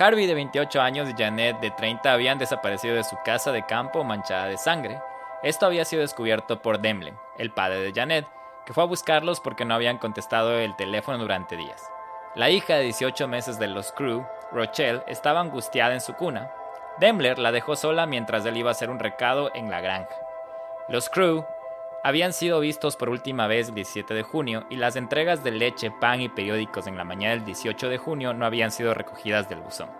Harvey 0.00 0.26
de 0.26 0.34
28 0.34 0.80
años 0.80 1.08
y 1.10 1.20
Janet 1.20 1.58
de 1.58 1.72
30 1.72 2.12
habían 2.12 2.38
desaparecido 2.38 2.94
de 2.94 3.02
su 3.02 3.16
casa 3.24 3.50
de 3.50 3.66
campo 3.66 4.04
manchada 4.04 4.46
de 4.46 4.56
sangre. 4.56 5.00
Esto 5.42 5.66
había 5.66 5.84
sido 5.84 6.02
descubierto 6.02 6.62
por 6.62 6.78
Demlen, 6.78 7.18
el 7.36 7.50
padre 7.50 7.80
de 7.80 7.92
Janet, 7.92 8.24
que 8.64 8.72
fue 8.72 8.84
a 8.84 8.86
buscarlos 8.86 9.40
porque 9.40 9.64
no 9.64 9.74
habían 9.74 9.98
contestado 9.98 10.56
el 10.56 10.76
teléfono 10.76 11.18
durante 11.18 11.56
días. 11.56 11.82
La 12.36 12.48
hija 12.48 12.74
de 12.74 12.84
18 12.84 13.26
meses 13.26 13.58
de 13.58 13.66
los 13.66 13.90
Crew, 13.90 14.24
Rochelle, 14.52 15.02
estaba 15.08 15.40
angustiada 15.40 15.94
en 15.94 16.00
su 16.00 16.14
cuna. 16.14 16.48
Dembler 17.00 17.40
la 17.40 17.50
dejó 17.50 17.74
sola 17.74 18.06
mientras 18.06 18.46
él 18.46 18.56
iba 18.56 18.70
a 18.70 18.72
hacer 18.72 18.90
un 18.90 19.00
recado 19.00 19.50
en 19.52 19.68
la 19.68 19.80
granja. 19.80 20.14
Los 20.88 21.08
Crew 21.08 21.44
habían 22.04 22.32
sido 22.32 22.60
vistos 22.60 22.96
por 22.96 23.08
última 23.08 23.46
vez 23.46 23.68
el 23.68 23.74
17 23.74 24.14
de 24.14 24.22
junio 24.22 24.66
y 24.70 24.76
las 24.76 24.96
entregas 24.96 25.42
de 25.42 25.50
leche, 25.50 25.90
pan 25.90 26.20
y 26.20 26.28
periódicos 26.28 26.86
en 26.86 26.96
la 26.96 27.04
mañana 27.04 27.34
del 27.34 27.44
18 27.44 27.88
de 27.88 27.98
junio 27.98 28.34
no 28.34 28.46
habían 28.46 28.70
sido 28.70 28.94
recogidas 28.94 29.48
del 29.48 29.60
buzón. 29.60 29.90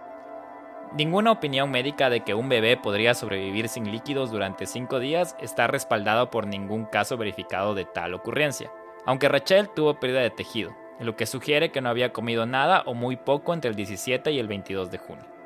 Ninguna 0.94 1.32
opinión 1.32 1.70
médica 1.70 2.08
de 2.08 2.20
que 2.20 2.34
un 2.34 2.48
bebé 2.48 2.76
podría 2.76 3.12
sobrevivir 3.14 3.68
sin 3.68 3.90
líquidos 3.90 4.30
durante 4.30 4.64
cinco 4.64 5.00
días 5.00 5.36
está 5.40 5.66
respaldado 5.66 6.30
por 6.30 6.46
ningún 6.46 6.86
caso 6.86 7.18
verificado 7.18 7.74
de 7.74 7.84
tal 7.84 8.14
ocurrencia, 8.14 8.72
aunque 9.04 9.28
Rachel 9.28 9.68
tuvo 9.68 10.00
pérdida 10.00 10.20
de 10.20 10.30
tejido, 10.30 10.74
lo 10.98 11.14
que 11.14 11.26
sugiere 11.26 11.70
que 11.70 11.80
no 11.80 11.90
había 11.90 12.12
comido 12.12 12.46
nada 12.46 12.82
o 12.86 12.94
muy 12.94 13.16
poco 13.16 13.52
entre 13.52 13.70
el 13.70 13.76
17 13.76 14.32
y 14.32 14.38
el 14.38 14.48
22 14.48 14.90
de 14.90 14.98
junio. 14.98 15.37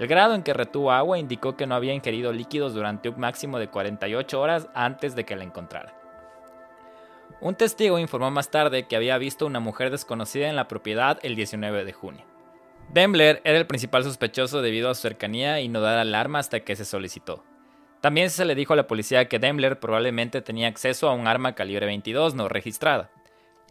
El 0.00 0.06
grado 0.06 0.34
en 0.34 0.42
que 0.42 0.54
retuvo 0.54 0.92
agua 0.92 1.18
indicó 1.18 1.58
que 1.58 1.66
no 1.66 1.74
había 1.74 1.92
ingerido 1.92 2.32
líquidos 2.32 2.72
durante 2.72 3.10
un 3.10 3.20
máximo 3.20 3.58
de 3.58 3.68
48 3.68 4.40
horas 4.40 4.66
antes 4.72 5.14
de 5.14 5.26
que 5.26 5.36
la 5.36 5.44
encontrara. 5.44 5.94
Un 7.42 7.54
testigo 7.54 7.98
informó 7.98 8.30
más 8.30 8.50
tarde 8.50 8.88
que 8.88 8.96
había 8.96 9.18
visto 9.18 9.44
una 9.44 9.60
mujer 9.60 9.90
desconocida 9.90 10.48
en 10.48 10.56
la 10.56 10.68
propiedad 10.68 11.18
el 11.22 11.36
19 11.36 11.84
de 11.84 11.92
junio. 11.92 12.24
Dembler 12.94 13.42
era 13.44 13.58
el 13.58 13.66
principal 13.66 14.02
sospechoso 14.02 14.62
debido 14.62 14.88
a 14.88 14.94
su 14.94 15.02
cercanía 15.02 15.60
y 15.60 15.68
no 15.68 15.82
dar 15.82 15.98
alarma 15.98 16.38
hasta 16.38 16.60
que 16.60 16.76
se 16.76 16.86
solicitó. 16.86 17.44
También 18.00 18.30
se 18.30 18.46
le 18.46 18.54
dijo 18.54 18.72
a 18.72 18.76
la 18.76 18.86
policía 18.86 19.28
que 19.28 19.38
Dembler 19.38 19.80
probablemente 19.80 20.40
tenía 20.40 20.68
acceso 20.68 21.10
a 21.10 21.12
un 21.12 21.26
arma 21.26 21.54
calibre 21.54 21.84
22 21.84 22.34
no 22.34 22.48
registrada. 22.48 23.10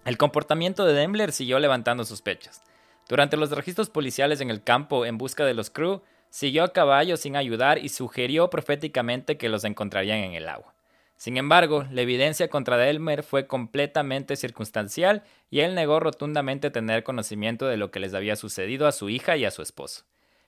El 0.06 0.20
comportamiento 0.20 0.86
de 0.86 0.94
Dembler 0.94 1.32
siguió 1.32 1.58
levantando 1.58 2.06
sospechas. 2.06 2.62
Durante 3.08 3.36
los 3.36 3.50
registros 3.50 3.90
policiales 3.90 4.42
en 4.42 4.52
el 4.52 4.64
campo 4.64 5.08
en 5.08 5.18
busca 5.18 5.44
de 5.44 5.56
los 5.56 5.72
crew, 5.72 6.04
Siguió 6.30 6.64
a 6.64 6.74
caballo 6.74 7.18
sin 7.18 7.36
ayudar 7.36 7.80
y 7.80 7.90
sugirió 7.90 8.50
proféticamente 8.50 9.38
que 9.38 9.50
los 9.50 9.64
encontrarían 9.64 10.20
en 10.20 10.34
el 10.34 10.48
agua. 10.48 10.76
Sin 11.20 11.36
embargo, 11.36 11.86
la 11.92 12.02
evidencia 12.02 12.48
contra 12.48 12.78
Delmer 12.78 13.24
fue 13.24 13.46
completamente 13.46 14.38
circunstancial 14.38 15.24
y 15.50 15.60
él 15.60 15.76
negó 15.76 16.00
rotundamente 16.00 16.72
tener 16.72 17.04
conocimiento 17.04 17.68
de 17.68 17.76
lo 17.76 17.92
que 17.92 18.00
les 18.00 18.14
había 18.14 18.38
sucedido 18.38 18.88
a 18.88 18.94
su 18.94 19.10
hija 19.10 19.36
y 19.36 19.44
a 19.44 19.52
su 19.52 19.62
esposo. 19.62 20.06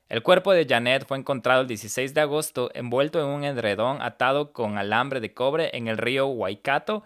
El 0.08 0.24
cuerpo 0.24 0.54
de 0.54 0.66
Janet 0.66 1.06
fue 1.06 1.18
encontrado 1.18 1.62
el 1.62 1.68
16 1.68 2.14
de 2.14 2.22
agosto 2.22 2.70
envuelto 2.74 3.20
en 3.20 3.26
un 3.26 3.44
edredón 3.44 4.02
atado 4.02 4.54
con 4.54 4.78
alambre 4.78 5.20
de 5.20 5.34
cobre 5.34 5.72
en 5.74 5.88
el 5.88 5.98
río 5.98 6.28
Waikato 6.28 7.04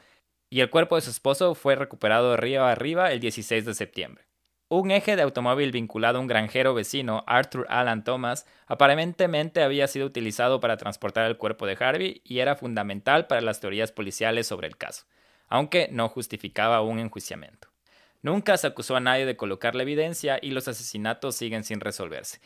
y 0.50 0.60
el 0.60 0.70
cuerpo 0.70 0.96
de 0.96 1.02
su 1.02 1.10
esposo 1.10 1.56
fue 1.56 1.76
recuperado 1.76 2.38
río 2.38 2.66
arriba 2.66 3.12
el 3.12 3.20
16 3.20 3.66
de 3.66 3.74
septiembre. 3.74 4.25
Un 4.68 4.90
eje 4.90 5.16
de 5.16 5.22
automóvil 5.22 5.72
vinculado 5.72 6.18
a 6.18 6.22
un 6.22 6.26
granjero 6.26 6.74
vecino, 6.74 7.24
Arthur 7.28 7.68
Alan 7.70 8.04
Thomas, 8.04 8.48
aparentemente 8.66 9.62
había 9.62 9.88
sido 9.88 10.08
utilizado 10.08 10.60
para 10.60 10.76
transportar 10.76 11.30
el 11.30 11.38
cuerpo 11.38 11.68
de 11.68 11.78
Harvey 11.80 12.22
y 12.24 12.40
era 12.40 12.56
fundamental 12.56 13.28
para 13.28 13.42
las 13.42 13.60
teorías 13.60 13.92
policiales 13.92 14.48
sobre 14.48 14.68
el 14.68 14.76
caso, 14.76 15.06
aunque 15.50 15.88
no 15.92 16.10
justificaba 16.10 16.82
un 16.82 16.98
enjuiciamiento. 16.98 17.68
Nunca 18.24 18.58
se 18.58 18.66
acusó 18.66 18.96
a 18.96 19.00
nadie 19.00 19.28
de 19.28 19.38
colocar 19.38 19.76
la 19.76 19.84
evidencia 19.84 20.40
y 20.42 20.50
los 20.50 20.68
asesinatos 20.68 21.36
siguen 21.36 21.64
sin 21.64 21.80
resolverse. 21.80 22.40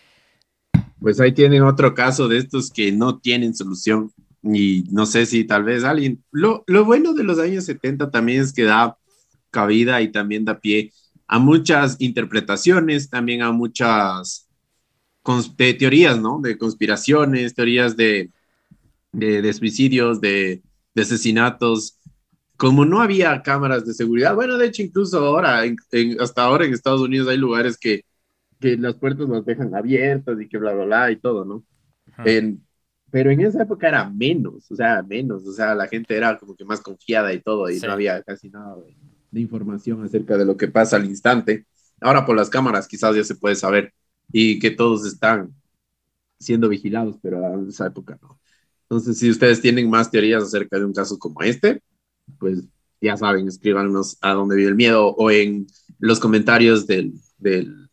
Pues 0.99 1.21
ahí 1.21 1.31
tienen 1.31 1.63
otro 1.63 1.93
caso 1.93 2.27
de 2.27 2.39
estos 2.39 2.69
que 2.69 2.91
no 2.91 3.19
tienen 3.19 3.55
solución 3.55 4.11
y 4.43 4.83
no 4.91 5.05
sé 5.05 5.25
si 5.25 5.45
tal 5.45 5.63
vez 5.63 5.85
alguien... 5.85 6.21
Lo, 6.31 6.65
lo 6.67 6.83
bueno 6.83 7.13
de 7.13 7.23
los 7.23 7.39
años 7.39 7.63
70 7.63 8.11
también 8.11 8.41
es 8.41 8.51
que 8.51 8.63
da 8.63 8.97
cabida 9.51 10.01
y 10.01 10.11
también 10.11 10.43
da 10.43 10.59
pie 10.59 10.91
a 11.31 11.37
muchas 11.37 11.95
interpretaciones, 11.99 13.07
también 13.07 13.43
a 13.43 13.51
muchas 13.51 14.49
de 15.55 15.75
teorías, 15.75 16.19
¿no? 16.19 16.39
De 16.41 16.57
conspiraciones, 16.57 17.53
teorías 17.53 17.95
de, 17.95 18.31
de, 19.11 19.53
suicidios, 19.53 20.19
de, 20.19 20.63
de, 20.95 21.01
asesinatos. 21.03 21.99
Como 22.57 22.83
no 22.83 22.99
había 22.99 23.43
cámaras 23.43 23.85
de 23.85 23.93
seguridad, 23.93 24.33
bueno, 24.33 24.57
de 24.57 24.65
hecho, 24.65 24.81
incluso 24.81 25.23
ahora, 25.23 25.61
hasta 26.19 26.41
ahora 26.43 26.65
en 26.65 26.73
Estados 26.73 27.01
Unidos 27.01 27.27
hay 27.27 27.37
lugares 27.37 27.77
que, 27.77 28.03
que 28.59 28.75
las 28.75 28.95
puertas 28.95 29.29
las 29.29 29.45
dejan 29.45 29.75
abiertas 29.75 30.41
y 30.41 30.49
que 30.49 30.57
bla, 30.57 30.73
bla, 30.73 30.85
bla 30.85 31.11
y 31.11 31.17
todo, 31.17 31.45
¿no? 31.45 31.63
En, 32.25 32.65
pero 33.11 33.29
en 33.29 33.41
esa 33.41 33.61
época 33.61 33.87
era 33.87 34.09
menos, 34.09 34.69
o 34.71 34.75
sea, 34.75 35.03
menos, 35.03 35.45
o 35.45 35.53
sea, 35.53 35.75
la 35.75 35.87
gente 35.87 36.17
era 36.17 36.39
como 36.39 36.55
que 36.55 36.65
más 36.65 36.81
confiada 36.81 37.31
y 37.31 37.39
todo, 37.39 37.69
y 37.69 37.79
no 37.79 37.91
había 37.91 38.23
casi 38.23 38.49
nada 38.49 38.75
de, 39.31 39.41
información 39.41 40.03
acerca 40.03 40.37
de 40.37 40.45
lo 40.45 40.57
que 40.57 40.67
pasa 40.67 40.95
al 40.95 41.05
instante. 41.05 41.65
Ahora 42.01 42.25
por 42.25 42.35
las 42.35 42.49
cámaras 42.49 42.87
quizás 42.87 43.15
ya 43.15 43.23
se 43.23 43.35
puede 43.35 43.55
saber 43.55 43.93
y 44.31 44.59
que 44.59 44.71
todos 44.71 45.05
están 45.05 45.53
siendo 46.39 46.69
vigilados, 46.69 47.17
pero 47.21 47.45
en 47.53 47.69
esa 47.69 47.87
época 47.87 48.17
no. 48.21 48.39
Entonces, 48.83 49.19
si 49.19 49.29
ustedes 49.29 49.61
tienen 49.61 49.89
más 49.89 50.09
teorías 50.09 50.43
acerca 50.43 50.79
de 50.79 50.85
un 50.85 50.93
caso 50.93 51.19
como 51.19 51.41
este, 51.41 51.81
pues 52.39 52.63
ya 53.01 53.17
saben, 53.17 53.47
escríbanos 53.47 54.17
a 54.21 54.33
dónde 54.33 54.55
vive 54.55 54.69
el 54.69 54.75
miedo 54.75 55.07
o 55.09 55.31
en 55.31 55.67
los 55.99 56.19
comentarios 56.19 56.87
del, 56.87 57.13
del, 57.37 57.89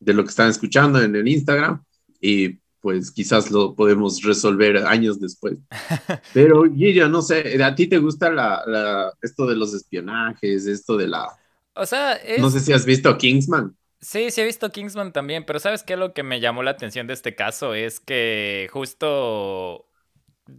de 0.00 0.14
lo 0.14 0.24
que 0.24 0.30
están 0.30 0.50
escuchando 0.50 1.00
en 1.00 1.14
el 1.14 1.28
Instagram 1.28 1.82
y 2.20 2.60
pues 2.82 3.12
quizás 3.12 3.50
lo 3.50 3.74
podemos 3.74 4.22
resolver 4.22 4.76
años 4.78 5.18
después. 5.20 5.56
Pero 6.34 6.64
Guillo, 6.64 7.08
no 7.08 7.22
sé, 7.22 7.62
¿a 7.62 7.74
ti 7.74 7.86
te 7.86 7.98
gusta 7.98 8.30
la, 8.30 9.12
esto 9.22 9.46
de 9.46 9.56
los 9.56 9.72
espionajes, 9.72 10.66
esto 10.66 10.96
de 10.96 11.06
la... 11.06 11.28
O 11.74 11.86
sea, 11.86 12.20
no 12.38 12.50
sé 12.50 12.60
si 12.60 12.72
has 12.72 12.84
visto 12.84 13.16
Kingsman. 13.16 13.74
Sí, 14.00 14.32
sí 14.32 14.40
he 14.40 14.44
visto 14.44 14.70
Kingsman 14.70 15.12
también, 15.12 15.44
pero 15.46 15.60
¿sabes 15.60 15.84
qué? 15.84 15.96
Lo 15.96 16.12
que 16.12 16.24
me 16.24 16.40
llamó 16.40 16.64
la 16.64 16.72
atención 16.72 17.06
de 17.06 17.14
este 17.14 17.36
caso 17.36 17.72
es 17.72 18.00
que 18.00 18.68
justo 18.72 19.86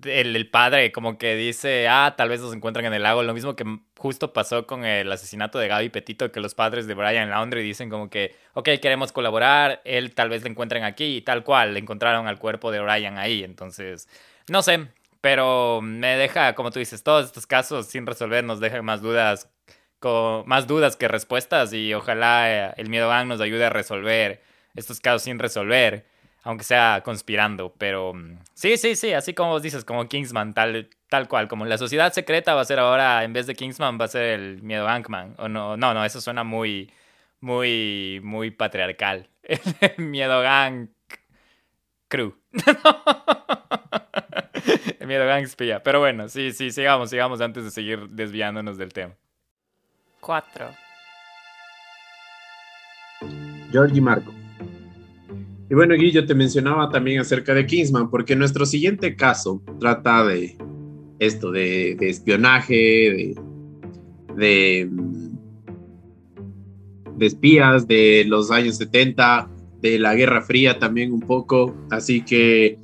el, 0.06 0.50
padre 0.50 0.92
como 0.92 1.18
que 1.18 1.36
dice, 1.36 1.88
ah, 1.90 2.16
tal 2.18 2.30
vez 2.30 2.40
los 2.42 2.54
encuentran 2.54 2.86
en 2.86 2.94
el 2.94 3.04
lago, 3.04 3.24
lo 3.24 3.34
mismo 3.34 3.56
que 3.56 3.66
justo 3.98 4.34
pasó 4.34 4.66
con 4.66 4.86
el 4.86 5.12
asesinato 5.12 5.60
de 5.60 5.68
Gaby 5.68 5.90
Petito, 5.90 6.32
que 6.32 6.40
los 6.40 6.56
padres 6.56 6.88
de 6.88 6.94
Brian 6.94 7.30
Laundry 7.30 7.64
dicen 7.64 7.90
como 7.90 8.10
que, 8.10 8.36
ok, 8.54 8.70
queremos 8.82 9.12
colaborar, 9.12 9.82
él 9.86 10.14
tal 10.16 10.30
vez 10.30 10.44
lo 10.44 10.50
encuentren 10.50 10.84
aquí 10.84 11.18
y 11.18 11.22
tal 11.22 11.44
cual, 11.44 11.74
le 11.74 11.80
encontraron 11.80 12.28
al 12.28 12.40
cuerpo 12.40 12.72
de 12.72 12.80
Brian 12.80 13.18
ahí, 13.18 13.44
entonces, 13.44 14.08
no 14.50 14.62
sé, 14.62 14.88
pero 15.22 15.82
me 15.82 16.18
deja, 16.18 16.56
como 16.56 16.72
tú 16.72 16.80
dices, 16.80 17.04
todos 17.04 17.26
estos 17.26 17.48
casos 17.48 17.88
sin 17.88 18.06
resolver 18.06 18.44
nos 18.44 18.60
dejan 18.60 18.86
más 18.86 19.02
dudas, 19.02 19.50
con, 20.00 20.48
más 20.48 20.68
dudas 20.68 20.96
que 20.96 21.08
respuestas 21.08 21.74
y 21.74 21.94
ojalá 21.94 22.70
eh, 22.70 22.74
el 22.78 22.90
Miedo 22.90 23.10
Gang 23.10 23.28
nos 23.28 23.42
ayude 23.42 23.66
a 23.66 23.70
resolver 23.70 24.42
estos 24.76 25.00
casos 25.00 25.24
sin 25.24 25.40
resolver 25.40 26.06
aunque 26.44 26.66
sea 26.66 27.02
conspirando, 27.04 27.74
pero 27.78 28.14
mm, 28.14 28.38
sí, 28.54 28.78
sí, 28.78 28.96
sí, 28.96 29.14
así 29.14 29.34
como 29.34 29.60
dices, 29.60 29.86
como 29.86 30.08
Kingsman, 30.08 30.54
tal, 30.54 30.90
tal 31.10 31.28
cual, 31.28 31.48
como 31.48 31.66
la 31.66 31.78
sociedad 31.78 32.12
secreta 32.14 32.54
va 32.54 32.62
a 32.62 32.66
ser 32.66 32.80
ahora, 32.80 33.24
en 33.24 33.34
vez 33.34 33.48
de 33.48 33.56
Kingsman, 33.56 33.98
va 34.00 34.06
a 34.06 34.10
ser 34.10 34.40
el 34.40 34.62
miedo 34.62 34.84
Bankman, 34.84 35.36
o 35.38 35.48
no, 35.48 35.78
no, 35.78 35.94
no, 35.94 36.04
eso 36.04 36.20
suena 36.20 36.44
muy, 36.44 36.92
muy, 37.40 38.20
muy 38.24 38.52
patriarcal, 38.52 39.30
el 39.44 40.06
miedo 40.06 40.42
gang 40.42 40.90
crew. 42.10 42.36
el 45.00 45.08
miedo 45.08 45.26
gang 45.26 45.44
espía, 45.44 45.82
pero 45.82 46.00
bueno, 46.00 46.28
sí, 46.28 46.52
sí, 46.52 46.72
sigamos, 46.72 47.10
sigamos 47.10 47.40
antes 47.42 47.64
de 47.64 47.72
seguir 47.72 48.10
desviándonos 48.10 48.78
del 48.78 48.92
tema. 48.92 49.14
Cuatro. 50.20 50.70
Georgie 53.72 54.02
Marco. 54.02 54.43
Y 55.70 55.76
bueno, 55.76 55.96
Guillo, 55.96 56.26
te 56.26 56.36
mencionaba 56.36 56.90
también 56.90 57.20
acerca 57.20 57.54
de 57.54 57.66
Kingsman, 57.66 58.10
porque 58.10 58.36
nuestro 58.36 58.66
siguiente 58.66 59.16
caso 59.16 59.62
trata 59.80 60.26
de 60.26 60.58
esto, 61.20 61.52
de, 61.52 61.98
espionaje, 62.02 63.36
de, 64.36 64.90
de, 67.18 67.26
espías 67.26 67.88
de 67.88 68.26
los 68.28 68.52
años 68.52 68.78
70, 68.78 69.50
de 69.82 70.00
la 70.00 70.16
Guerra 70.16 70.42
Fría 70.42 70.80
también 70.80 71.12
un 71.12 71.22
poco. 71.22 71.76
Así 71.90 72.22
que 72.22 72.78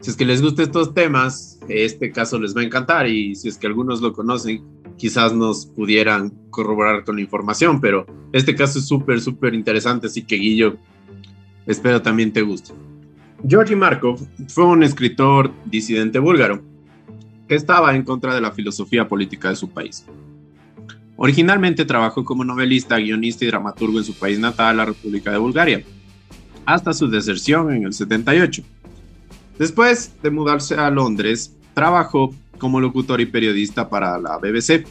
si 0.00 0.10
es 0.10 0.16
que 0.16 0.24
les 0.24 0.42
gustan 0.42 0.66
estos 0.66 0.94
temas, 0.94 1.58
este 1.68 2.12
caso 2.12 2.38
les 2.38 2.56
va 2.56 2.60
a 2.60 2.64
encantar 2.64 3.08
y 3.08 3.34
si 3.34 3.48
es 3.48 3.58
que 3.58 3.66
algunos 3.66 4.00
lo 4.00 4.12
conocen, 4.12 4.62
quizás 4.96 5.34
nos 5.34 5.66
pudieran 5.66 6.30
corroborar 6.50 7.04
con 7.04 7.16
la 7.16 7.22
información, 7.22 7.80
pero 7.80 8.06
este 8.32 8.54
caso 8.54 8.78
es 8.78 8.86
súper, 8.86 9.20
súper 9.20 9.54
interesante, 9.54 10.08
así 10.08 10.24
que 10.24 10.36
Guillo, 10.36 10.76
Espero 11.68 12.00
también 12.00 12.32
te 12.32 12.40
guste. 12.40 12.72
Georgi 13.46 13.76
Markov 13.76 14.18
fue 14.48 14.64
un 14.64 14.82
escritor 14.82 15.52
disidente 15.66 16.18
búlgaro 16.18 16.62
que 17.46 17.54
estaba 17.54 17.94
en 17.94 18.02
contra 18.02 18.34
de 18.34 18.40
la 18.40 18.52
filosofía 18.52 19.06
política 19.06 19.50
de 19.50 19.56
su 19.56 19.68
país. 19.68 20.06
Originalmente 21.16 21.84
trabajó 21.84 22.24
como 22.24 22.42
novelista, 22.42 22.96
guionista 22.96 23.44
y 23.44 23.48
dramaturgo 23.48 23.98
en 23.98 24.04
su 24.04 24.14
país 24.14 24.38
natal, 24.38 24.78
la 24.78 24.86
República 24.86 25.30
de 25.30 25.36
Bulgaria, 25.38 25.84
hasta 26.64 26.94
su 26.94 27.06
deserción 27.06 27.70
en 27.72 27.84
el 27.84 27.92
78. 27.92 28.62
Después 29.58 30.12
de 30.22 30.30
mudarse 30.30 30.74
a 30.76 30.90
Londres, 30.90 31.54
trabajó 31.74 32.34
como 32.56 32.80
locutor 32.80 33.20
y 33.20 33.26
periodista 33.26 33.90
para 33.90 34.18
la 34.18 34.38
BBC 34.38 34.86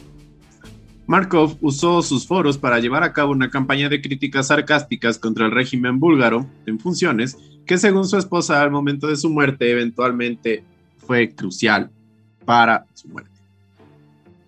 Markov 1.08 1.56
usó 1.62 2.02
sus 2.02 2.26
foros 2.26 2.58
para 2.58 2.80
llevar 2.80 3.02
a 3.02 3.14
cabo 3.14 3.32
una 3.32 3.48
campaña 3.48 3.88
de 3.88 4.02
críticas 4.02 4.48
sarcásticas 4.48 5.18
contra 5.18 5.46
el 5.46 5.52
régimen 5.52 5.98
búlgaro 5.98 6.46
en 6.66 6.78
funciones 6.78 7.38
que 7.64 7.78
según 7.78 8.06
su 8.06 8.18
esposa 8.18 8.60
al 8.60 8.70
momento 8.70 9.06
de 9.06 9.16
su 9.16 9.30
muerte 9.30 9.70
eventualmente 9.70 10.64
fue 10.98 11.34
crucial 11.34 11.90
para 12.44 12.84
su 12.92 13.08
muerte. 13.08 13.30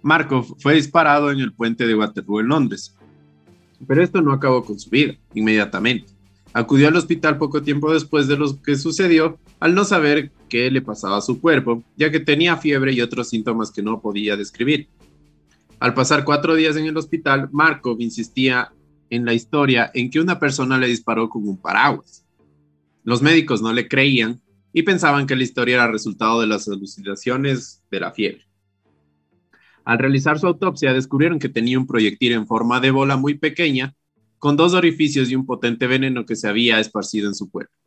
Markov 0.03 0.55
fue 0.59 0.75
disparado 0.75 1.31
en 1.31 1.41
el 1.41 1.55
puente 1.55 1.87
de 1.87 1.95
Waterloo 1.95 2.41
en 2.41 2.49
Londres, 2.49 2.95
pero 3.87 4.03
esto 4.03 4.21
no 4.21 4.31
acabó 4.31 4.63
con 4.63 4.79
su 4.79 4.91
vida 4.91 5.15
inmediatamente. 5.33 6.13
Acudió 6.53 6.89
al 6.89 6.97
hospital 6.97 7.39
poco 7.39 7.63
tiempo 7.63 7.91
después 7.91 8.29
de 8.29 8.37
lo 8.37 8.61
que 8.61 8.77
sucedió 8.77 9.39
al 9.61 9.75
no 9.75 9.85
saber 9.85 10.31
qué 10.51 10.71
le 10.71 10.83
pasaba 10.83 11.17
a 11.17 11.23
su 11.23 11.41
cuerpo, 11.41 11.83
ya 11.97 12.11
que 12.11 12.21
tenía 12.21 12.59
fiebre 12.59 12.93
y 12.93 13.01
otros 13.01 13.31
síntomas 13.31 13.71
que 13.71 13.83
no 13.83 14.03
podía 14.03 14.37
describir. 14.37 14.89
Al 15.81 15.95
pasar 15.95 16.27
cuatro 16.27 16.55
días 16.55 16.77
en 16.77 16.85
el 16.85 16.97
hospital, 16.99 17.49
Markov 17.53 18.03
insistía 18.03 18.71
en 19.09 19.25
la 19.25 19.33
historia 19.33 19.91
en 19.95 20.11
que 20.11 20.21
una 20.21 20.39
persona 20.39 20.77
le 20.77 20.87
disparó 20.87 21.31
con 21.31 21.49
un 21.49 21.57
paraguas. 21.57 22.27
Los 23.03 23.23
médicos 23.23 23.63
no 23.63 23.73
le 23.73 23.89
creían 23.89 24.43
y 24.75 24.83
pensaban 24.83 25.27
que 25.27 25.35
la 25.35 25.43
historia 25.43 25.77
era 25.77 25.91
resultado 25.91 26.43
de 26.43 26.47
las 26.47 26.69
alucinaciones 26.69 27.83
de 27.91 27.99
la 27.99 28.13
fiebre. 28.13 28.45
Al 29.83 29.99
realizar 29.99 30.39
su 30.39 30.47
autopsia 30.47 30.93
descubrieron 30.93 31.39
que 31.39 31.49
tenía 31.49 31.79
un 31.79 31.87
proyectil 31.87 32.33
en 32.33 32.47
forma 32.47 32.79
de 32.79 32.91
bola 32.91 33.17
muy 33.17 33.39
pequeña, 33.39 33.95
con 34.39 34.59
dos 34.59 34.75
orificios 34.75 35.31
y 35.31 35.35
un 35.35 35.47
potente 35.47 35.87
veneno 35.87 36.27
que 36.27 36.37
se 36.37 36.47
había 36.47 36.79
esparcido 36.79 37.27
en 37.27 37.35
su 37.35 37.51
cuerpo. 37.51 37.80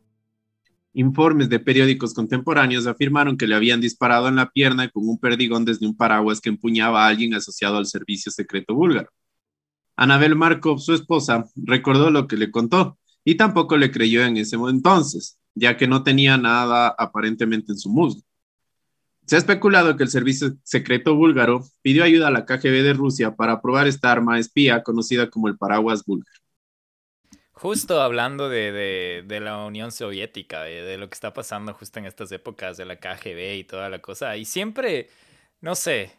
Informes 0.96 1.48
de 1.48 1.58
periódicos 1.58 2.14
contemporáneos 2.14 2.86
afirmaron 2.86 3.36
que 3.36 3.48
le 3.48 3.56
habían 3.56 3.80
disparado 3.80 4.28
en 4.28 4.36
la 4.36 4.50
pierna 4.50 4.88
con 4.88 5.08
un 5.08 5.18
perdigón 5.18 5.64
desde 5.64 5.86
un 5.86 5.96
paraguas 5.96 6.40
que 6.40 6.50
empuñaba 6.50 7.04
a 7.04 7.08
alguien 7.08 7.34
asociado 7.34 7.78
al 7.78 7.86
servicio 7.86 8.30
secreto 8.30 8.76
búlgaro. 8.76 9.10
Anabel 9.96 10.36
Markov, 10.36 10.78
su 10.78 10.94
esposa, 10.94 11.46
recordó 11.56 12.12
lo 12.12 12.28
que 12.28 12.36
le 12.36 12.52
contó 12.52 12.96
y 13.24 13.34
tampoco 13.34 13.76
le 13.76 13.90
creyó 13.90 14.24
en 14.24 14.36
ese 14.36 14.54
entonces, 14.54 15.36
ya 15.56 15.76
que 15.76 15.88
no 15.88 16.04
tenía 16.04 16.36
nada 16.36 16.94
aparentemente 16.96 17.72
en 17.72 17.78
su 17.78 17.90
muslo. 17.90 18.22
Se 19.26 19.34
ha 19.34 19.38
especulado 19.38 19.96
que 19.96 20.04
el 20.04 20.10
servicio 20.10 20.54
secreto 20.62 21.16
búlgaro 21.16 21.64
pidió 21.82 22.04
ayuda 22.04 22.28
a 22.28 22.30
la 22.30 22.44
KGB 22.44 22.82
de 22.84 22.92
Rusia 22.92 23.34
para 23.34 23.60
probar 23.60 23.88
esta 23.88 24.12
arma 24.12 24.38
espía 24.38 24.84
conocida 24.84 25.28
como 25.28 25.48
el 25.48 25.56
paraguas 25.56 26.04
búlgaro. 26.04 26.43
Justo 27.64 28.02
hablando 28.02 28.50
de, 28.50 29.24
la 29.40 29.64
Unión 29.64 29.90
Soviética, 29.90 30.64
de, 30.64 30.98
lo 30.98 31.08
que 31.08 31.14
está 31.14 31.32
pasando 31.32 31.72
justo 31.72 31.98
en 31.98 32.04
estas 32.04 32.30
épocas 32.30 32.76
de 32.76 32.84
la 32.84 32.96
KGB 32.96 33.54
y 33.54 33.64
toda 33.64 33.88
la 33.88 34.00
cosa, 34.00 34.36
y 34.36 34.44
siempre, 34.44 35.08
no 35.62 35.74
sé, 35.74 36.10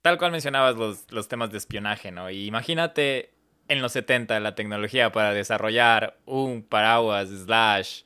tal 0.00 0.16
cual 0.16 0.30
mencionabas 0.30 0.76
los, 0.76 1.10
los 1.10 1.26
temas 1.26 1.50
de 1.50 1.58
espionaje, 1.58 2.12
¿no? 2.12 2.30
Imagínate 2.30 3.32
en 3.66 3.82
los 3.82 3.94
70 3.94 4.38
la 4.38 4.54
tecnología 4.54 5.10
para 5.10 5.32
desarrollar 5.32 6.18
un 6.24 6.62
paraguas 6.62 7.30
slash 7.30 8.02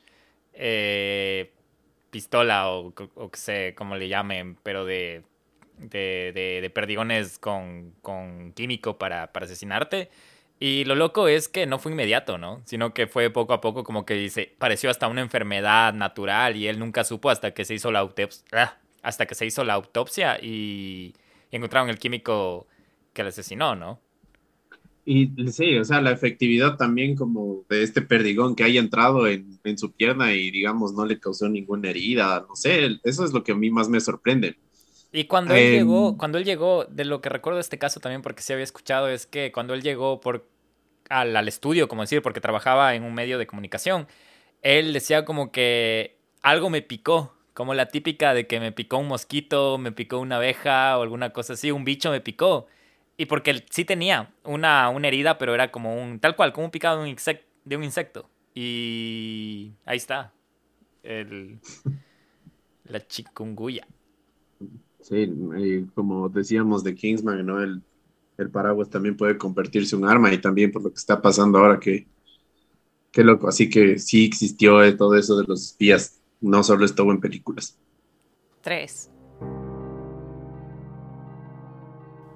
eh, 0.53 1.53
pistola 2.09 2.71
o, 2.71 2.95
o 3.13 3.29
que 3.29 3.37
sé 3.37 3.75
cómo 3.77 3.95
le 3.95 4.07
llamen, 4.07 4.57
pero 4.63 4.85
de, 4.85 5.21
de, 5.77 6.59
de, 6.63 6.69
perdigones 6.71 7.37
con, 7.37 7.93
con 8.01 8.53
químico 8.53 8.97
para, 8.97 9.31
para, 9.31 9.45
asesinarte. 9.45 10.09
Y 10.63 10.85
lo 10.85 10.93
loco 10.93 11.27
es 11.27 11.47
que 11.47 11.65
no 11.65 11.79
fue 11.79 11.91
inmediato, 11.91 12.37
¿no? 12.37 12.61
Sino 12.65 12.93
que 12.93 13.07
fue 13.07 13.31
poco 13.31 13.53
a 13.53 13.61
poco 13.61 13.83
como 13.83 14.05
que 14.05 14.13
dice, 14.13 14.53
pareció 14.59 14.91
hasta 14.91 15.07
una 15.07 15.21
enfermedad 15.21 15.91
natural 15.91 16.55
y 16.55 16.67
él 16.67 16.77
nunca 16.77 17.03
supo 17.03 17.31
hasta 17.31 17.51
que 17.51 17.65
se 17.65 17.73
hizo 17.73 17.91
la 17.91 17.97
autopsia, 17.97 18.45
ah, 18.51 18.77
hasta 19.01 19.25
que 19.25 19.33
se 19.33 19.47
hizo 19.47 19.63
la 19.63 19.73
autopsia 19.73 20.37
y 20.39 21.15
encontraron 21.49 21.89
el 21.89 21.97
químico 21.97 22.67
que 23.11 23.23
le 23.23 23.29
asesinó, 23.29 23.75
¿no? 23.75 23.99
Y 25.03 25.31
sí, 25.51 25.79
o 25.79 25.83
sea, 25.83 25.99
la 25.99 26.11
efectividad 26.11 26.77
también 26.77 27.15
como 27.15 27.63
de 27.67 27.81
este 27.81 28.03
perdigón 28.03 28.55
que 28.55 28.63
haya 28.63 28.79
entrado 28.79 29.27
en, 29.27 29.57
en, 29.63 29.79
su 29.79 29.91
pierna 29.91 30.31
y 30.35 30.51
digamos 30.51 30.93
no 30.93 31.07
le 31.07 31.19
causó 31.19 31.49
ninguna 31.49 31.89
herida, 31.89 32.45
no 32.47 32.55
sé, 32.55 32.99
eso 33.03 33.25
es 33.25 33.33
lo 33.33 33.43
que 33.43 33.53
a 33.53 33.55
mí 33.55 33.71
más 33.71 33.89
me 33.89 33.99
sorprende. 33.99 34.57
Y 35.13 35.25
cuando 35.25 35.53
él 35.55 35.71
llegó, 35.71 36.17
cuando 36.17 36.37
él 36.37 36.45
llegó, 36.45 36.85
de 36.85 37.03
lo 37.03 37.19
que 37.19 37.27
recuerdo 37.27 37.57
de 37.57 37.61
este 37.61 37.77
caso 37.77 37.99
también 37.99 38.21
porque 38.21 38.41
sí 38.41 38.53
había 38.53 38.63
escuchado, 38.63 39.09
es 39.09 39.25
que 39.25 39.51
cuando 39.51 39.73
él 39.73 39.81
llegó 39.81 40.21
por, 40.21 40.47
al, 41.11 41.35
al 41.35 41.47
estudio, 41.47 41.87
como 41.87 42.01
decir, 42.01 42.21
porque 42.21 42.41
trabajaba 42.41 42.95
en 42.95 43.03
un 43.03 43.13
medio 43.13 43.37
de 43.37 43.47
comunicación, 43.47 44.07
él 44.61 44.93
decía 44.93 45.25
como 45.25 45.51
que 45.51 46.17
algo 46.41 46.69
me 46.69 46.81
picó, 46.81 47.33
como 47.53 47.73
la 47.73 47.87
típica 47.87 48.33
de 48.33 48.47
que 48.47 48.59
me 48.59 48.71
picó 48.71 48.97
un 48.97 49.07
mosquito, 49.07 49.77
me 49.77 49.91
picó 49.91 50.19
una 50.19 50.37
abeja 50.37 50.97
o 50.97 51.03
alguna 51.03 51.31
cosa 51.31 51.53
así, 51.53 51.71
un 51.71 51.83
bicho 51.83 52.11
me 52.11 52.21
picó. 52.21 52.67
Y 53.17 53.25
porque 53.25 53.63
sí 53.69 53.85
tenía 53.85 54.33
una, 54.43 54.89
una 54.89 55.07
herida, 55.07 55.37
pero 55.37 55.53
era 55.53 55.71
como 55.71 56.01
un, 56.01 56.19
tal 56.19 56.35
cual, 56.35 56.53
como 56.53 56.65
un 56.65 56.71
picado 56.71 56.97
de 56.97 57.03
un, 57.03 57.09
insecto, 57.09 57.45
de 57.65 57.77
un 57.77 57.83
insecto. 57.83 58.29
Y 58.55 59.73
ahí 59.85 59.97
está. 59.97 60.33
El, 61.03 61.59
la 62.85 63.05
chikungunya. 63.05 63.87
Sí, 65.01 65.87
como 65.95 66.29
decíamos 66.29 66.83
de 66.83 66.95
Kingsman, 66.95 67.45
¿no? 67.45 67.61
El, 67.61 67.81
el 68.41 68.49
paraguas 68.49 68.89
también 68.89 69.15
puede 69.15 69.37
convertirse 69.37 69.95
en 69.95 70.03
un 70.03 70.09
arma 70.09 70.33
y 70.33 70.39
también 70.39 70.71
por 70.71 70.83
lo 70.83 70.89
que 70.89 70.97
está 70.97 71.21
pasando 71.21 71.59
ahora 71.59 71.79
que, 71.79 72.07
qué 73.11 73.23
loco. 73.23 73.47
Así 73.47 73.69
que 73.69 73.99
sí 73.99 74.25
existió 74.25 74.95
todo 74.97 75.15
eso 75.15 75.37
de 75.37 75.45
los 75.47 75.63
espías, 75.63 76.19
no 76.39 76.63
solo 76.63 76.85
estuvo 76.85 77.11
en 77.11 77.19
películas. 77.19 77.77
Tres. 78.61 79.09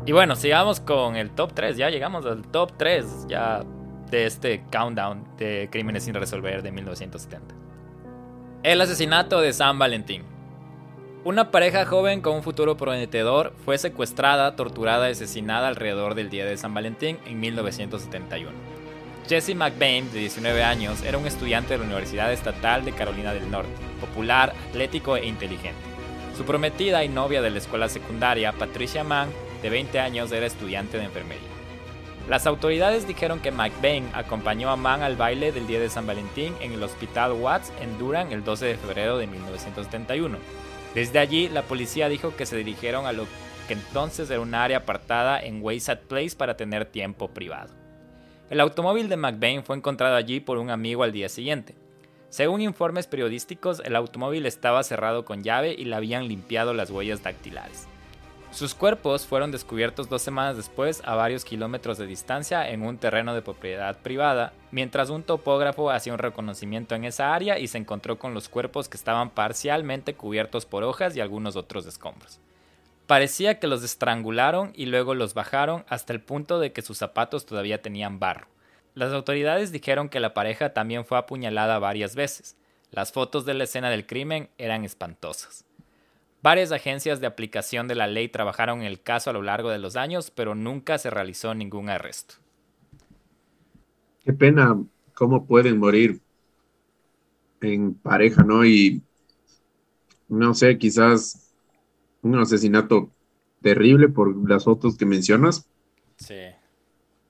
Y 0.05 0.11
bueno, 0.11 0.35
sigamos 0.35 0.79
con 0.79 1.15
el 1.15 1.31
top 1.31 1.53
3. 1.53 1.77
Ya 1.77 1.89
llegamos 1.89 2.25
al 2.25 2.43
top 2.43 2.73
3 2.77 3.25
ya 3.27 3.63
de 4.11 4.25
este 4.27 4.63
countdown 4.71 5.23
de 5.37 5.67
crímenes 5.71 6.03
sin 6.03 6.13
resolver 6.13 6.61
de 6.61 6.71
1970. 6.71 7.55
El 8.61 8.81
asesinato 8.81 9.41
de 9.41 9.51
San 9.53 9.79
Valentín. 9.79 10.34
Una 11.25 11.49
pareja 11.49 11.87
joven 11.87 12.21
con 12.21 12.35
un 12.35 12.43
futuro 12.43 12.77
prometedor 12.77 13.51
fue 13.65 13.79
secuestrada, 13.79 14.55
torturada 14.55 15.09
y 15.09 15.13
asesinada 15.13 15.67
alrededor 15.67 16.13
del 16.13 16.29
día 16.29 16.45
de 16.45 16.55
San 16.55 16.75
Valentín 16.75 17.17
en 17.25 17.39
1971. 17.39 18.51
Jesse 19.27 19.55
McBain, 19.55 20.11
de 20.11 20.19
19 20.19 20.63
años, 20.63 21.01
era 21.01 21.17
un 21.17 21.25
estudiante 21.25 21.73
de 21.73 21.79
la 21.79 21.85
Universidad 21.85 22.31
Estatal 22.31 22.85
de 22.85 22.91
Carolina 22.91 23.33
del 23.33 23.49
Norte, 23.49 23.71
popular, 23.99 24.53
atlético 24.69 25.17
e 25.17 25.25
inteligente. 25.25 25.81
Su 26.37 26.43
prometida 26.43 27.03
y 27.03 27.09
novia 27.09 27.41
de 27.41 27.49
la 27.49 27.57
escuela 27.57 27.89
secundaria, 27.89 28.51
Patricia 28.51 29.03
Mann, 29.03 29.29
de 29.63 29.71
20 29.71 29.99
años, 29.99 30.31
era 30.31 30.45
estudiante 30.45 30.99
de 30.99 31.05
enfermería. 31.05 31.49
Las 32.29 32.45
autoridades 32.45 33.07
dijeron 33.07 33.39
que 33.39 33.49
McBain 33.49 34.07
acompañó 34.13 34.69
a 34.69 34.75
Mann 34.75 35.01
al 35.01 35.15
baile 35.15 35.51
del 35.51 35.65
día 35.65 35.79
de 35.79 35.89
San 35.89 36.05
Valentín 36.05 36.53
en 36.61 36.73
el 36.73 36.83
Hospital 36.83 37.31
Watts 37.31 37.73
en 37.81 37.97
Durham 37.97 38.31
el 38.31 38.43
12 38.43 38.65
de 38.67 38.77
febrero 38.77 39.17
de 39.17 39.25
1971. 39.25 40.37
Desde 40.95 41.19
allí, 41.19 41.49
la 41.49 41.63
policía 41.63 42.07
dijo 42.07 42.37
que 42.37 42.45
se 42.45 42.55
dirigieron 42.55 43.05
a 43.05 43.11
lo 43.11 43.25
que 43.67 43.73
entonces 43.73 44.29
era 44.29 44.39
un 44.39 44.55
área 44.55 44.77
apartada 44.77 45.37
en 45.41 45.61
Wayside 45.61 45.97
Place 45.97 46.37
para 46.37 46.55
tener 46.55 46.85
tiempo 46.85 47.27
privado. 47.27 47.73
El 48.49 48.61
automóvil 48.61 49.09
de 49.09 49.17
McBain 49.17 49.65
fue 49.65 49.75
encontrado 49.75 50.15
allí 50.15 50.39
por 50.39 50.57
un 50.57 50.69
amigo 50.69 51.03
al 51.03 51.11
día 51.11 51.27
siguiente. 51.27 51.75
Según 52.29 52.61
informes 52.61 53.07
periodísticos, 53.07 53.81
el 53.83 53.97
automóvil 53.97 54.45
estaba 54.45 54.83
cerrado 54.83 55.25
con 55.25 55.43
llave 55.43 55.75
y 55.77 55.83
le 55.83 55.95
habían 55.95 56.29
limpiado 56.29 56.73
las 56.73 56.89
huellas 56.89 57.21
dactilares. 57.21 57.89
Sus 58.55 58.73
cuerpos 58.73 59.25
fueron 59.25 59.51
descubiertos 59.51 60.07
dos 60.07 60.21
semanas 60.21 60.55
después 60.55 61.01
a 61.03 61.13
varios 61.13 61.43
kilómetros 61.43 61.97
de 61.97 62.07
distancia 62.07 62.69
en 62.69 62.83
un 62.83 62.97
terreno 62.97 63.35
de 63.35 63.41
propiedad 63.41 63.97
privada, 63.97 64.53
mientras 64.71 65.09
un 65.09 65.23
topógrafo 65.23 65.91
hacía 65.91 66.13
un 66.13 66.19
reconocimiento 66.19 66.95
en 66.95 67.03
esa 67.03 67.35
área 67.35 67.59
y 67.59 67.67
se 67.67 67.79
encontró 67.79 68.17
con 68.17 68.33
los 68.33 68.47
cuerpos 68.47 68.87
que 68.87 68.95
estaban 68.95 69.31
parcialmente 69.31 70.13
cubiertos 70.13 70.65
por 70.65 70.85
hojas 70.85 71.17
y 71.17 71.19
algunos 71.19 71.57
otros 71.57 71.85
escombros. 71.85 72.39
Parecía 73.07 73.59
que 73.59 73.67
los 73.67 73.83
estrangularon 73.83 74.71
y 74.73 74.85
luego 74.85 75.15
los 75.15 75.33
bajaron 75.33 75.83
hasta 75.89 76.13
el 76.13 76.21
punto 76.21 76.57
de 76.57 76.71
que 76.71 76.81
sus 76.81 76.97
zapatos 76.97 77.45
todavía 77.45 77.81
tenían 77.81 78.21
barro. 78.21 78.47
Las 78.93 79.11
autoridades 79.11 79.73
dijeron 79.73 80.07
que 80.07 80.21
la 80.21 80.33
pareja 80.33 80.71
también 80.71 81.03
fue 81.03 81.17
apuñalada 81.17 81.77
varias 81.79 82.15
veces. 82.15 82.55
Las 82.89 83.11
fotos 83.11 83.43
de 83.43 83.53
la 83.53 83.65
escena 83.65 83.89
del 83.89 84.07
crimen 84.07 84.49
eran 84.57 84.85
espantosas. 84.85 85.65
Varias 86.45 86.71
agencias 86.71 87.19
de 87.19 87.25
aplicación 87.25 87.87
de 87.87 87.95
la 87.95 88.05
ley 88.05 88.29
trabajaron 88.29 88.81
en 88.81 88.85
el 88.85 89.01
caso 89.01 89.31
a 89.31 89.33
lo 89.33 89.41
largo 89.41 89.71
de 89.71 89.79
los 89.79 89.95
años, 89.95 90.29
pero 90.29 90.53
nunca 90.53 90.99
se 90.99 91.09
realizó 91.09 91.55
ningún 91.55 91.89
arresto. 91.89 92.35
Qué 94.23 94.31
pena 94.31 94.79
cómo 95.15 95.47
pueden 95.47 95.79
morir 95.79 96.21
en 97.61 97.95
pareja, 97.95 98.43
¿no? 98.43 98.63
Y 98.63 99.01
no 100.27 100.53
sé, 100.53 100.77
quizás 100.77 101.51
un 102.21 102.35
asesinato 102.35 103.09
terrible 103.63 104.07
por 104.07 104.47
las 104.47 104.65
fotos 104.65 104.99
que 104.99 105.07
mencionas. 105.07 105.67
Sí. 106.17 106.41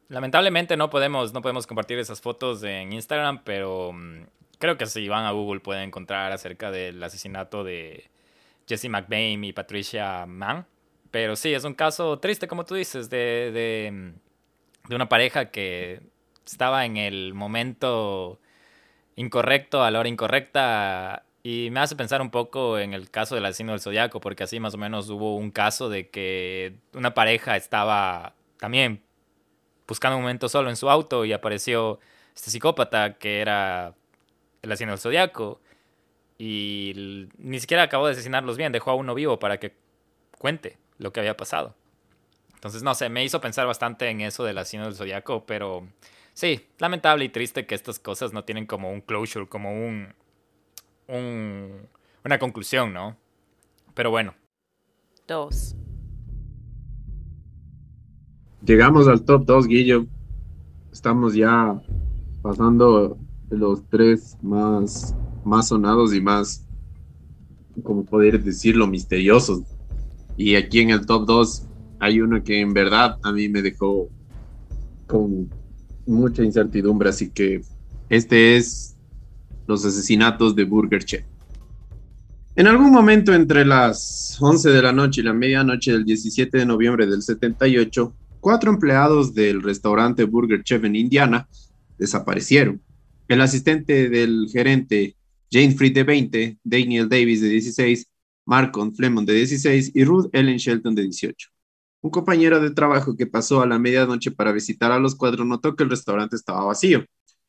Lamentablemente 0.09 0.75
no 0.75 0.89
podemos, 0.89 1.33
no 1.33 1.41
podemos 1.41 1.65
compartir 1.65 1.99
esas 1.99 2.19
fotos 2.19 2.61
en 2.63 2.91
Instagram, 2.91 3.45
pero 3.45 3.93
mm, 3.93 4.23
creo 4.59 4.77
que 4.77 4.87
si 4.87 5.07
van 5.07 5.23
a 5.23 5.31
Google 5.31 5.61
pueden 5.61 5.83
encontrar 5.83 6.33
acerca 6.33 6.69
del 6.69 7.01
asesinato 7.01 7.63
de, 7.63 8.09
Jesse 8.67 8.89
McBain 8.89 9.43
y 9.43 9.53
Patricia 9.53 10.25
Mann. 10.25 10.65
Pero 11.11 11.35
sí, 11.35 11.53
es 11.53 11.63
un 11.63 11.73
caso 11.73 12.19
triste, 12.19 12.47
como 12.47 12.65
tú 12.65 12.75
dices, 12.75 13.09
de, 13.09 13.51
de, 13.53 14.13
de 14.87 14.95
una 14.95 15.07
pareja 15.07 15.51
que 15.51 16.01
estaba 16.45 16.85
en 16.85 16.97
el 16.97 17.33
momento 17.33 18.39
incorrecto 19.15 19.83
a 19.83 19.91
la 19.91 19.99
hora 19.99 20.09
incorrecta 20.09 21.23
y 21.43 21.69
me 21.71 21.79
hace 21.79 21.95
pensar 21.95 22.21
un 22.21 22.31
poco 22.31 22.79
en 22.79 22.93
el 22.93 23.09
caso 23.11 23.35
del 23.35 23.45
asesino 23.45 23.71
del 23.71 23.79
zodiaco, 23.79 24.19
porque 24.19 24.43
así 24.43 24.59
más 24.59 24.73
o 24.73 24.77
menos 24.77 25.09
hubo 25.09 25.35
un 25.37 25.51
caso 25.51 25.89
de 25.89 26.09
que 26.09 26.75
una 26.93 27.13
pareja 27.13 27.55
estaba 27.55 28.33
también 28.57 29.03
buscando 29.87 30.17
un 30.17 30.23
momento 30.23 30.49
solo 30.49 30.69
en 30.69 30.75
su 30.75 30.89
auto 30.89 31.23
y 31.23 31.33
apareció 31.33 31.99
este 32.35 32.49
psicópata 32.49 33.19
que 33.19 33.41
era 33.41 33.93
el 34.63 34.71
asesino 34.71 34.93
del 34.93 34.99
zodiaco 34.99 35.61
y 36.37 37.29
ni 37.37 37.59
siquiera 37.59 37.83
acabó 37.83 38.07
de 38.07 38.13
asesinarlos 38.13 38.57
bien, 38.57 38.71
dejó 38.71 38.91
a 38.91 38.95
uno 38.95 39.15
vivo 39.15 39.39
para 39.39 39.59
que 39.59 39.73
cuente 40.37 40.77
lo 40.97 41.11
que 41.13 41.19
había 41.19 41.37
pasado. 41.37 41.75
Entonces, 42.53 42.83
no 42.83 42.95
sé, 42.95 43.09
me 43.09 43.23
hizo 43.23 43.41
pensar 43.41 43.67
bastante 43.67 44.09
en 44.09 44.21
eso 44.21 44.43
del 44.43 44.57
asesino 44.57 44.85
del 44.85 44.95
zodiaco, 44.95 45.45
pero 45.45 45.87
sí, 46.33 46.67
lamentable 46.79 47.25
y 47.25 47.29
triste 47.29 47.65
que 47.65 47.75
estas 47.75 47.99
cosas 47.99 48.33
no 48.33 48.43
tienen 48.43 48.65
como 48.65 48.91
un 48.91 49.01
closure, 49.01 49.47
como 49.47 49.71
un, 49.71 50.13
un 51.07 51.87
una 52.25 52.39
conclusión, 52.39 52.91
¿no? 52.91 53.15
Pero 53.93 54.09
bueno. 54.09 54.33
Dos. 55.27 55.75
Llegamos 58.63 59.07
al 59.07 59.23
top 59.23 59.45
2, 59.45 59.67
Guillo. 59.67 60.07
Estamos 60.91 61.35
ya 61.35 61.79
pasando 62.41 63.17
los 63.49 63.87
tres 63.89 64.37
más 64.41 65.15
más 65.45 65.69
sonados 65.69 66.13
y 66.13 66.21
más, 66.21 66.65
como 67.83 68.03
poder 68.03 68.43
decirlo, 68.43 68.87
misteriosos. 68.87 69.61
Y 70.37 70.55
aquí 70.55 70.79
en 70.79 70.89
el 70.89 71.05
top 71.05 71.25
2 71.25 71.63
hay 71.99 72.19
uno 72.19 72.43
que 72.43 72.59
en 72.59 72.73
verdad 72.73 73.17
a 73.23 73.31
mí 73.31 73.47
me 73.47 73.61
dejó 73.61 74.09
con 75.07 75.49
mucha 76.05 76.43
incertidumbre, 76.43 77.09
así 77.09 77.29
que 77.29 77.61
este 78.09 78.57
es 78.57 78.95
los 79.67 79.85
asesinatos 79.85 80.55
de 80.55 80.63
Burger 80.63 81.03
Chef. 81.03 81.23
En 82.55 82.67
algún 82.67 82.91
momento 82.91 83.33
entre 83.33 83.65
las 83.65 84.37
11 84.39 84.69
de 84.69 84.81
la 84.81 84.93
noche 84.93 85.21
y 85.21 85.23
la 85.25 85.33
medianoche 85.33 85.91
del 85.91 86.05
17 86.05 86.57
de 86.57 86.65
noviembre 86.65 87.05
del 87.05 87.21
78, 87.21 88.13
cuatro 88.39 88.71
empleados 88.71 89.33
del 89.33 89.61
restaurante 89.61 90.23
Burger 90.23 90.63
Chef 90.63 90.83
en 90.85 90.95
Indiana 90.95 91.47
desaparecieron. 91.97 92.81
El 93.27 93.41
asistente 93.41 94.07
del 94.09 94.47
gerente 94.51 95.14
Jane 95.51 95.75
Fried 95.75 95.93
de 95.93 96.03
20, 96.03 96.59
Daniel 96.63 97.09
Davis 97.09 97.41
de 97.41 97.49
16, 97.49 98.07
Marcon 98.45 98.93
Flemon 98.93 99.25
de 99.25 99.33
16 99.33 99.91
y 99.93 100.03
Ruth 100.03 100.29
Ellen 100.33 100.57
Shelton 100.57 100.95
de 100.95 101.03
18. 101.03 101.49
Un 102.01 102.11
compañero 102.11 102.59
de 102.59 102.71
trabajo 102.71 103.15
que 103.15 103.25
pasó 103.25 103.61
a 103.61 103.65
la 103.65 103.79
medianoche 103.79 104.31
para 104.31 104.51
visitar 104.51 104.91
a 104.91 104.99
los 104.99 105.15
cuatro 105.15 105.43
notó 105.45 105.75
que 105.75 105.83
el 105.83 105.89
restaurante 105.89 106.35
estaba 106.35 106.63
vacío. 106.65 107.03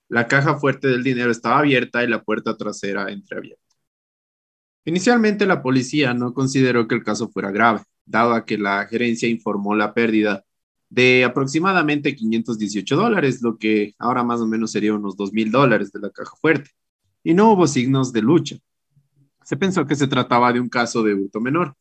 La 0.09 0.29
caja 0.29 0.57
fuerte 0.59 0.89
del 0.89 1.03
dinero 1.03 1.31
estaba 1.31 1.59
abierta 1.59 2.03
y 2.03 2.09
la 2.09 2.23
puerta 2.23 2.57
trasera 2.57 3.11
entreabierta. 3.11 3.63
Inicialmente 4.87 5.47
la 5.47 5.63
policía 5.63 6.15
no 6.15 6.33
consideró 6.33 6.87
que 6.87 6.95
el 6.95 7.03
caso 7.05 7.29
fuera 7.29 7.51
grave, 7.51 7.83
dado 8.05 8.45
que 8.45 8.57
la 8.57 8.87
gerencia 8.87 9.29
informó 9.29 9.75
la 9.75 9.93
pérdida 9.93 10.45
de 10.89 11.25
aproximadamente 11.25 12.15
518 12.15 12.97
dólares, 12.97 13.43
lo 13.43 13.59
que 13.59 13.95
ahora 13.99 14.23
más 14.23 14.41
o 14.41 14.47
menos 14.47 14.71
sería 14.71 14.95
unos 14.95 15.17
2 15.17 15.33
mil 15.33 15.51
dólares 15.51 15.91
de 15.93 16.01
la 16.01 16.11
caja 16.11 16.33
fuerte, 16.41 16.71
y 17.27 17.35
no 17.35 17.51
hubo 17.51 17.67
signos 17.67 18.13
de 18.13 18.23
lucha. 18.23 18.57
Se 19.43 19.57
pensó 19.57 19.85
que 19.85 19.97
se 19.97 20.07
trataba 20.07 20.53
de 20.53 20.61
un 20.61 20.69
caso 20.69 21.03
de 21.03 21.13
hurto 21.13 21.41
menor, 21.41 21.75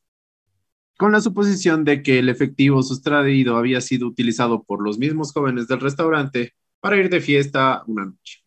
con 0.98 1.12
la 1.12 1.22
suposición 1.22 1.84
de 1.84 2.02
que 2.02 2.18
el 2.18 2.30
efectivo 2.30 2.82
sustraído 2.82 3.56
había 3.56 3.80
sido 3.80 4.08
utilizado 4.08 4.64
por 4.64 4.84
los 4.84 4.98
mismos 4.98 5.32
jóvenes 5.32 5.68
del 5.68 5.82
restaurante 5.82 6.56
para 6.80 6.98
ir 6.98 7.12
de 7.12 7.22
fiesta 7.22 7.84
una 7.86 8.06
noche. 8.06 8.40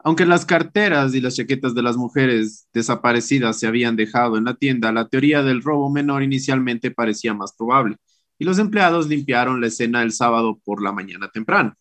Aunque 0.00 0.26
las 0.26 0.44
carteras 0.44 1.14
y 1.14 1.22
las 1.22 1.36
chaquetas 1.36 1.74
de 1.74 1.82
las 1.82 1.96
mujeres 1.96 2.68
desaparecidas 2.74 3.58
se 3.58 3.66
habían 3.66 3.96
dejado 3.96 4.36
en 4.36 4.44
la 4.44 4.56
tienda, 4.56 4.92
la 4.92 5.08
teoría 5.08 5.42
del 5.42 5.62
robo 5.62 5.88
menor 5.88 6.22
inicialmente 6.22 6.90
parecía 6.90 7.32
más 7.32 7.54
probable, 7.56 7.96
y 8.38 8.44
los 8.44 8.58
empleados 8.58 9.08
limpiaron 9.08 9.62
la 9.62 9.68
escena 9.68 10.02
el 10.02 10.12
sábado 10.12 10.60
por 10.66 10.82
la 10.82 10.92
mañana 10.92 11.30
temprano. 11.30 11.72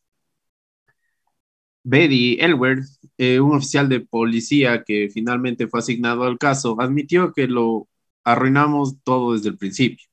Betty 1.90 2.38
Elwer, 2.42 2.80
eh, 3.18 3.40
un 3.40 3.56
oficial 3.56 3.88
de 3.88 4.02
policía 4.02 4.84
que 4.84 5.10
finalmente 5.10 5.68
fue 5.68 5.80
asignado 5.80 6.24
al 6.24 6.38
caso, 6.38 6.76
admitió 6.82 7.32
que 7.32 7.48
lo 7.48 7.88
arruinamos 8.26 9.02
todo 9.04 9.34
desde 9.34 9.50
el 9.50 9.58
principio. 9.58 10.06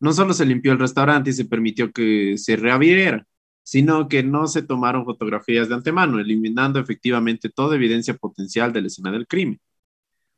No 0.00 0.12
solo 0.12 0.34
se 0.34 0.44
limpió 0.44 0.72
el 0.72 0.78
restaurante 0.78 1.30
y 1.30 1.32
se 1.32 1.46
permitió 1.46 1.90
que 1.92 2.36
se 2.36 2.56
reabriera, 2.56 3.26
sino 3.62 4.08
que 4.08 4.22
no 4.22 4.46
se 4.46 4.62
tomaron 4.62 5.06
fotografías 5.06 5.70
de 5.70 5.76
antemano, 5.76 6.20
eliminando 6.20 6.80
efectivamente 6.80 7.48
toda 7.48 7.76
evidencia 7.76 8.14
potencial 8.14 8.72
de 8.74 8.82
la 8.82 8.88
escena 8.88 9.10
del 9.10 9.26
crimen. 9.26 9.58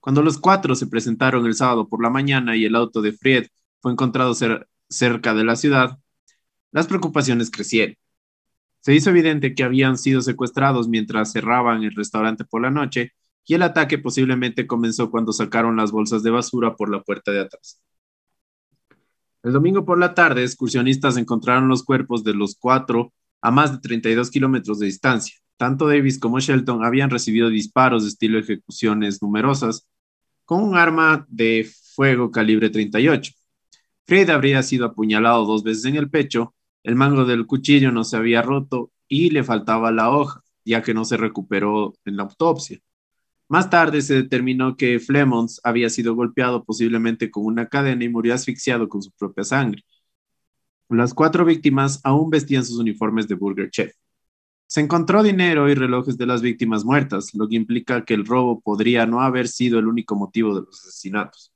Cuando 0.00 0.22
los 0.22 0.38
cuatro 0.38 0.76
se 0.76 0.86
presentaron 0.86 1.44
el 1.46 1.54
sábado 1.54 1.88
por 1.88 2.02
la 2.02 2.10
mañana 2.10 2.56
y 2.56 2.64
el 2.64 2.76
auto 2.76 3.02
de 3.02 3.12
Fried 3.12 3.48
fue 3.80 3.92
encontrado 3.92 4.32
cerca 4.88 5.34
de 5.34 5.44
la 5.44 5.56
ciudad, 5.56 5.98
las 6.70 6.86
preocupaciones 6.86 7.50
crecieron. 7.50 7.96
Se 8.88 8.94
hizo 8.94 9.10
evidente 9.10 9.54
que 9.54 9.64
habían 9.64 9.98
sido 9.98 10.22
secuestrados 10.22 10.88
mientras 10.88 11.32
cerraban 11.32 11.84
el 11.84 11.94
restaurante 11.94 12.46
por 12.46 12.62
la 12.62 12.70
noche 12.70 13.12
y 13.44 13.52
el 13.52 13.60
ataque 13.60 13.98
posiblemente 13.98 14.66
comenzó 14.66 15.10
cuando 15.10 15.30
sacaron 15.34 15.76
las 15.76 15.92
bolsas 15.92 16.22
de 16.22 16.30
basura 16.30 16.74
por 16.74 16.88
la 16.88 17.02
puerta 17.02 17.30
de 17.30 17.40
atrás. 17.40 17.82
El 19.42 19.52
domingo 19.52 19.84
por 19.84 19.98
la 19.98 20.14
tarde, 20.14 20.42
excursionistas 20.42 21.18
encontraron 21.18 21.68
los 21.68 21.84
cuerpos 21.84 22.24
de 22.24 22.32
los 22.32 22.56
cuatro 22.58 23.12
a 23.42 23.50
más 23.50 23.72
de 23.72 23.78
32 23.80 24.30
kilómetros 24.30 24.78
de 24.78 24.86
distancia. 24.86 25.34
Tanto 25.58 25.86
Davis 25.86 26.18
como 26.18 26.40
Shelton 26.40 26.82
habían 26.82 27.10
recibido 27.10 27.50
disparos 27.50 28.04
de 28.04 28.08
estilo 28.08 28.38
ejecuciones 28.38 29.20
numerosas 29.20 29.86
con 30.46 30.62
un 30.62 30.78
arma 30.78 31.26
de 31.28 31.70
fuego 31.94 32.30
calibre 32.30 32.70
38. 32.70 33.32
Fred 34.06 34.30
habría 34.30 34.62
sido 34.62 34.86
apuñalado 34.86 35.44
dos 35.44 35.62
veces 35.62 35.84
en 35.84 35.96
el 35.96 36.08
pecho, 36.08 36.54
el 36.88 36.94
mango 36.94 37.26
del 37.26 37.46
cuchillo 37.46 37.92
no 37.92 38.02
se 38.02 38.16
había 38.16 38.40
roto 38.40 38.90
y 39.08 39.28
le 39.28 39.44
faltaba 39.44 39.92
la 39.92 40.08
hoja, 40.08 40.42
ya 40.64 40.82
que 40.82 40.94
no 40.94 41.04
se 41.04 41.18
recuperó 41.18 41.92
en 42.06 42.16
la 42.16 42.22
autopsia. 42.22 42.80
Más 43.46 43.68
tarde 43.68 44.00
se 44.00 44.14
determinó 44.14 44.74
que 44.74 44.98
Flemons 44.98 45.60
había 45.64 45.90
sido 45.90 46.14
golpeado 46.14 46.64
posiblemente 46.64 47.30
con 47.30 47.44
una 47.44 47.68
cadena 47.68 48.04
y 48.04 48.08
murió 48.08 48.32
asfixiado 48.32 48.88
con 48.88 49.02
su 49.02 49.10
propia 49.10 49.44
sangre. 49.44 49.84
Las 50.88 51.12
cuatro 51.12 51.44
víctimas 51.44 52.00
aún 52.04 52.30
vestían 52.30 52.64
sus 52.64 52.78
uniformes 52.78 53.28
de 53.28 53.34
Burger 53.34 53.70
Chef. 53.70 53.92
Se 54.66 54.80
encontró 54.80 55.22
dinero 55.22 55.68
y 55.68 55.74
relojes 55.74 56.16
de 56.16 56.24
las 56.24 56.40
víctimas 56.40 56.86
muertas, 56.86 57.34
lo 57.34 57.46
que 57.48 57.56
implica 57.56 58.06
que 58.06 58.14
el 58.14 58.24
robo 58.24 58.60
podría 58.60 59.04
no 59.04 59.20
haber 59.20 59.48
sido 59.48 59.78
el 59.78 59.88
único 59.88 60.16
motivo 60.16 60.54
de 60.54 60.62
los 60.64 60.80
asesinatos. 60.80 61.52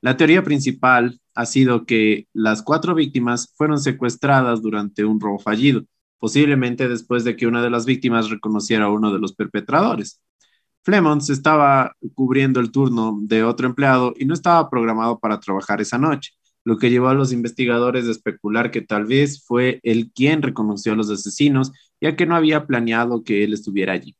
La 0.00 0.16
teoría 0.16 0.42
principal 0.42 1.20
ha 1.38 1.46
sido 1.46 1.86
que 1.86 2.26
las 2.32 2.64
cuatro 2.64 2.96
víctimas 2.96 3.54
fueron 3.56 3.78
secuestradas 3.78 4.60
durante 4.60 5.04
un 5.04 5.20
robo 5.20 5.38
fallido, 5.38 5.84
posiblemente 6.18 6.88
después 6.88 7.22
de 7.22 7.36
que 7.36 7.46
una 7.46 7.62
de 7.62 7.70
las 7.70 7.86
víctimas 7.86 8.28
reconociera 8.28 8.86
a 8.86 8.90
uno 8.90 9.12
de 9.12 9.20
los 9.20 9.34
perpetradores. 9.34 10.20
Flemons 10.82 11.30
estaba 11.30 11.94
cubriendo 12.14 12.58
el 12.58 12.72
turno 12.72 13.16
de 13.22 13.44
otro 13.44 13.68
empleado 13.68 14.14
y 14.18 14.24
no 14.24 14.34
estaba 14.34 14.68
programado 14.68 15.20
para 15.20 15.38
trabajar 15.38 15.80
esa 15.80 15.96
noche, 15.96 16.32
lo 16.64 16.76
que 16.76 16.90
llevó 16.90 17.06
a 17.06 17.14
los 17.14 17.32
investigadores 17.32 18.08
a 18.08 18.10
especular 18.10 18.72
que 18.72 18.82
tal 18.82 19.04
vez 19.04 19.44
fue 19.46 19.78
él 19.84 20.10
quien 20.12 20.42
reconoció 20.42 20.94
a 20.94 20.96
los 20.96 21.08
asesinos, 21.08 21.70
ya 22.00 22.16
que 22.16 22.26
no 22.26 22.34
había 22.34 22.66
planeado 22.66 23.22
que 23.22 23.44
él 23.44 23.52
estuviera 23.52 23.92
allí. 23.92 24.16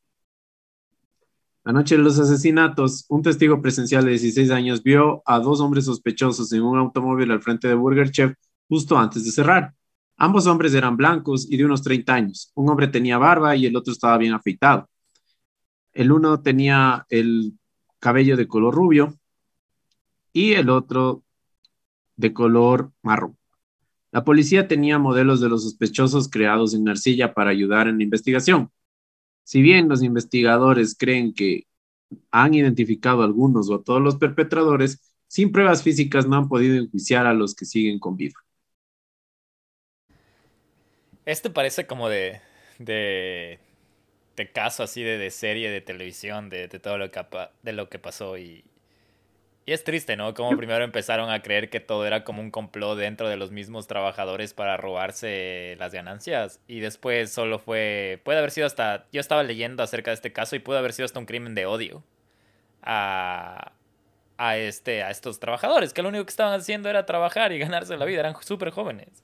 La 1.68 1.74
noche 1.74 1.98
de 1.98 2.02
los 2.02 2.18
asesinatos, 2.18 3.04
un 3.10 3.20
testigo 3.20 3.60
presencial 3.60 4.02
de 4.02 4.12
16 4.12 4.50
años 4.52 4.82
vio 4.82 5.22
a 5.26 5.38
dos 5.38 5.60
hombres 5.60 5.84
sospechosos 5.84 6.50
en 6.54 6.62
un 6.62 6.78
automóvil 6.78 7.30
al 7.30 7.42
frente 7.42 7.68
de 7.68 7.74
Burger 7.74 8.10
Chef 8.10 8.32
justo 8.70 8.96
antes 8.96 9.22
de 9.26 9.30
cerrar. 9.30 9.74
Ambos 10.16 10.46
hombres 10.46 10.72
eran 10.72 10.96
blancos 10.96 11.46
y 11.46 11.58
de 11.58 11.66
unos 11.66 11.82
30 11.82 12.14
años. 12.14 12.52
Un 12.54 12.70
hombre 12.70 12.88
tenía 12.88 13.18
barba 13.18 13.54
y 13.54 13.66
el 13.66 13.76
otro 13.76 13.92
estaba 13.92 14.16
bien 14.16 14.32
afeitado. 14.32 14.88
El 15.92 16.10
uno 16.10 16.40
tenía 16.40 17.04
el 17.10 17.52
cabello 17.98 18.38
de 18.38 18.48
color 18.48 18.74
rubio 18.74 19.18
y 20.32 20.54
el 20.54 20.70
otro 20.70 21.22
de 22.16 22.32
color 22.32 22.92
marrón. 23.02 23.36
La 24.10 24.24
policía 24.24 24.68
tenía 24.68 24.98
modelos 24.98 25.38
de 25.42 25.50
los 25.50 25.64
sospechosos 25.64 26.30
creados 26.30 26.72
en 26.72 26.88
arcilla 26.88 27.34
para 27.34 27.50
ayudar 27.50 27.88
en 27.88 27.98
la 27.98 28.04
investigación. 28.04 28.70
Si 29.48 29.62
bien 29.62 29.88
los 29.88 30.02
investigadores 30.02 30.94
creen 30.94 31.32
que 31.32 31.62
han 32.30 32.52
identificado 32.52 33.22
a 33.22 33.24
algunos 33.24 33.70
o 33.70 33.76
a 33.76 33.82
todos 33.82 34.02
los 34.02 34.16
perpetradores, 34.16 35.10
sin 35.26 35.52
pruebas 35.52 35.82
físicas 35.82 36.26
no 36.28 36.36
han 36.36 36.48
podido 36.48 36.76
enjuiciar 36.76 37.24
a 37.26 37.32
los 37.32 37.54
que 37.54 37.64
siguen 37.64 37.98
con 37.98 38.14
vida. 38.18 38.34
Este 41.24 41.48
parece 41.48 41.86
como 41.86 42.10
de, 42.10 42.42
de 42.78 43.58
este 44.32 44.52
caso 44.52 44.82
así 44.82 45.02
de, 45.02 45.16
de 45.16 45.30
serie 45.30 45.70
de 45.70 45.80
televisión, 45.80 46.50
de, 46.50 46.68
de, 46.68 46.78
todo 46.78 46.98
lo 46.98 47.10
que, 47.10 47.24
de 47.62 47.72
lo 47.72 47.88
que 47.88 47.98
pasó 47.98 48.36
y, 48.36 48.62
y 49.68 49.72
es 49.74 49.84
triste, 49.84 50.16
¿no? 50.16 50.32
Como 50.32 50.56
primero 50.56 50.82
empezaron 50.82 51.28
a 51.28 51.42
creer 51.42 51.68
que 51.68 51.78
todo 51.78 52.06
era 52.06 52.24
como 52.24 52.40
un 52.40 52.50
complot 52.50 52.96
dentro 52.96 53.28
de 53.28 53.36
los 53.36 53.50
mismos 53.50 53.86
trabajadores 53.86 54.54
para 54.54 54.78
robarse 54.78 55.76
las 55.78 55.92
ganancias. 55.92 56.58
Y 56.66 56.80
después 56.80 57.30
solo 57.30 57.58
fue. 57.58 58.18
Puede 58.24 58.38
haber 58.38 58.50
sido 58.50 58.66
hasta. 58.66 59.06
Yo 59.12 59.20
estaba 59.20 59.42
leyendo 59.42 59.82
acerca 59.82 60.10
de 60.10 60.14
este 60.14 60.32
caso 60.32 60.56
y 60.56 60.60
puede 60.60 60.78
haber 60.78 60.94
sido 60.94 61.04
hasta 61.04 61.18
un 61.18 61.26
crimen 61.26 61.54
de 61.54 61.66
odio 61.66 62.02
a, 62.82 63.72
a, 64.38 64.56
este, 64.56 65.02
a 65.02 65.10
estos 65.10 65.38
trabajadores, 65.38 65.92
que 65.92 66.00
lo 66.00 66.08
único 66.08 66.24
que 66.24 66.30
estaban 66.30 66.58
haciendo 66.58 66.88
era 66.88 67.04
trabajar 67.04 67.52
y 67.52 67.58
ganarse 67.58 67.94
la 67.98 68.06
vida. 68.06 68.20
Eran 68.20 68.36
súper 68.40 68.70
jóvenes. 68.70 69.22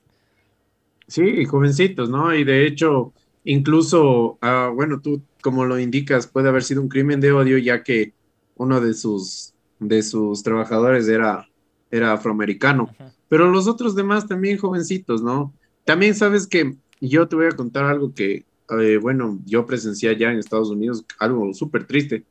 Sí, 1.07 1.43
jovencitos, 1.45 2.11
¿no? 2.11 2.35
Y 2.35 2.43
de 2.43 2.67
hecho, 2.67 3.13
Incluso, 3.45 4.39
ah, 4.41 4.71
bueno, 4.73 5.01
tú 5.01 5.23
como 5.41 5.65
lo 5.65 5.79
indicas, 5.79 6.27
puede 6.27 6.49
haber 6.49 6.63
sido 6.63 6.81
un 6.81 6.89
crimen 6.89 7.21
de 7.21 7.31
odio 7.31 7.59
ya 7.59 7.83
que 7.83 8.13
uno 8.55 8.81
de 8.81 8.95
sus, 8.95 9.54
de 9.79 10.03
sus 10.03 10.43
trabajadores 10.43 11.07
era, 11.07 11.47
era 11.91 12.13
afroamericano, 12.13 12.89
pero 13.27 13.49
los 13.49 13.67
otros 13.67 13.95
demás 13.95 14.27
también 14.27 14.57
jovencitos, 14.57 15.21
¿no? 15.21 15.53
También 15.83 16.15
sabes 16.15 16.47
que 16.47 16.75
yo 17.01 17.27
te 17.27 17.35
voy 17.35 17.47
a 17.47 17.51
contar 17.51 17.85
algo 17.85 18.13
que, 18.13 18.45
eh, 18.79 18.97
bueno, 19.01 19.39
yo 19.45 19.65
presencié 19.65 20.09
allá 20.09 20.31
en 20.31 20.39
Estados 20.39 20.69
Unidos, 20.69 21.05
algo 21.19 21.53
súper 21.53 21.85
triste, 21.85 22.23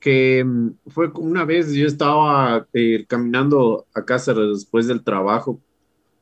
que 0.00 0.44
mm, 0.44 0.70
fue 0.88 1.10
una 1.14 1.44
vez 1.44 1.72
yo 1.72 1.86
estaba 1.86 2.66
eh, 2.72 3.04
caminando 3.08 3.86
a 3.94 4.04
casa 4.04 4.34
después 4.34 4.86
del 4.86 5.02
trabajo 5.02 5.60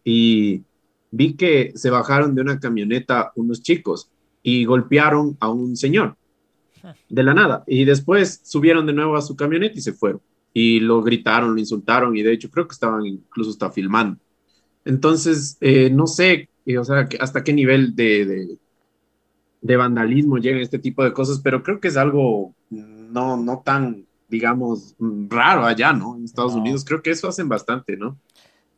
y 0.04 0.62
vi 1.10 1.34
que 1.34 1.72
se 1.74 1.90
bajaron 1.90 2.34
de 2.34 2.42
una 2.42 2.60
camioneta 2.60 3.32
unos 3.36 3.62
chicos 3.62 4.10
y 4.42 4.64
golpearon 4.64 5.36
a 5.40 5.48
un 5.48 5.76
señor 5.76 6.16
de 7.08 7.22
la 7.22 7.34
nada. 7.34 7.64
Y 7.66 7.84
después 7.84 8.40
subieron 8.44 8.86
de 8.86 8.92
nuevo 8.92 9.16
a 9.16 9.22
su 9.22 9.36
camioneta 9.36 9.78
y 9.78 9.80
se 9.80 9.92
fueron. 9.92 10.20
Y 10.54 10.80
lo 10.80 11.02
gritaron, 11.02 11.54
lo 11.54 11.60
insultaron 11.60 12.16
y 12.16 12.22
de 12.22 12.32
hecho 12.32 12.50
creo 12.50 12.66
que 12.66 12.72
estaban 12.72 13.04
incluso 13.04 13.50
hasta 13.50 13.70
filmando. 13.70 14.18
Entonces, 14.84 15.58
eh, 15.60 15.90
no 15.90 16.06
sé, 16.06 16.48
eh, 16.64 16.78
o 16.78 16.84
sea, 16.84 17.08
hasta 17.20 17.44
qué 17.44 17.52
nivel 17.52 17.94
de, 17.94 18.56
de, 19.60 19.76
vandalismo 19.76 20.38
llegan 20.38 20.60
este 20.60 20.78
tipo 20.78 21.02
de 21.02 21.12
cosas, 21.12 21.40
pero 21.40 21.62
creo 21.62 21.80
que 21.80 21.88
es 21.88 21.96
algo 21.96 22.54
no, 22.70 23.36
no 23.36 23.62
tan, 23.64 24.06
digamos, 24.28 24.94
raro 25.28 25.66
allá, 25.66 25.92
¿no? 25.92 26.16
En 26.16 26.24
Estados 26.24 26.54
Unidos, 26.54 26.84
creo 26.84 27.02
que 27.02 27.10
eso 27.10 27.28
hacen 27.28 27.48
bastante, 27.48 27.96
¿no? 27.96 28.16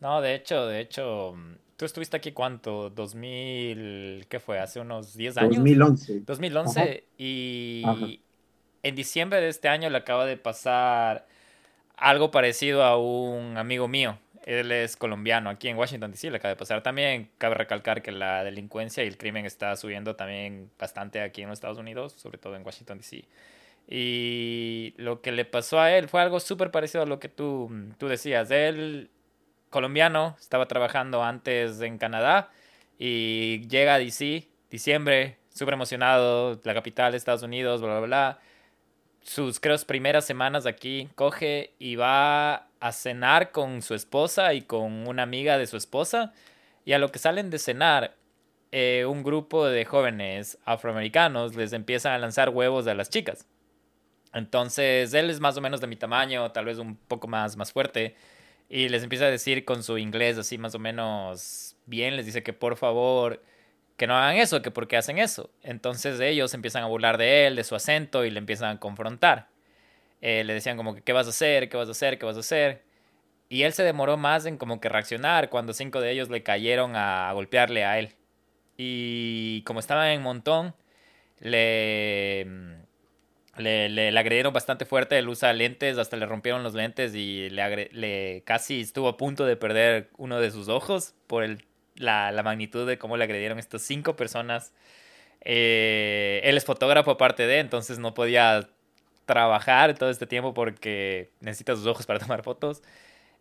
No, 0.01 0.21
de 0.21 0.35
hecho, 0.35 0.67
de 0.67 0.81
hecho, 0.81 1.35
¿Tú 1.77 1.85
estuviste 1.85 2.17
aquí 2.17 2.33
cuánto? 2.33 2.91
¿2000? 2.91 4.27
¿Qué 4.29 4.41
fue? 4.41 4.59
¿Hace 4.59 4.81
unos 4.81 5.15
10 5.15 5.37
años? 5.37 5.57
2011. 5.57 6.21
2011. 6.21 7.05
Y 7.19 7.83
en 8.83 8.95
diciembre 8.95 9.43
de 9.43 9.49
este 9.49 9.69
año 9.69 9.91
le 9.91 9.99
acaba 9.99 10.25
de 10.25 10.39
pasar 10.39 11.27
algo 11.97 12.31
parecido 12.31 12.85
a 12.85 12.97
un 12.99 13.57
amigo 13.57 13.89
mío. 13.89 14.19
Él 14.45 14.71
es 14.71 14.97
colombiano 14.97 15.51
aquí 15.51 15.69
en 15.69 15.77
Washington, 15.77 16.13
D.C. 16.13 16.31
Le 16.31 16.37
acaba 16.37 16.51
de 16.51 16.57
pasar. 16.57 16.83
También 16.83 17.31
cabe 17.37 17.57
recalcar 17.57 18.01
que 18.01 18.13
la 18.13 18.45
delincuencia 18.45 19.03
y 19.03 19.09
el 19.09 19.19
crimen 19.19 19.45
está 19.45 19.75
subiendo 19.77 20.15
también 20.15 20.71
bastante 20.79 21.21
aquí 21.21 21.43
en 21.43 21.49
los 21.49 21.57
Estados 21.57 21.79
Unidos, 21.79 22.13
sobre 22.13 22.39
todo 22.39 22.55
en 22.55 22.65
Washington, 22.65 22.99
D.C. 22.99 23.25
Y 23.89 24.95
lo 24.99 25.21
que 25.21 25.33
le 25.33 25.45
pasó 25.45 25.81
a 25.81 25.93
él 25.93 26.09
fue 26.09 26.21
algo 26.21 26.41
súper 26.41 26.71
parecido 26.71 27.03
a 27.03 27.07
lo 27.07 27.19
que 27.19 27.29
tú, 27.29 27.71
tú 27.99 28.09
decías. 28.09 28.51
Él, 28.51 29.11
colombiano, 29.71 30.37
estaba 30.41 30.67
trabajando 30.67 31.25
antes 31.25 31.81
en 31.81 31.99
Canadá 31.99 32.51
y 32.99 33.67
llega 33.69 33.95
a 33.95 33.99
DC, 33.99 34.49
diciembre, 34.71 35.39
súper 35.53 35.75
emocionado, 35.75 36.61
la 36.65 36.75
capital 36.75 37.13
de 37.13 37.19
Estados 37.19 37.43
Unidos, 37.43 37.81
bla, 37.81 37.99
bla, 37.99 38.07
bla. 38.07 38.41
Sus, 39.27 39.59
creo, 39.59 39.77
primeras 39.79 40.25
semanas 40.25 40.67
aquí, 40.67 41.09
coge 41.17 41.75
y 41.81 41.97
va 41.97 42.69
a 42.79 42.93
cenar 42.93 43.51
con 43.51 43.83
su 43.83 43.95
esposa 43.95 44.55
y 44.55 44.63
con 44.63 45.09
una 45.09 45.25
amiga 45.25 45.59
de 45.59 45.67
su 45.67 45.77
esposa. 45.77 46.33
Y 46.85 46.93
a 46.93 46.99
lo 46.99 47.11
que 47.11 47.19
salen 47.19 47.51
de 47.51 47.59
cenar, 47.59 48.15
eh, 48.71 49.05
un 49.05 49.25
grupo 49.25 49.67
de 49.67 49.85
jóvenes 49.85 50.59
afroamericanos 50.65 51.57
les 51.57 51.73
empiezan 51.73 52.13
a 52.13 52.19
lanzar 52.19 52.51
huevos 52.51 52.87
a 52.87 52.95
las 52.95 53.11
chicas. 53.11 53.49
Entonces, 54.33 55.13
él 55.13 55.29
es 55.29 55.41
más 55.41 55.57
o 55.57 55.61
menos 55.61 55.81
de 55.81 55.89
mi 55.89 55.97
tamaño, 55.97 56.53
tal 56.53 56.67
vez 56.67 56.79
un 56.79 56.95
poco 56.95 57.27
más, 57.27 57.57
más 57.57 57.73
fuerte. 57.73 58.15
Y 58.69 58.89
les 58.89 59.03
empieza 59.03 59.25
a 59.25 59.31
decir 59.31 59.65
con 59.65 59.83
su 59.83 59.99
inglés 59.99 60.39
así 60.39 60.57
más 60.57 60.77
o 60.77 60.79
menos 60.79 61.75
bien, 61.85 62.15
les 62.15 62.27
dice 62.27 62.45
que 62.45 62.53
por 62.53 62.77
favor 62.77 63.43
que 63.97 64.07
no 64.07 64.17
hagan 64.17 64.37
eso, 64.37 64.63
que 64.63 64.71
por 64.71 64.89
qué 64.89 64.97
hacen 64.97 65.19
eso. 65.19 65.51
Entonces 65.63 66.21
ellos 66.21 66.53
empiezan 66.55 66.83
a 66.83 66.87
burlar 66.87 67.19
de 67.19 67.47
él, 67.47 67.57
de 67.57 67.65
su 67.65 67.75
acento 67.75 68.25
y 68.25 68.31
le 68.31 68.39
empiezan 68.39 68.77
a 68.77 68.81
confrontar. 68.81 69.49
Eh, 70.21 70.45
le 70.45 70.55
decían 70.55 70.77
como 70.77 70.95
que, 70.95 71.03
¿qué 71.03 71.13
vas 71.13 71.27
a 71.27 71.31
hacer? 71.31 71.69
¿Qué 71.69 71.77
vas 71.77 71.89
a 71.89 71.93
hacer? 71.93 72.19
¿Qué 72.19 72.27
vas 72.27 72.37
a 72.37 72.41
hacer? 72.41 72.83
Y 73.49 73.63
él 73.63 73.73
se 73.73 73.85
demoró 73.85 74.17
más 74.17 74.47
en 74.47 74.59
como 74.59 74.81
que 74.81 74.89
reaccionar 74.89 75.51
cuando 75.51 75.73
cinco 75.73 76.01
de 76.01 76.11
ellos 76.11 76.31
le 76.31 76.43
cayeron 76.43 76.97
a, 76.97 77.33
golpearle 77.33 77.85
a 77.85 77.99
él. 77.99 78.15
Y 78.77 79.63
como 79.63 79.81
estaban 79.81 80.09
en 80.09 80.23
montón, 80.23 80.75
le, 81.41 82.45
le, 83.57 83.89
le, 83.89 84.19
agredieron 84.19 84.53
bastante 84.53 84.85
fuerte. 84.85 85.19
Él 85.19 85.29
usa 85.29 85.53
lentes, 85.53 85.99
hasta 85.99 86.17
le 86.17 86.27
rompieron 86.27 86.63
los 86.63 86.75
lentes 86.75 87.15
y 87.15 87.49
le, 87.51 87.89
le 87.93 88.43
casi 88.45 88.81
estuvo 88.81 89.09
a 89.09 89.17
punto 89.17 89.47
de 89.47 89.57
perder 89.57 90.11
uno 90.19 90.41
de 90.41 90.51
sus 90.51 90.69
ojos 90.69 91.15
por 91.27 91.45
el 91.45 91.65
la, 91.99 92.33
la 92.33 92.43
magnitud 92.43 92.87
de 92.87 92.99
cómo 92.99 93.17
le 93.17 93.25
agredieron 93.25 93.59
estas 93.59 93.83
cinco 93.83 94.17
personas. 94.17 94.73
Eh, 95.41 96.41
él 96.45 96.57
es 96.57 96.65
fotógrafo 96.65 97.13
aparte 97.13 97.47
de, 97.47 97.61
entonces 97.61 97.99
no 97.99 98.15
podía 98.15 98.69
trabajar 99.27 99.97
todo 99.99 100.11
este 100.11 100.27
tiempo 100.27 100.55
porque 100.55 101.31
necesita 101.41 101.77
sus 101.77 101.87
ojos 101.87 102.07
para 102.07 102.19
tomar 102.21 102.43
fotos. 102.43 102.83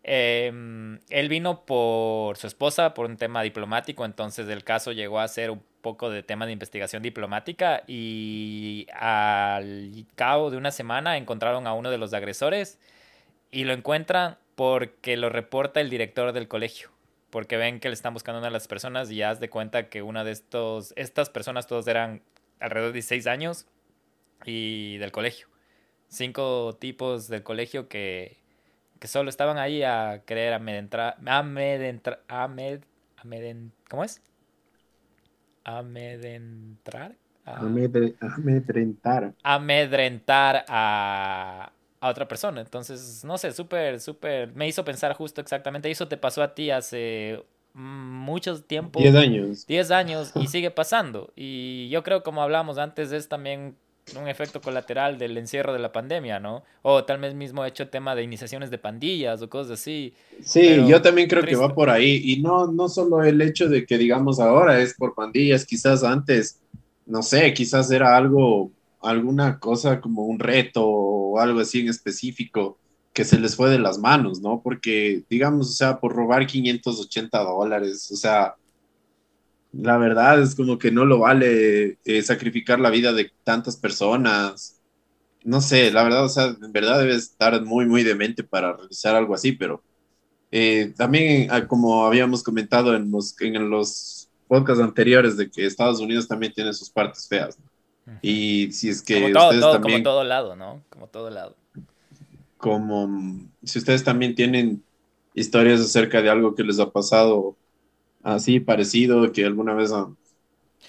Em, 0.08 1.00
él 1.10 1.28
vino 1.28 1.64
por 1.66 2.36
su 2.36 2.46
esposa 2.46 2.94
por 2.94 3.06
un 3.06 3.16
tema 3.16 3.42
diplomático, 3.42 4.04
entonces 4.04 4.48
el 4.48 4.62
caso 4.62 4.92
llegó 4.92 5.18
a 5.18 5.26
ser 5.26 5.50
un 5.50 5.62
poco 5.80 6.10
de 6.10 6.22
tema 6.22 6.46
de 6.46 6.52
investigación 6.52 7.02
diplomática 7.02 7.82
y 7.88 8.86
al 8.92 10.06
cabo 10.14 10.50
de 10.52 10.58
una 10.58 10.70
semana 10.70 11.16
encontraron 11.16 11.66
a 11.66 11.72
uno 11.72 11.90
de 11.90 11.98
los 11.98 12.14
agresores 12.14 12.78
y 13.50 13.64
lo 13.64 13.72
encuentran 13.72 14.38
porque 14.54 15.16
lo 15.16 15.28
reporta 15.28 15.80
el 15.80 15.90
director 15.90 16.32
del 16.32 16.46
colegio 16.46 16.95
porque 17.36 17.58
ven 17.58 17.80
que 17.80 17.88
le 17.90 17.92
están 17.92 18.14
buscando 18.14 18.38
a 18.38 18.40
una 18.40 18.46
de 18.46 18.52
las 18.54 18.66
personas 18.66 19.10
y 19.10 19.20
haz 19.20 19.40
de 19.40 19.50
cuenta 19.50 19.90
que 19.90 20.00
una 20.00 20.24
de 20.24 20.30
estos, 20.30 20.94
estas 20.96 21.28
personas 21.28 21.66
todos 21.66 21.86
eran 21.86 22.22
alrededor 22.60 22.92
de 22.92 22.94
16 22.94 23.26
años 23.26 23.66
y 24.46 24.96
del 24.96 25.12
colegio. 25.12 25.46
Cinco 26.08 26.78
tipos 26.80 27.28
del 27.28 27.42
colegio 27.42 27.90
que, 27.90 28.38
que 28.98 29.06
solo 29.06 29.28
estaban 29.28 29.58
ahí 29.58 29.82
a 29.82 30.22
querer 30.24 30.54
amedrentar, 30.54 31.16
amedrentar, 31.26 32.22
amed, 32.26 32.80
amedren, 33.18 33.70
¿cómo 33.90 34.02
es? 34.02 34.22
Amedrentar. 35.62 37.16
amedrentar. 38.24 39.34
Amedrentar 39.42 40.64
a, 40.68 41.70
a 42.06 42.10
otra 42.10 42.28
persona. 42.28 42.60
Entonces, 42.60 43.24
no 43.24 43.38
sé, 43.38 43.52
súper, 43.52 44.00
súper, 44.00 44.52
me 44.54 44.66
hizo 44.66 44.84
pensar 44.84 45.14
justo 45.14 45.40
exactamente, 45.40 45.90
eso 45.90 46.08
te 46.08 46.16
pasó 46.16 46.42
a 46.42 46.54
ti 46.54 46.70
hace 46.70 47.42
mucho 47.74 48.62
tiempo. 48.62 49.00
10 49.00 49.14
años. 49.14 49.66
10 49.66 49.90
años 49.90 50.32
y 50.34 50.46
sigue 50.48 50.70
pasando. 50.70 51.32
Y 51.36 51.88
yo 51.90 52.02
creo, 52.02 52.22
como 52.22 52.42
hablamos 52.42 52.78
antes, 52.78 53.12
es 53.12 53.28
también 53.28 53.76
un 54.18 54.28
efecto 54.28 54.60
colateral 54.60 55.18
del 55.18 55.36
encierro 55.36 55.72
de 55.72 55.80
la 55.80 55.90
pandemia, 55.92 56.38
¿no? 56.38 56.62
O 56.82 57.04
tal 57.04 57.18
vez 57.18 57.34
mismo 57.34 57.64
hecho 57.64 57.88
tema 57.88 58.14
de 58.14 58.22
iniciaciones 58.22 58.70
de 58.70 58.78
pandillas 58.78 59.42
o 59.42 59.50
cosas 59.50 59.80
así. 59.80 60.14
Sí, 60.42 60.86
yo 60.86 61.02
también 61.02 61.28
creo 61.28 61.42
que 61.42 61.56
va 61.56 61.74
por 61.74 61.90
ahí. 61.90 62.22
Y 62.24 62.40
no, 62.40 62.70
no 62.70 62.88
solo 62.88 63.24
el 63.24 63.40
hecho 63.42 63.68
de 63.68 63.84
que 63.84 63.98
digamos 63.98 64.38
ahora 64.38 64.80
es 64.80 64.94
por 64.94 65.14
pandillas, 65.14 65.66
quizás 65.66 66.04
antes, 66.04 66.60
no 67.04 67.22
sé, 67.22 67.52
quizás 67.52 67.90
era 67.90 68.16
algo 68.16 68.70
alguna 69.02 69.58
cosa 69.58 70.00
como 70.00 70.24
un 70.24 70.38
reto 70.38 70.86
o 70.86 71.38
algo 71.38 71.60
así 71.60 71.80
en 71.80 71.88
específico 71.88 72.78
que 73.12 73.24
se 73.24 73.38
les 73.38 73.56
fue 73.56 73.70
de 73.70 73.78
las 73.78 73.98
manos, 73.98 74.42
¿no? 74.42 74.60
Porque, 74.62 75.24
digamos, 75.30 75.70
o 75.70 75.72
sea, 75.72 76.00
por 76.00 76.14
robar 76.14 76.46
580 76.46 77.38
dólares, 77.38 78.10
o 78.12 78.16
sea, 78.16 78.56
la 79.72 79.96
verdad 79.98 80.42
es 80.42 80.54
como 80.54 80.78
que 80.78 80.90
no 80.90 81.04
lo 81.04 81.20
vale 81.20 81.98
eh, 82.04 82.22
sacrificar 82.22 82.78
la 82.80 82.90
vida 82.90 83.12
de 83.12 83.32
tantas 83.44 83.76
personas. 83.76 84.80
No 85.44 85.60
sé, 85.60 85.90
la 85.90 86.02
verdad, 86.02 86.24
o 86.24 86.28
sea, 86.28 86.56
en 86.60 86.72
verdad 86.72 87.00
debe 87.00 87.14
estar 87.14 87.64
muy, 87.64 87.86
muy 87.86 88.02
demente 88.02 88.42
para 88.44 88.74
realizar 88.74 89.14
algo 89.14 89.34
así, 89.34 89.52
pero 89.52 89.82
eh, 90.50 90.92
también, 90.96 91.48
ah, 91.50 91.66
como 91.66 92.04
habíamos 92.06 92.42
comentado 92.42 92.94
en 92.94 93.10
los, 93.10 93.34
en 93.40 93.70
los 93.70 94.28
podcasts 94.48 94.82
anteriores, 94.82 95.36
de 95.36 95.50
que 95.50 95.66
Estados 95.66 96.00
Unidos 96.00 96.28
también 96.28 96.52
tiene 96.52 96.72
sus 96.72 96.90
partes 96.90 97.26
feas, 97.28 97.58
¿no? 97.58 97.75
Y 98.22 98.70
si 98.72 98.88
es 98.88 99.02
que 99.02 99.20
como 99.20 99.32
todo, 99.32 99.72
también, 99.72 100.02
como 100.02 100.02
todo 100.02 100.24
lado, 100.24 100.56
¿no? 100.56 100.82
Como 100.90 101.08
todo 101.08 101.30
lado. 101.30 101.56
Como 102.56 103.40
si 103.64 103.78
ustedes 103.78 104.04
también 104.04 104.34
tienen 104.34 104.82
historias 105.34 105.80
acerca 105.80 106.22
de 106.22 106.30
algo 106.30 106.54
que 106.54 106.62
les 106.62 106.78
ha 106.78 106.90
pasado 106.90 107.56
así 108.22 108.60
parecido, 108.60 109.30
que 109.32 109.44
alguna 109.44 109.74
vez 109.74 109.92
han, 109.92 110.16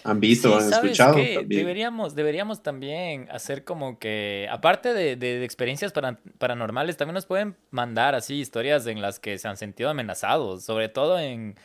han 0.04 0.20
visto, 0.20 0.56
han 0.56 0.72
escuchado. 0.72 1.18
Deberíamos, 1.46 2.16
deberíamos 2.16 2.64
también 2.64 3.28
hacer 3.32 3.64
como 3.64 4.00
que, 4.00 4.48
aparte 4.52 4.94
de, 4.94 5.16
de, 5.16 5.44
experiencias 5.44 5.94
paranormales, 6.38 6.98
también 6.98 7.16
nos 7.16 7.26
pueden 7.26 7.56
mandar 7.72 8.16
así 8.16 8.36
historias 8.36 8.88
en 8.88 9.02
las 9.02 9.20
que 9.20 9.38
se 9.38 9.48
han 9.48 9.58
sentido 9.58 9.90
amenazados, 9.90 10.64
sobre 10.64 10.90
todo 10.90 11.20
en 11.20 11.56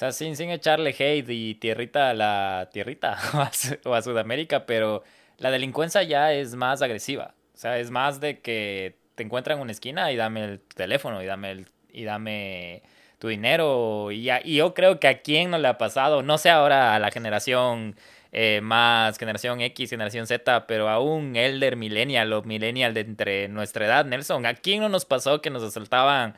sea, 0.00 0.12
sin, 0.12 0.34
sin 0.36 0.50
echarle 0.50 0.90
hate 0.98 1.28
y 1.28 1.54
tierrita 1.56 2.10
a 2.10 2.14
la 2.14 2.70
tierrita 2.72 3.18
o 3.84 3.94
a, 3.94 4.02
Sudamérica, 4.02 4.64
pero 4.64 5.04
la 5.38 5.50
delincuencia 5.50 6.02
ya 6.02 6.32
es 6.32 6.54
más 6.54 6.80
agresiva. 6.82 7.34
O 7.54 7.58
sea, 7.58 7.78
es 7.78 7.90
más 7.90 8.20
de 8.20 8.40
que 8.40 8.96
te 9.14 9.22
encuentran 9.22 9.58
en 9.58 9.62
una 9.62 9.72
esquina 9.72 10.10
y 10.10 10.16
dame 10.16 10.44
el 10.44 10.60
teléfono 10.60 11.22
y 11.22 11.26
dame 11.26 11.50
el, 11.50 11.66
y 11.92 12.04
dame 12.04 12.82
tu 13.18 13.28
dinero. 13.28 14.10
Y, 14.10 14.30
y 14.44 14.56
yo 14.56 14.72
creo 14.72 14.98
que 15.00 15.08
a 15.08 15.20
quién 15.20 15.50
no 15.50 15.58
le 15.58 15.68
ha 15.68 15.76
pasado, 15.76 16.22
no 16.22 16.38
sé 16.38 16.48
ahora 16.48 16.94
a 16.94 16.98
la 16.98 17.10
generación 17.10 17.96
eh, 18.32 18.60
más, 18.62 19.18
generación 19.18 19.60
X, 19.60 19.90
generación 19.90 20.26
Z, 20.26 20.66
pero 20.66 20.88
a 20.88 21.00
un 21.00 21.36
elder 21.36 21.76
millennial 21.76 22.32
o 22.32 22.42
millennial 22.42 22.94
de 22.94 23.00
entre 23.00 23.48
nuestra 23.48 23.86
edad, 23.86 24.04
Nelson, 24.06 24.46
¿a 24.46 24.54
quién 24.54 24.80
no 24.80 24.88
nos 24.88 25.04
pasó 25.04 25.42
que 25.42 25.50
nos 25.50 25.62
asaltaban 25.62 26.36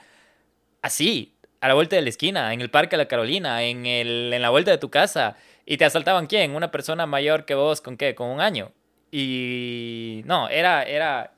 así? 0.82 1.36
A 1.62 1.68
la 1.68 1.74
vuelta 1.74 1.94
de 1.94 2.02
la 2.02 2.08
esquina, 2.08 2.52
en 2.52 2.60
el 2.60 2.70
Parque 2.70 2.96
de 2.96 3.04
la 3.04 3.08
Carolina, 3.08 3.62
en, 3.62 3.86
el, 3.86 4.32
en 4.32 4.42
la 4.42 4.50
vuelta 4.50 4.72
de 4.72 4.78
tu 4.78 4.90
casa. 4.90 5.36
¿Y 5.64 5.76
te 5.76 5.84
asaltaban 5.84 6.26
quién? 6.26 6.56
Una 6.56 6.72
persona 6.72 7.06
mayor 7.06 7.44
que 7.44 7.54
vos, 7.54 7.80
¿con 7.80 7.96
qué? 7.96 8.16
Con 8.16 8.30
un 8.30 8.40
año. 8.40 8.72
Y 9.12 10.22
no, 10.24 10.48
era, 10.48 10.82
era, 10.82 11.34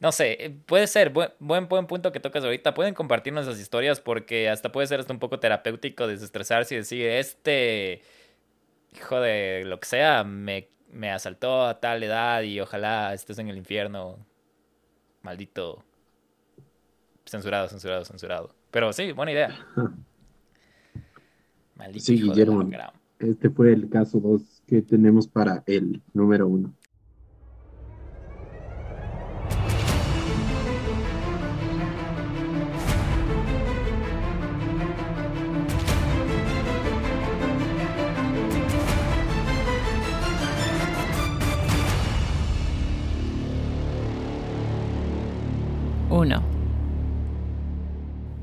no 0.00 0.12
sé, 0.12 0.54
puede 0.66 0.86
ser, 0.86 1.10
buen, 1.10 1.30
buen, 1.66 1.86
punto 1.86 2.12
que 2.12 2.20
tocas 2.20 2.44
ahorita. 2.44 2.74
Pueden 2.74 2.92
compartirnos 2.92 3.46
esas 3.46 3.58
historias 3.58 4.00
porque 4.00 4.50
hasta 4.50 4.70
puede 4.70 4.86
ser 4.86 5.02
un 5.08 5.18
poco 5.18 5.40
terapéutico 5.40 6.06
desestresarse 6.06 6.74
y 6.74 6.78
decir, 6.78 7.06
este 7.06 8.02
hijo 8.92 9.18
de 9.18 9.62
lo 9.64 9.80
que 9.80 9.88
sea 9.88 10.24
me, 10.24 10.68
me 10.90 11.10
asaltó 11.10 11.64
a 11.64 11.80
tal 11.80 12.02
edad 12.02 12.42
y 12.42 12.60
ojalá 12.60 13.14
estés 13.14 13.38
en 13.38 13.48
el 13.48 13.56
infierno. 13.56 14.18
Maldito. 15.22 15.82
Censurado, 17.24 17.68
censurado, 17.68 18.04
censurado. 18.04 18.57
Pero 18.70 18.92
sí, 18.92 19.12
buena 19.12 19.32
idea. 19.32 19.56
Maldito 21.76 22.04
sí, 22.04 22.20
Guillermo. 22.20 22.68
Este 23.18 23.50
fue 23.50 23.72
el 23.72 23.88
caso 23.88 24.20
2 24.20 24.62
que 24.66 24.82
tenemos 24.82 25.26
para 25.26 25.62
el 25.66 26.02
número 26.12 26.46
1. 26.46 26.74
Uno. 46.10 46.57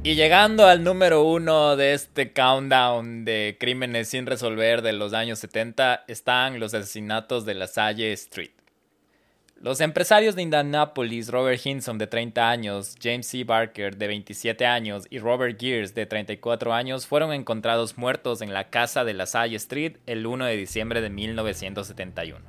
Y 0.05 0.13
llegando 0.13 0.67
al 0.67 0.83
número 0.83 1.23
uno 1.23 1.75
de 1.75 1.93
este 1.93 2.31
countdown 2.31 3.25
de 3.25 3.57
crímenes 3.59 4.07
sin 4.09 4.27
resolver 4.27 4.83
de 4.83 4.93
los 4.93 5.13
años 5.13 5.39
70 5.39 6.03
están 6.07 6.59
los 6.59 6.75
asesinatos 6.75 7.43
de 7.43 7.55
la 7.55 7.65
Salle 7.65 8.13
Street. 8.13 8.51
Los 9.59 9.81
empresarios 9.81 10.35
de 10.35 10.43
Indianapolis, 10.43 11.29
Robert 11.29 11.59
Hinson 11.65 11.97
de 11.97 12.05
30 12.05 12.47
años, 12.47 12.95
James 13.01 13.25
C. 13.25 13.45
Barker 13.45 13.97
de 13.97 14.05
27 14.05 14.67
años 14.67 15.07
y 15.09 15.17
Robert 15.17 15.59
Gears 15.59 15.95
de 15.95 16.05
34 16.05 16.71
años 16.71 17.07
fueron 17.07 17.33
encontrados 17.33 17.97
muertos 17.97 18.43
en 18.43 18.53
la 18.53 18.69
casa 18.69 19.05
de 19.05 19.15
la 19.15 19.25
Salle 19.25 19.55
Street 19.55 19.97
el 20.05 20.27
1 20.27 20.45
de 20.45 20.55
diciembre 20.55 21.01
de 21.01 21.09
1971. 21.09 22.45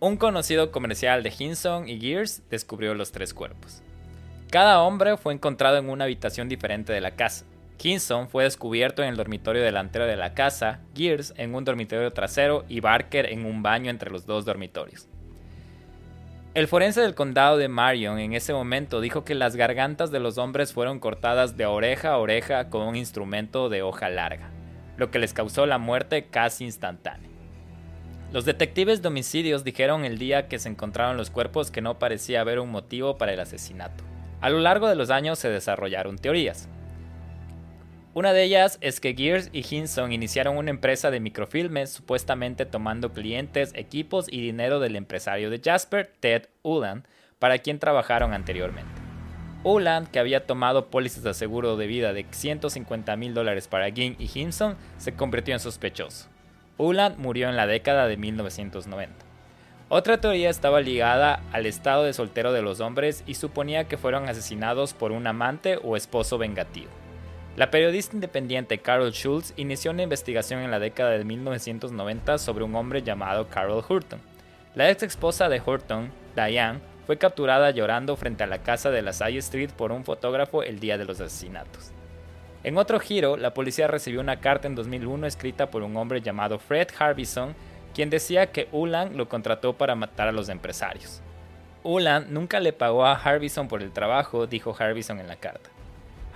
Un 0.00 0.16
conocido 0.16 0.72
comercial 0.72 1.22
de 1.22 1.34
Hinson 1.38 1.90
y 1.90 2.00
Gears 2.00 2.40
descubrió 2.48 2.94
los 2.94 3.12
tres 3.12 3.34
cuerpos. 3.34 3.82
Cada 4.50 4.80
hombre 4.80 5.18
fue 5.18 5.34
encontrado 5.34 5.76
en 5.76 5.90
una 5.90 6.04
habitación 6.04 6.48
diferente 6.48 6.90
de 6.90 7.02
la 7.02 7.16
casa. 7.16 7.44
Kinson 7.76 8.30
fue 8.30 8.44
descubierto 8.44 9.02
en 9.02 9.10
el 9.10 9.16
dormitorio 9.16 9.62
delantero 9.62 10.06
de 10.06 10.16
la 10.16 10.32
casa, 10.32 10.80
Gears 10.94 11.34
en 11.36 11.54
un 11.54 11.66
dormitorio 11.66 12.10
trasero 12.12 12.64
y 12.66 12.80
Barker 12.80 13.26
en 13.26 13.44
un 13.44 13.62
baño 13.62 13.90
entre 13.90 14.10
los 14.10 14.24
dos 14.24 14.46
dormitorios. 14.46 15.06
El 16.54 16.66
forense 16.66 17.02
del 17.02 17.14
condado 17.14 17.58
de 17.58 17.68
Marion 17.68 18.18
en 18.18 18.32
ese 18.32 18.54
momento 18.54 19.02
dijo 19.02 19.22
que 19.22 19.34
las 19.34 19.54
gargantas 19.54 20.10
de 20.10 20.18
los 20.18 20.38
hombres 20.38 20.72
fueron 20.72 20.98
cortadas 20.98 21.58
de 21.58 21.66
oreja 21.66 22.12
a 22.12 22.18
oreja 22.18 22.70
con 22.70 22.82
un 22.82 22.96
instrumento 22.96 23.68
de 23.68 23.82
hoja 23.82 24.08
larga, 24.08 24.50
lo 24.96 25.10
que 25.10 25.18
les 25.18 25.34
causó 25.34 25.66
la 25.66 25.76
muerte 25.76 26.28
casi 26.30 26.64
instantánea. 26.64 27.28
Los 28.32 28.46
detectives 28.46 29.02
de 29.02 29.08
homicidios 29.08 29.62
dijeron 29.62 30.06
el 30.06 30.18
día 30.18 30.48
que 30.48 30.58
se 30.58 30.70
encontraron 30.70 31.18
los 31.18 31.30
cuerpos 31.30 31.70
que 31.70 31.82
no 31.82 31.98
parecía 31.98 32.40
haber 32.40 32.60
un 32.60 32.70
motivo 32.70 33.18
para 33.18 33.34
el 33.34 33.40
asesinato. 33.40 34.04
A 34.40 34.50
lo 34.50 34.60
largo 34.60 34.88
de 34.88 34.94
los 34.94 35.10
años 35.10 35.38
se 35.38 35.48
desarrollaron 35.48 36.16
teorías. 36.16 36.68
Una 38.14 38.32
de 38.32 38.44
ellas 38.44 38.78
es 38.80 39.00
que 39.00 39.14
Gears 39.14 39.50
y 39.52 39.64
Hinson 39.68 40.12
iniciaron 40.12 40.56
una 40.56 40.70
empresa 40.70 41.10
de 41.10 41.20
microfilmes 41.20 41.90
supuestamente 41.90 42.64
tomando 42.66 43.12
clientes, 43.12 43.72
equipos 43.74 44.26
y 44.30 44.40
dinero 44.40 44.80
del 44.80 44.96
empresario 44.96 45.50
de 45.50 45.60
Jasper, 45.64 46.12
Ted 46.20 46.48
Uland, 46.62 47.04
para 47.38 47.58
quien 47.58 47.78
trabajaron 47.78 48.32
anteriormente. 48.32 48.90
Uland, 49.64 50.08
que 50.10 50.20
había 50.20 50.46
tomado 50.46 50.86
pólizas 50.86 51.22
de 51.24 51.34
seguro 51.34 51.76
de 51.76 51.86
vida 51.86 52.12
de 52.12 52.26
150 52.30 53.16
mil 53.16 53.34
dólares 53.34 53.68
para 53.68 53.90
Ging 53.90 54.16
y 54.18 54.30
Hinson, 54.32 54.76
se 54.98 55.14
convirtió 55.14 55.54
en 55.54 55.60
sospechoso. 55.60 56.28
Uland 56.76 57.18
murió 57.18 57.48
en 57.48 57.56
la 57.56 57.66
década 57.66 58.06
de 58.06 58.16
1990. 58.16 59.27
Otra 59.90 60.20
teoría 60.20 60.50
estaba 60.50 60.82
ligada 60.82 61.42
al 61.50 61.64
estado 61.64 62.04
de 62.04 62.12
soltero 62.12 62.52
de 62.52 62.60
los 62.60 62.80
hombres 62.80 63.24
y 63.26 63.36
suponía 63.36 63.88
que 63.88 63.96
fueron 63.96 64.28
asesinados 64.28 64.92
por 64.92 65.12
un 65.12 65.26
amante 65.26 65.78
o 65.82 65.96
esposo 65.96 66.36
vengativo. 66.36 66.90
La 67.56 67.70
periodista 67.70 68.14
independiente 68.14 68.78
Carol 68.78 69.12
Schultz 69.12 69.54
inició 69.56 69.92
una 69.92 70.02
investigación 70.02 70.60
en 70.60 70.70
la 70.70 70.78
década 70.78 71.12
de 71.12 71.24
1990 71.24 72.36
sobre 72.36 72.64
un 72.64 72.74
hombre 72.74 73.02
llamado 73.02 73.48
Carol 73.48 73.82
Hurton. 73.88 74.20
La 74.74 74.90
ex 74.90 75.04
esposa 75.04 75.48
de 75.48 75.62
Hurton, 75.64 76.10
Diane, 76.36 76.80
fue 77.06 77.16
capturada 77.16 77.70
llorando 77.70 78.14
frente 78.16 78.44
a 78.44 78.46
la 78.46 78.58
casa 78.58 78.90
de 78.90 79.00
la 79.00 79.14
Salle 79.14 79.38
Street 79.38 79.70
por 79.70 79.90
un 79.90 80.04
fotógrafo 80.04 80.62
el 80.62 80.80
día 80.80 80.98
de 80.98 81.06
los 81.06 81.18
asesinatos. 81.18 81.92
En 82.62 82.76
otro 82.76 83.00
giro, 83.00 83.38
la 83.38 83.54
policía 83.54 83.86
recibió 83.86 84.20
una 84.20 84.40
carta 84.40 84.68
en 84.68 84.74
2001 84.74 85.26
escrita 85.26 85.70
por 85.70 85.82
un 85.82 85.96
hombre 85.96 86.20
llamado 86.20 86.58
Fred 86.58 86.88
Harbison 86.98 87.54
quien 87.98 88.10
decía 88.10 88.52
que 88.52 88.68
Ulan 88.70 89.16
lo 89.16 89.28
contrató 89.28 89.72
para 89.72 89.96
matar 89.96 90.28
a 90.28 90.32
los 90.32 90.48
empresarios. 90.50 91.20
Ulan 91.82 92.32
nunca 92.32 92.60
le 92.60 92.72
pagó 92.72 93.04
a 93.04 93.16
Harbison 93.16 93.66
por 93.66 93.82
el 93.82 93.90
trabajo, 93.90 94.46
dijo 94.46 94.72
Harbison 94.78 95.18
en 95.18 95.26
la 95.26 95.34
carta. 95.34 95.68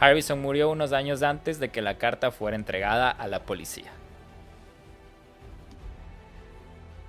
Harbison 0.00 0.42
murió 0.42 0.72
unos 0.72 0.92
años 0.92 1.22
antes 1.22 1.60
de 1.60 1.68
que 1.68 1.80
la 1.80 1.98
carta 1.98 2.32
fuera 2.32 2.56
entregada 2.56 3.12
a 3.12 3.28
la 3.28 3.44
policía. 3.44 3.92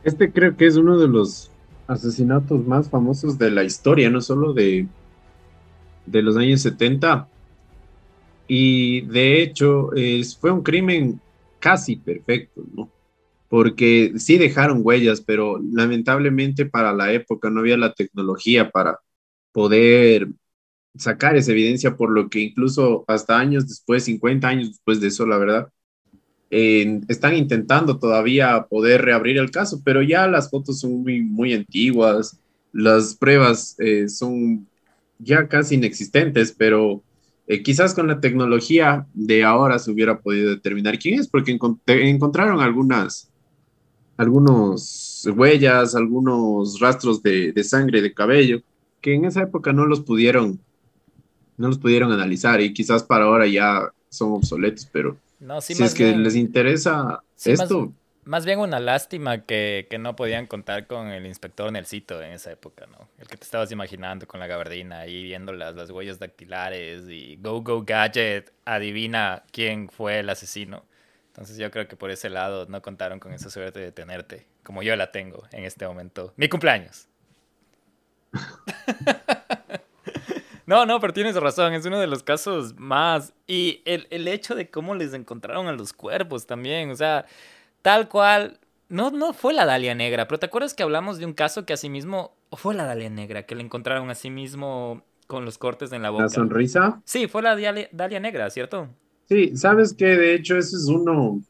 Este 0.04 0.32
creo 0.32 0.56
que 0.56 0.68
es 0.68 0.76
uno 0.76 1.00
de 1.00 1.08
los 1.08 1.50
asesinatos 1.88 2.64
más 2.64 2.88
famosos 2.88 3.40
de 3.40 3.50
la 3.50 3.64
historia, 3.64 4.12
no 4.12 4.22
solo 4.22 4.54
de, 4.54 4.86
de 6.06 6.22
los 6.22 6.38
años 6.38 6.62
70. 6.62 7.28
Y 8.48 9.02
de 9.02 9.42
hecho, 9.42 9.90
fue 10.40 10.52
un 10.52 10.62
crimen 10.62 11.20
casi 11.60 11.96
perfecto, 11.96 12.62
¿no? 12.76 12.88
Porque 13.54 14.14
sí 14.18 14.40
dejaron 14.40 14.82
huellas, 14.82 15.22
pero 15.22 15.62
lamentablemente 15.62 16.66
para 16.66 16.92
la 16.92 17.14
época 17.14 17.52
no 17.52 17.60
había 17.60 17.78
la 17.78 17.94
tecnología 17.94 18.72
para 18.72 18.98
poder 19.52 20.30
sacar 20.98 21.36
esa 21.36 21.52
evidencia, 21.52 21.96
por 21.96 22.10
lo 22.10 22.32
que 22.32 22.40
incluso 22.40 23.06
hasta 23.08 23.38
años 23.38 23.68
después, 23.68 24.06
50 24.06 24.48
años 24.48 24.70
después 24.70 25.00
de 25.00 25.10
eso, 25.10 25.28
la 25.28 25.38
verdad, 25.38 25.70
están 26.50 27.36
intentando 27.36 28.00
todavía 28.00 28.66
poder 28.68 29.04
reabrir 29.04 29.38
el 29.38 29.52
caso, 29.52 29.84
pero 29.86 30.02
ya 30.02 30.26
las 30.26 30.50
fotos 30.50 30.80
son 30.80 31.04
muy, 31.04 31.22
muy 31.22 31.54
antiguas, 31.54 32.40
las 32.72 33.14
pruebas 33.14 33.76
eh, 33.78 34.10
son 34.10 34.68
ya 35.20 35.48
casi 35.48 35.76
inexistentes, 35.76 36.56
pero 36.58 37.04
eh, 37.46 37.62
quizás 37.62 37.94
con 37.94 38.08
la 38.08 38.20
tecnología 38.20 39.06
de 39.14 39.44
ahora 39.44 39.78
se 39.78 39.92
hubiera 39.92 40.22
podido 40.22 40.50
determinar 40.50 40.98
quién 40.98 41.20
es, 41.20 41.28
porque 41.28 41.56
encontraron 41.86 42.60
algunas 42.60 43.30
algunos 44.18 45.28
huellas, 45.36 45.96
algunos 45.96 46.80
rastros 46.80 47.22
de, 47.24 47.64
sangre, 47.64 48.02
de 48.02 48.14
cabello, 48.14 48.62
que 49.02 49.14
en 49.14 49.26
esa 49.26 49.42
época 49.42 49.74
no 49.74 49.86
los 49.86 50.02
pudieron, 50.02 50.60
no 51.58 51.68
los 51.68 51.78
pudieron 51.78 52.12
analizar 52.12 52.62
y 52.62 52.74
quizás 52.74 53.04
para 53.04 53.26
ahora 53.26 53.48
ya 53.48 53.92
son 54.10 54.34
obsoletos, 54.34 54.88
pero 54.92 55.18
si 55.62 55.84
es 55.84 55.94
que 55.94 56.16
les 56.16 56.36
interesa 56.36 57.22
esto. 57.44 57.92
Más, 58.26 58.46
bien 58.46 58.60
una 58.60 58.80
lástima 58.80 59.44
que, 59.46 59.86
no 60.00 60.16
podían 60.16 60.48
contar 60.48 60.88
con 60.88 61.08
el 61.08 61.26
inspector 61.26 61.70
Nelsito 61.70 62.22
en 62.22 62.32
esa 62.32 62.52
época, 62.54 62.86
¿no? 62.86 63.10
El 63.20 63.28
que 63.28 63.36
te 63.36 63.44
estabas 63.44 63.70
imaginando 63.74 64.26
con 64.28 64.40
la 64.40 64.48
gabardina 64.48 65.00
ahí 65.00 65.24
viendo 65.24 65.52
las, 65.52 65.76
las 65.76 65.90
huellas 65.90 66.20
dactilares 66.20 67.10
y 67.10 67.38
Go 67.42 67.62
Go 67.62 67.84
Gadget 67.86 68.54
adivina 68.64 69.44
quién 69.52 69.90
fue 69.90 70.20
el 70.20 70.30
asesino. 70.30 70.86
Entonces 71.34 71.58
yo 71.58 71.72
creo 71.72 71.88
que 71.88 71.96
por 71.96 72.12
ese 72.12 72.30
lado 72.30 72.68
no 72.68 72.84
contaron 72.84 73.20
con 73.20 73.34
esa 73.34 73.50
suerte 73.50 73.80
de 73.80 73.92
tenerte, 73.92 74.46
como 74.62 74.84
yo 74.84 74.96
la 74.96 75.12
tengo 75.12 75.42
en 75.52 75.66
este 75.66 75.88
momento. 75.88 76.32
Mi 76.38 76.48
cumpleaños. 76.48 77.08
no, 80.68 80.86
no, 80.86 81.00
pero 81.00 81.12
tienes 81.12 81.36
razón, 81.36 81.74
es 81.74 81.88
uno 81.88 82.00
de 82.00 82.06
los 82.06 82.22
casos 82.22 82.76
más... 82.78 83.34
Y 83.48 83.82
el, 83.86 84.06
el, 84.12 84.28
hecho 84.28 84.54
de 84.54 84.70
cómo 84.70 84.94
les 84.94 85.16
encontraron 85.16 85.66
a 85.66 85.72
los 85.72 85.92
cuerpos 85.92 86.46
también, 86.46 86.92
o 86.92 86.96
sea, 86.96 87.26
tal 87.82 88.10
cual... 88.10 88.60
No, 88.90 89.10
no 89.10 89.34
fue 89.34 89.56
la 89.56 89.66
Dalia 89.66 89.96
Negra, 89.96 90.28
pero 90.28 90.38
¿te 90.38 90.46
acuerdas 90.46 90.76
que 90.76 90.84
hablamos 90.84 91.18
de 91.18 91.26
un 91.26 91.34
caso 91.34 91.66
que 91.66 91.74
asimismo... 91.74 92.36
¿O 92.52 92.58
fue 92.58 92.76
la 92.76 92.86
Dalia 92.86 93.10
Negra 93.10 93.48
que 93.48 93.56
le 93.56 93.64
encontraron 93.64 94.08
a 94.12 94.14
sí 94.14 94.30
mismo 94.30 95.04
con 95.26 95.46
los 95.46 95.58
cortes 95.58 95.92
en 95.94 96.04
la 96.04 96.12
boca? 96.12 96.26
¿La 96.26 96.30
sonrisa? 96.30 97.02
Sí, 97.06 97.28
fue 97.28 97.42
la 97.42 97.56
Dalia 97.56 98.20
Negra, 98.20 98.52
¿cierto? 98.52 98.88
Sí, 99.30 99.56
sabes 99.56 99.94
que 99.94 100.06
de 100.06 100.36
hecho 100.36 100.58
ese 100.58 100.76
es 100.76 100.86
uno, 100.86 101.42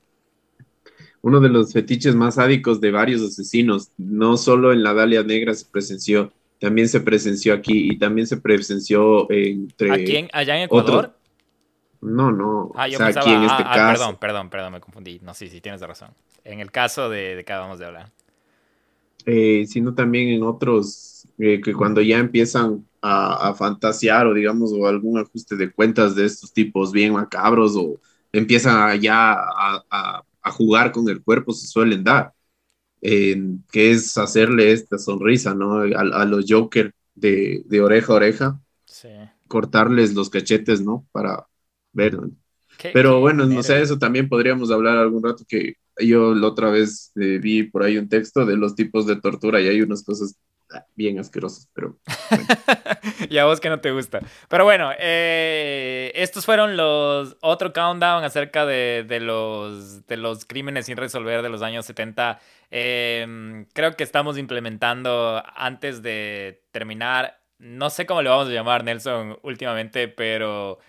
uno 1.21 1.39
de 1.39 1.49
los 1.49 1.73
fetiches 1.73 2.15
más 2.15 2.35
sádicos 2.35 2.79
de 2.81 2.91
varios 2.91 3.21
asesinos. 3.21 3.91
No 3.97 4.37
solo 4.37 4.73
en 4.73 4.83
la 4.83 4.93
Dalia 4.93 5.23
Negra 5.23 5.53
se 5.53 5.65
presenció, 5.65 6.31
también 6.59 6.87
se 6.87 7.01
presenció 7.01 7.53
aquí 7.53 7.91
y 7.91 7.97
también 7.97 8.27
se 8.27 8.37
presenció 8.37 9.29
entre. 9.31 9.91
¿A 9.91 9.95
quién? 9.97 10.29
¿Allá 10.33 10.57
en 10.57 10.63
Ecuador? 10.63 11.13
No, 12.01 12.31
no. 12.31 12.71
Ah, 12.75 12.87
yo 12.87 12.97
pensaba, 12.97 13.25
aquí 13.25 13.33
en 13.33 13.43
este 13.43 13.63
ah, 13.63 13.71
ah, 13.71 13.75
caso. 13.75 13.99
Perdón, 13.99 14.17
perdón, 14.19 14.49
perdón, 14.49 14.73
me 14.73 14.79
confundí. 14.79 15.19
No, 15.23 15.33
sí, 15.33 15.47
sí, 15.47 15.61
tienes 15.61 15.81
razón. 15.81 16.09
En 16.43 16.59
el 16.59 16.71
caso 16.71 17.09
de, 17.09 17.35
de 17.35 17.45
que 17.45 17.53
acabamos 17.53 17.79
de 17.79 17.85
hablar. 17.85 18.11
Eh, 19.25 19.65
sino 19.67 19.93
también 19.93 20.29
en 20.29 20.43
otros 20.43 21.25
eh, 21.37 21.61
que 21.63 21.73
cuando 21.73 22.01
ya 22.01 22.17
empiezan 22.17 22.85
a, 23.05 23.53
fantasear 23.53 24.25
o 24.27 24.33
digamos 24.33 24.71
o 24.71 24.87
algún 24.87 25.19
ajuste 25.19 25.57
de 25.57 25.71
cuentas 25.71 26.15
de 26.15 26.25
estos 26.25 26.53
tipos 26.53 26.93
bien 26.93 27.11
macabros 27.11 27.75
o 27.75 27.99
empiezan 28.31 28.99
ya 29.01 29.35
a, 29.35 30.23
jugar 30.51 30.91
con 30.91 31.07
el 31.09 31.21
cuerpo 31.21 31.53
se 31.53 31.67
suelen 31.67 32.03
dar, 32.03 32.33
que 33.01 33.91
es 33.91 34.17
hacerle 34.17 34.71
esta 34.71 34.97
sonrisa, 34.97 35.53
¿no? 35.53 35.81
A, 35.81 36.25
los 36.25 36.45
Joker 36.47 36.93
de, 37.15 37.81
oreja 37.81 38.13
a 38.13 38.15
oreja, 38.15 38.61
cortarles 39.47 40.13
los 40.13 40.29
cachetes, 40.29 40.81
¿no? 40.81 41.05
Para 41.11 41.47
ver. 41.91 42.17
Pero 42.93 43.19
bueno, 43.19 43.45
no 43.45 43.63
sé, 43.63 43.81
eso 43.81 43.97
también 43.97 44.27
podríamos 44.27 44.71
hablar 44.71 44.97
algún 44.97 45.23
rato 45.23 45.43
que 45.47 45.75
yo 46.01 46.33
la 46.33 46.47
otra 46.47 46.69
vez 46.69 47.11
eh, 47.15 47.39
vi 47.41 47.63
por 47.63 47.83
ahí 47.83 47.97
un 47.97 48.09
texto 48.09 48.45
de 48.45 48.57
los 48.57 48.75
tipos 48.75 49.05
de 49.05 49.17
tortura 49.17 49.61
y 49.61 49.67
hay 49.67 49.81
unas 49.81 50.03
cosas 50.03 50.35
bien 50.95 51.19
asquerosos, 51.19 51.69
pero... 51.73 51.97
y 53.29 53.37
a 53.37 53.45
vos 53.45 53.59
que 53.59 53.69
no 53.69 53.79
te 53.79 53.91
gusta. 53.91 54.19
Pero 54.47 54.63
bueno, 54.63 54.91
eh, 54.99 56.11
estos 56.15 56.45
fueron 56.45 56.77
los 56.77 57.37
otro 57.41 57.73
countdown 57.73 58.23
acerca 58.23 58.65
de, 58.65 59.05
los, 59.21 60.05
de 60.07 60.17
los 60.17 60.45
crímenes 60.45 60.85
sin 60.85 60.97
resolver 60.97 61.41
de 61.41 61.49
los 61.49 61.61
años 61.61 61.85
70. 61.85 62.39
Em, 62.71 63.65
creo 63.73 63.95
que 63.95 64.03
estamos 64.03 64.37
implementando 64.37 65.43
antes 65.55 66.01
de 66.01 66.63
terminar, 66.71 67.39
no 67.59 67.89
sé 67.89 68.05
cómo 68.05 68.21
le 68.21 68.29
vamos 68.29 68.47
a 68.47 68.51
llamar 68.51 68.83
Nelson 68.83 69.37
últimamente, 69.43 70.07
pero 70.07 70.79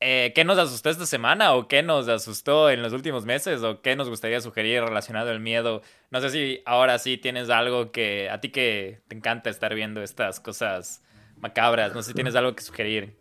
eh, 0.00 0.32
¿qué 0.34 0.44
nos 0.44 0.58
asustó 0.58 0.90
esta 0.90 1.06
semana 1.06 1.54
o 1.54 1.66
qué 1.66 1.82
nos 1.82 2.08
asustó 2.08 2.70
en 2.70 2.82
los 2.82 2.92
últimos 2.92 3.24
meses 3.24 3.62
o 3.62 3.80
qué 3.82 3.96
nos 3.96 4.08
gustaría 4.08 4.40
sugerir 4.40 4.82
relacionado 4.82 5.30
al 5.30 5.40
miedo? 5.40 5.82
No 6.10 6.20
sé 6.20 6.30
si 6.30 6.60
ahora 6.66 6.98
sí 6.98 7.18
tienes 7.18 7.50
algo 7.50 7.90
que 7.90 8.30
a 8.30 8.40
ti 8.40 8.50
que 8.50 9.00
te 9.08 9.16
encanta 9.16 9.50
estar 9.50 9.74
viendo 9.74 10.02
estas 10.02 10.38
cosas 10.40 11.02
macabras, 11.40 11.94
no 11.94 12.02
sé 12.02 12.10
si 12.10 12.14
tienes 12.14 12.36
algo 12.36 12.54
que 12.54 12.62
sugerir. 12.62 13.16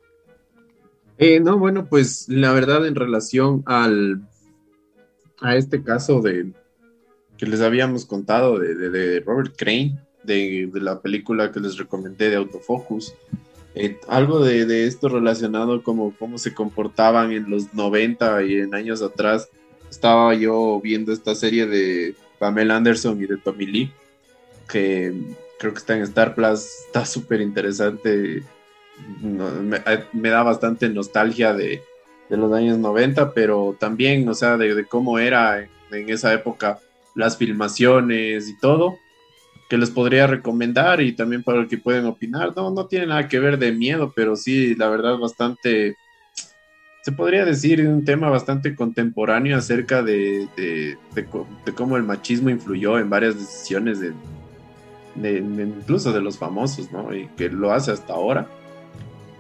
Eh, 1.18 1.40
no, 1.40 1.58
bueno, 1.58 1.88
pues 1.88 2.30
la 2.30 2.52
verdad 2.52 2.86
en 2.86 2.96
relación 2.96 3.64
al 3.66 4.22
a 5.42 5.56
este 5.56 5.84
caso 5.84 6.22
de 6.22 6.52
que 7.38 7.46
les 7.46 7.62
habíamos 7.62 8.06
contado 8.06 8.60
de, 8.60 9.22
Robert 9.26 9.56
Crane, 9.58 10.00
de, 10.24 10.70
la 10.74 11.02
película 11.02 11.52
que 11.52 11.60
les 11.60 11.78
recomendé 11.78 12.30
de 12.30 12.36
Autofocus, 12.36 13.14
eh, 13.80 14.00
algo 14.08 14.40
de, 14.40 14.88
esto 14.88 15.08
relacionado 15.08 15.84
como 15.84 16.12
cómo 16.18 16.40
se 16.40 16.54
comportaban 16.54 17.32
en 17.32 17.50
los 17.50 17.74
90 17.74 18.44
y 18.44 18.56
en 18.56 18.74
años 18.74 19.02
atrás. 19.02 19.50
Estaba 19.90 20.34
yo 20.34 20.80
viendo 20.82 21.14
esta 21.14 21.36
serie 21.36 21.68
de 21.68 22.16
Pamela 22.40 22.76
Anderson 22.78 23.22
y 23.22 23.28
de 23.28 23.38
Tommy 23.38 23.68
Lee, 23.68 23.92
que 24.68 25.14
creo 25.60 25.74
que 25.74 25.80
está 25.80 25.96
en 25.96 26.02
Star 26.04 26.34
Plus, 26.34 26.66
está 26.88 27.06
súper 27.06 27.40
interesante. 27.40 28.38
Eh, 28.38 30.04
me, 30.12 30.30
da 30.30 30.42
bastante 30.42 30.90
nostalgia 30.90 31.54
de, 31.54 31.84
los 32.30 32.52
años 32.52 32.80
90, 32.80 33.34
pero 33.34 33.78
también, 33.80 34.28
o 34.28 34.34
sea, 34.34 34.58
de, 34.58 34.86
cómo 34.86 35.20
era 35.20 35.62
en, 35.92 36.10
esa 36.10 36.34
época 36.34 36.80
las 37.16 37.38
filmaciones 37.38 38.50
y 38.50 38.58
todo 38.58 38.98
que 39.70 39.78
les 39.78 39.90
podría 39.90 40.28
recomendar 40.28 41.02
y 41.02 41.14
también 41.14 41.44
para 41.44 41.60
el 41.60 41.68
que 41.68 41.78
pueden 41.78 42.06
opinar. 42.06 42.54
No, 42.56 42.72
no 42.72 42.86
tiene 42.86 43.08
nada 43.08 43.28
que 43.28 43.40
ver 43.40 43.58
de 43.58 43.72
miedo, 43.72 44.14
pero 44.16 44.36
sí, 44.36 44.76
la 44.76 44.90
verdad, 44.90 45.18
bastante, 45.18 45.98
se 47.04 47.12
podría 47.12 47.46
decir, 47.46 47.86
un 47.86 48.06
tema 48.06 48.30
bastante 48.30 48.76
contemporáneo 48.76 49.58
acerca 49.58 50.02
de, 50.02 50.48
de, 50.56 50.98
cómo 51.76 51.98
el 51.98 52.04
machismo 52.04 52.50
influyó 52.50 52.98
en 52.98 53.10
varias 53.10 53.36
decisiones 53.36 54.00
de, 54.00 54.14
incluso 55.38 56.14
de 56.14 56.22
los 56.22 56.38
famosos, 56.38 56.92
¿no? 56.92 57.14
Y 57.14 57.28
que 57.36 57.50
lo 57.50 57.74
hace 57.74 57.92
hasta 57.92 58.14
ahora. 58.14 58.48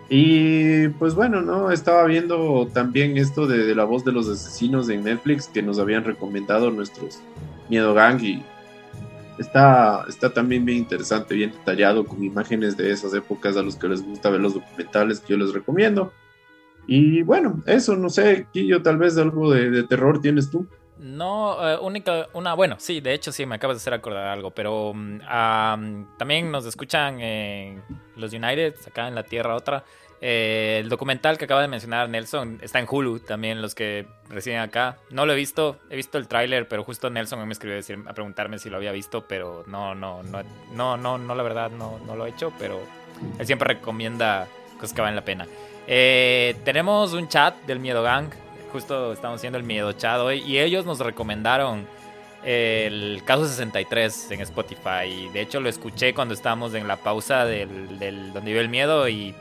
Y 0.09 0.87
pues 0.89 1.15
bueno, 1.15 1.41
¿no? 1.41 1.71
Estaba 1.71 2.05
viendo 2.05 2.67
también 2.73 3.17
esto 3.17 3.45
de, 3.45 3.75
la 3.75 3.83
voz 3.83 4.05
de 4.05 4.13
los 4.13 4.29
asesinos 4.29 4.89
en 4.89 5.03
Netflix 5.03 5.47
que 5.47 5.61
nos 5.61 5.79
habían 5.79 6.05
recomendado 6.05 6.71
nuestros 6.71 7.19
Miedo 7.69 7.93
Gang 7.93 8.21
y 8.23 8.41
Está, 9.37 10.05
está 10.07 10.33
también 10.33 10.65
bien 10.65 10.79
interesante, 10.79 11.35
bien 11.35 11.51
detallado, 11.51 12.05
con 12.05 12.23
imágenes 12.23 12.75
de 12.75 12.91
esas 12.91 13.13
épocas 13.13 13.55
a 13.55 13.61
los 13.61 13.75
que 13.75 13.87
les 13.87 14.03
gusta 14.03 14.29
ver 14.29 14.41
los 14.41 14.55
documentales 14.55 15.19
que 15.19 15.33
yo 15.33 15.37
les 15.37 15.53
recomiendo. 15.53 16.11
Y 16.87 17.21
bueno, 17.21 17.61
eso, 17.65 17.95
no 17.95 18.09
sé, 18.09 18.47
Quillo, 18.51 18.81
tal 18.81 18.97
vez 18.97 19.17
algo 19.17 19.51
de, 19.51 19.83
terror 19.83 20.21
tienes 20.21 20.49
tú. 20.49 20.65
No, 20.97 21.57
eh, 21.69 21.77
única, 21.79 22.27
una, 22.33 22.55
bueno, 22.55 22.77
sí, 22.79 23.01
de 23.01 23.13
hecho 23.13 23.31
sí, 23.31 23.45
me 23.45 23.55
acabas 23.55 23.77
de 23.77 23.81
hacer 23.81 23.93
acordar 23.93 24.27
algo, 24.27 24.51
pero 24.51 24.93
mm, 24.95 26.17
también 26.17 26.49
nos 26.49 26.65
escuchan 26.65 27.19
los 28.15 28.33
United, 28.33 28.73
acá 28.87 29.07
en 29.07 29.13
la 29.13 29.23
Tierra 29.23 29.55
otra, 29.55 29.83
eh, 30.21 30.79
el 30.81 30.89
documental 30.89 31.37
que 31.37 31.45
acaba 31.45 31.61
de 31.61 31.67
mencionar 31.67 32.09
Nelson 32.09 32.59
está 32.61 32.79
en 32.79 32.87
Hulu 32.89 33.19
también, 33.19 33.61
los 33.61 33.75
que 33.75 34.07
residen 34.29 34.59
acá. 34.59 34.97
No 35.11 35.25
lo 35.25 35.33
he 35.33 35.35
visto, 35.35 35.77
he 35.89 35.95
visto 35.95 36.17
el 36.17 36.27
tráiler, 36.27 36.67
pero 36.67 36.83
justo 36.83 37.09
Nelson 37.09 37.45
me 37.45 37.53
escribió 37.53 37.79
a, 38.07 38.13
preguntarme 38.13 38.59
si 38.59 38.69
lo 38.69 38.77
había 38.77 38.91
visto, 38.91 39.27
pero 39.27 39.63
no, 39.67 39.93
no, 39.93 40.23
no, 40.23 40.41
no, 40.73 40.97
no, 40.97 41.17
no 41.17 41.35
la 41.35 41.43
verdad 41.43 41.69
no, 41.69 41.99
no 42.05 42.15
lo 42.15 42.25
he 42.25 42.29
hecho, 42.29 42.51
pero 42.57 42.81
él 43.37 43.45
siempre 43.45 43.75
recomienda 43.75 44.47
cosas 44.75 44.93
que 44.93 45.01
valen 45.01 45.15
la 45.15 45.25
pena. 45.25 45.47
Eh, 45.87 46.55
tenemos 46.65 47.13
un 47.13 47.27
chat 47.27 47.55
del 47.65 47.79
Miedo 47.79 48.01
Gang, 48.01 48.29
justo 48.71 49.13
estamos 49.13 49.37
haciendo 49.37 49.57
el 49.57 49.63
Miedo 49.63 49.91
Chat 49.93 50.19
hoy, 50.19 50.39
y 50.39 50.59
ellos 50.59 50.85
nos 50.85 50.99
recomendaron 50.99 51.87
el 52.43 53.21
caso 53.25 53.47
63 53.47 54.31
en 54.31 54.41
Spotify. 54.41 55.29
De 55.33 55.41
hecho, 55.41 55.59
lo 55.59 55.69
escuché 55.69 56.13
cuando 56.13 56.33
estábamos 56.33 56.73
en 56.73 56.87
la 56.87 56.97
pausa 56.97 57.45
del, 57.45 58.33
Donde 58.33 58.51
vive 58.51 58.59
el 58.59 58.69
miedo 58.69 59.07
y 59.09 59.35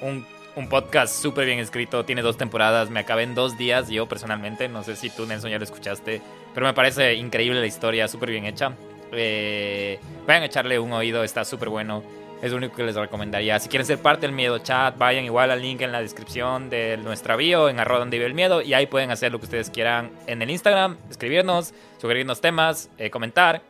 un, 0.00 0.26
podcast 0.68 1.14
súper 1.22 1.46
bien 1.46 1.58
escrito. 1.58 2.04
Tiene 2.04 2.22
dos 2.22 2.36
temporadas. 2.36 2.90
Me 2.90 3.00
acabé 3.00 3.22
en 3.22 3.34
dos 3.34 3.56
días 3.56 3.88
yo 3.88 4.06
personalmente. 4.06 4.68
No 4.68 4.82
sé 4.82 4.96
si 4.96 5.10
tú, 5.10 5.26
Nelson, 5.26 5.50
ya 5.50 5.58
lo 5.58 5.64
escuchaste. 5.64 6.20
Pero 6.54 6.66
me 6.66 6.74
parece 6.74 7.14
increíble 7.14 7.60
la 7.60 7.66
historia, 7.66 8.08
súper 8.08 8.30
bien 8.30 8.44
hecha. 8.44 8.72
Eh, 9.12 9.98
vayan 10.26 10.42
a 10.42 10.46
echarle 10.46 10.78
un 10.78 10.92
oído, 10.92 11.24
está 11.24 11.44
súper 11.44 11.68
bueno. 11.68 12.02
Es 12.42 12.50
lo 12.50 12.56
único 12.56 12.74
que 12.74 12.82
les 12.82 12.96
recomendaría. 12.96 13.56
Si 13.60 13.68
quieren 13.68 13.86
ser 13.86 14.02
parte 14.02 14.26
del 14.26 14.34
Miedo 14.34 14.58
Chat, 14.58 14.98
vayan 14.98 15.24
igual 15.24 15.52
al 15.52 15.62
link 15.62 15.80
en 15.80 15.92
la 15.92 16.00
descripción 16.00 16.70
de 16.70 16.96
nuestra 16.96 17.36
bio, 17.36 17.68
en 17.68 17.78
arroba 17.78 18.00
donde 18.00 18.18
vive 18.18 18.26
el 18.26 18.34
miedo, 18.34 18.60
y 18.62 18.74
ahí 18.74 18.86
pueden 18.86 19.12
hacer 19.12 19.30
lo 19.30 19.38
que 19.38 19.44
ustedes 19.44 19.70
quieran 19.70 20.10
en 20.26 20.42
el 20.42 20.50
Instagram, 20.50 20.96
escribirnos, 21.08 21.72
sugerirnos 21.98 22.40
temas, 22.40 22.90
eh, 22.98 23.10
comentar, 23.10 23.62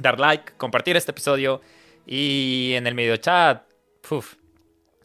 dar 0.00 0.18
like, 0.18 0.52
compartir 0.56 0.96
este 0.96 1.12
episodio. 1.12 1.60
Y 2.04 2.72
en 2.74 2.88
el 2.88 2.96
Miedo 2.96 3.16
Chat, 3.18 3.62
uf, 4.10 4.34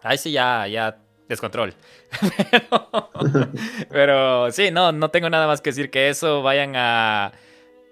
ahí 0.01 0.17
sí 0.17 0.31
ya, 0.31 0.65
ya 0.65 0.97
descontrol. 1.27 1.75
pero 3.91 4.51
sí, 4.51 4.71
no, 4.71 4.91
no 4.91 5.11
tengo 5.11 5.29
nada 5.29 5.45
más 5.45 5.61
que 5.61 5.69
decir 5.69 5.91
que 5.91 6.09
eso. 6.09 6.41
Vayan 6.41 6.73
a 6.75 7.31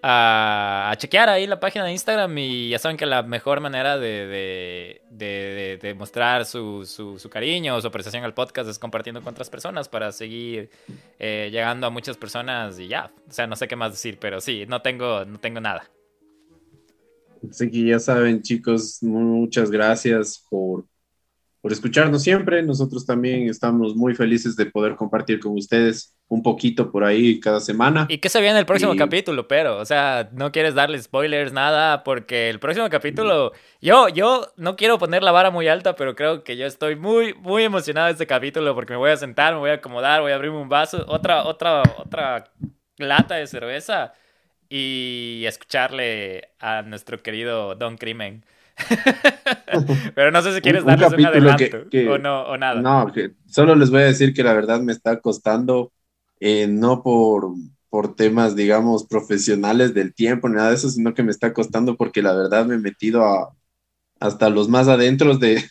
a, 0.07 0.93
chequear 0.97 1.29
ahí 1.29 1.47
la 1.47 1.59
página 1.59 1.85
de 1.85 1.91
Instagram 1.91 2.37
y 2.37 2.69
ya 2.69 2.77
saben 2.77 2.95
que 2.95 3.07
la 3.07 3.23
mejor 3.23 3.59
manera 3.59 3.97
de, 3.97 5.01
de, 5.09 5.95
mostrar 5.97 6.45
su, 6.45 6.85
su, 6.85 7.29
cariño 7.29 7.75
o 7.75 7.81
su 7.81 7.87
apreciación 7.87 8.23
al 8.23 8.35
podcast 8.35 8.69
es 8.69 8.77
compartiendo 8.77 9.23
con 9.23 9.33
otras 9.33 9.49
personas 9.49 9.89
para 9.89 10.11
seguir 10.11 10.69
eh, 11.17 11.49
llegando 11.51 11.87
a 11.87 11.89
muchas 11.89 12.17
personas 12.17 12.77
y 12.77 12.87
ya. 12.87 13.11
O 13.27 13.31
sea, 13.31 13.47
no 13.47 13.55
sé 13.55 13.67
qué 13.67 13.75
más 13.75 13.93
decir, 13.93 14.19
pero 14.21 14.39
sí, 14.41 14.65
no 14.67 14.83
tengo, 14.83 15.25
no 15.25 15.39
tengo 15.39 15.59
nada. 15.59 15.89
Así 17.49 17.71
que 17.71 17.85
ya 17.85 17.97
saben, 17.97 18.43
chicos, 18.43 18.99
muchas 19.01 19.71
gracias 19.71 20.45
por 20.49 20.85
por 21.65 21.73
escucharnos 21.73 22.21
siempre. 22.21 22.61
Nosotros 22.61 23.07
también 23.07 23.49
estamos 23.49 23.95
muy 23.95 24.13
felices 24.13 24.55
de 24.55 24.67
poder 24.67 24.95
compartir 24.95 25.39
con 25.39 25.53
ustedes 25.53 26.15
un 26.27 26.43
poquito 26.43 26.91
por 26.91 27.03
ahí 27.03 27.39
cada 27.39 27.59
semana. 27.59 28.05
¿Y 28.07 28.19
qué 28.19 28.29
se 28.29 28.39
viene 28.39 28.59
el 28.59 28.67
próximo 28.67 28.95
capítulo? 28.95 29.47
Pero, 29.47 29.79
o 29.79 29.85
sea, 29.85 30.29
no 30.31 30.51
quieres 30.51 30.75
darle 30.75 31.01
spoilers, 31.01 31.53
nada, 31.53 32.03
porque 32.03 32.51
el 32.51 32.59
próximo 32.59 32.87
capítulo, 32.91 33.51
yo, 33.81 34.09
yo 34.09 34.45
no 34.57 34.75
quiero 34.75 34.99
poner 34.99 35.23
la 35.23 35.31
vara 35.31 35.49
muy 35.49 35.67
alta, 35.67 35.95
pero 35.95 36.13
creo 36.13 36.43
que 36.43 36.55
yo 36.55 36.67
estoy 36.67 36.97
muy, 36.97 37.33
muy 37.33 37.63
emocionado 37.63 38.05
de 38.05 38.11
este 38.11 38.27
capítulo 38.27 38.75
porque 38.75 38.93
me 38.93 38.97
voy 38.97 39.09
a 39.09 39.17
sentar, 39.17 39.55
me 39.55 39.59
voy 39.59 39.71
a 39.71 39.73
acomodar, 39.73 40.21
voy 40.21 40.33
a 40.33 40.35
abrirme 40.35 40.59
un 40.59 40.69
vaso, 40.69 41.03
otra, 41.07 41.45
otra, 41.45 41.81
otra 41.97 42.51
lata 42.99 43.37
de 43.37 43.47
cerveza 43.47 44.13
y 44.69 45.41
escucharle 45.47 46.49
a 46.59 46.83
nuestro 46.83 47.23
querido 47.23 47.73
Don 47.73 47.97
Crimen. 47.97 48.45
Pero 50.15 50.31
no 50.31 50.41
sé 50.41 50.55
si 50.55 50.61
quieres 50.61 50.85
darles 50.85 51.13
un, 51.13 51.25
adelanto 51.25 51.77
o, 52.09 52.17
no, 52.17 52.41
o 52.43 52.57
nada. 52.57 52.81
No, 52.81 53.11
que 53.11 53.31
solo 53.47 53.75
les 53.75 53.89
voy 53.89 54.01
a 54.01 54.05
decir 54.05 54.33
que 54.33 54.43
la 54.43 54.53
verdad 54.53 54.81
me 54.81 54.91
está 54.91 55.19
costando, 55.21 55.91
eh, 56.39 56.67
no 56.67 57.01
por, 57.01 57.53
por 57.89 58.15
temas, 58.15 58.55
digamos, 58.55 59.05
profesionales 59.05 59.93
del 59.93 60.13
tiempo, 60.13 60.49
ni 60.49 60.55
nada 60.55 60.69
de 60.69 60.75
eso, 60.75 60.89
sino 60.89 61.13
que 61.13 61.23
me 61.23 61.31
está 61.31 61.53
costando 61.53 61.95
porque 61.95 62.21
la 62.21 62.33
verdad 62.33 62.65
me 62.65 62.75
he 62.75 62.79
metido 62.79 63.23
a, 63.23 63.55
hasta 64.19 64.49
los 64.49 64.67
más 64.67 64.87
adentros 64.87 65.39
de, 65.39 65.63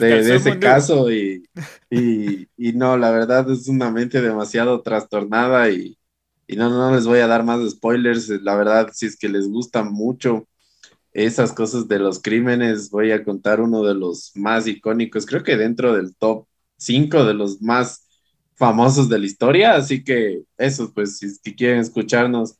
de, 0.00 0.36
ese 0.36 0.58
caso 0.58 1.10
y, 1.10 1.44
y, 1.90 2.48
y, 2.56 2.72
no, 2.72 2.96
la 2.96 3.10
verdad 3.10 3.50
es 3.50 3.68
una 3.68 3.90
mente 3.90 4.20
demasiado 4.20 4.80
trastornada 4.82 5.70
y, 5.70 5.98
y 6.46 6.56
no, 6.56 6.70
no 6.70 6.94
les 6.94 7.06
voy 7.06 7.18
a 7.18 7.26
dar 7.26 7.44
más 7.44 7.68
spoilers, 7.68 8.28
la 8.28 8.54
verdad, 8.54 8.90
si 8.92 9.06
es 9.06 9.16
que 9.16 9.28
les 9.28 9.48
gusta 9.48 9.82
mucho 9.82 10.46
esas 11.16 11.50
cosas 11.54 11.88
de 11.88 11.98
los 11.98 12.20
crímenes, 12.20 12.90
voy 12.90 13.10
a 13.10 13.24
contar 13.24 13.62
uno 13.62 13.82
de 13.82 13.94
los 13.94 14.32
más 14.34 14.66
icónicos, 14.66 15.24
creo 15.24 15.42
que 15.42 15.56
dentro 15.56 15.94
del 15.94 16.14
top 16.14 16.46
5 16.76 17.24
de 17.24 17.32
los 17.32 17.62
más 17.62 18.06
famosos 18.54 19.08
de 19.08 19.18
la 19.18 19.24
historia, 19.24 19.76
así 19.76 20.04
que 20.04 20.42
eso, 20.58 20.92
pues 20.92 21.18
si, 21.18 21.54
quieren 21.54 21.80
escucharnos, 21.80 22.58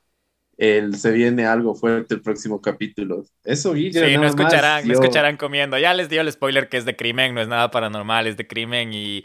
el, 0.56 0.96
se 0.96 1.10
viene 1.10 1.44
algo 1.44 1.74
fuerte 1.74 2.14
el 2.14 2.22
próximo 2.22 2.62
capítulo. 2.62 3.26
Eso. 3.44 3.74
Sí, 3.74 3.90
no 3.92 4.26
escucharán, 4.26 4.88
no 4.88 4.94
escucharán 4.94 5.36
comiendo. 5.36 5.76
Ya 5.76 5.92
les 5.92 6.08
dio 6.08 6.22
el 6.22 6.32
spoiler 6.32 6.70
que 6.70 6.78
es 6.78 6.86
de 6.86 6.96
crimen, 6.96 7.34
no 7.34 7.42
es 7.42 7.48
nada 7.48 7.70
paranormal, 7.70 8.26
es 8.26 8.38
de 8.38 8.46
crimen 8.46 8.94
y 8.94 9.22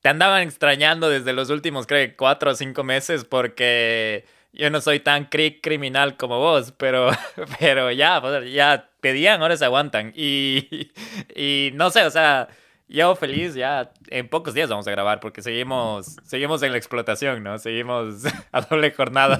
te 0.00 0.08
andaban 0.08 0.42
extrañando 0.42 1.08
desde 1.08 1.32
los 1.32 1.50
últimos, 1.50 1.86
creo 1.86 2.12
cuatro 2.16 2.50
o 2.50 2.54
cinco 2.56 2.82
meses 2.82 3.24
porque 3.24 4.24
yo 4.52 4.70
no 4.70 4.80
soy 4.80 5.00
tan 5.00 5.26
criminal 5.26 6.16
como 6.16 6.38
vos, 6.38 6.72
pero, 6.76 7.10
pero 7.58 7.90
ya, 7.90 8.22
ya 8.44 8.90
pedían, 9.00 9.42
ahora 9.42 9.56
se 9.56 9.64
aguantan. 9.64 10.12
Y, 10.14 10.90
y 11.34 11.70
no 11.74 11.90
sé, 11.90 12.04
o 12.04 12.10
sea, 12.10 12.48
yo 12.88 13.16
feliz, 13.16 13.54
ya 13.54 13.90
en 14.08 14.28
pocos 14.28 14.52
días 14.52 14.68
vamos 14.68 14.86
a 14.86 14.90
grabar 14.90 15.18
porque 15.20 15.40
seguimos, 15.40 16.16
seguimos 16.24 16.62
en 16.62 16.72
la 16.72 16.78
explotación, 16.78 17.42
¿no? 17.42 17.58
Seguimos 17.58 18.24
a 18.52 18.60
doble 18.60 18.92
jornada. 18.92 19.38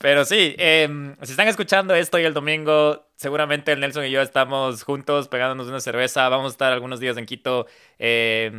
Pero 0.00 0.24
sí, 0.24 0.56
em, 0.58 1.14
si 1.22 1.30
están 1.30 1.46
escuchando 1.46 1.94
esto 1.94 2.18
y 2.18 2.24
el 2.24 2.34
domingo, 2.34 3.06
seguramente 3.14 3.70
el 3.70 3.80
Nelson 3.80 4.06
y 4.06 4.10
yo 4.10 4.20
estamos 4.20 4.82
juntos 4.82 5.28
pegándonos 5.28 5.68
una 5.68 5.80
cerveza. 5.80 6.28
Vamos 6.28 6.46
a 6.46 6.52
estar 6.52 6.72
algunos 6.72 6.98
días 6.98 7.16
en 7.16 7.26
Quito. 7.26 7.66
Eh, 8.00 8.50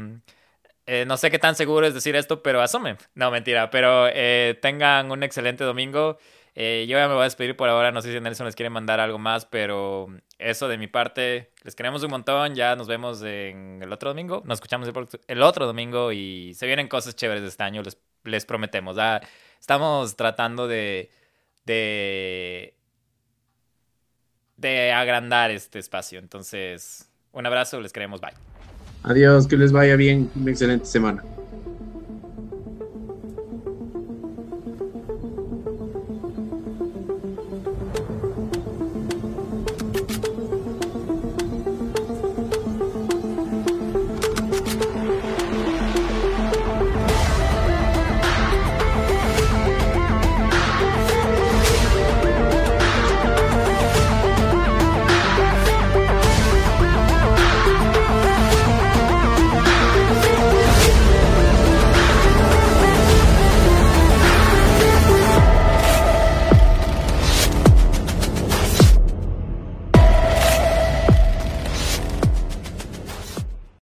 eh, 0.87 1.05
no 1.05 1.17
sé 1.17 1.31
qué 1.31 1.39
tan 1.39 1.55
seguro 1.55 1.87
es 1.87 1.93
decir 1.93 2.15
esto, 2.15 2.43
pero 2.43 2.61
asumen. 2.61 2.97
No, 3.15 3.31
mentira, 3.31 3.69
pero 3.69 4.07
eh, 4.11 4.57
tengan 4.61 5.11
un 5.11 5.23
excelente 5.23 5.63
domingo. 5.63 6.17
Eh, 6.53 6.85
yo 6.87 6.97
ya 6.97 7.07
me 7.07 7.13
voy 7.13 7.21
a 7.21 7.25
despedir 7.25 7.55
por 7.57 7.67
ahora, 7.67 7.91
no 7.91 8.01
sé 8.01 8.13
si 8.13 8.19
Nelson 8.19 8.45
les 8.45 8.55
quiere 8.55 8.69
mandar 8.69 9.01
algo 9.01 9.17
más, 9.17 9.45
pero 9.45 10.07
eso 10.39 10.69
de 10.69 10.77
mi 10.77 10.87
parte, 10.87 11.51
les 11.63 11.75
queremos 11.75 12.01
un 12.03 12.11
montón, 12.11 12.55
ya 12.55 12.77
nos 12.77 12.87
vemos 12.87 13.21
en 13.23 13.81
el 13.83 13.91
otro 13.91 14.09
domingo, 14.09 14.41
nos 14.45 14.57
escuchamos 14.57 14.89
el, 15.27 15.41
otro 15.41 15.65
domingo 15.65 16.13
y 16.13 16.53
se 16.53 16.65
vienen 16.65 16.87
cosas 16.87 17.13
chéveres 17.15 17.41
de 17.41 17.49
este 17.49 17.63
año, 17.63 17.81
les, 17.81 17.97
les 18.23 18.45
prometemos. 18.45 18.95
Estamos 19.59 20.15
tratando 20.15 20.65
de, 20.69 21.11
de, 21.65 22.73
de 24.55 24.93
agrandar 24.93 25.51
este 25.51 25.79
espacio, 25.79 26.19
entonces 26.19 27.11
un 27.33 27.45
abrazo, 27.45 27.81
les 27.81 27.91
queremos, 27.91 28.21
bye. 28.21 28.54
Adiós, 29.05 29.47
que 29.47 29.55
les 29.55 29.71
vaya 29.71 29.95
bien, 29.95 30.31
una 30.35 30.51
excelente 30.51 30.85
semana. 30.87 31.23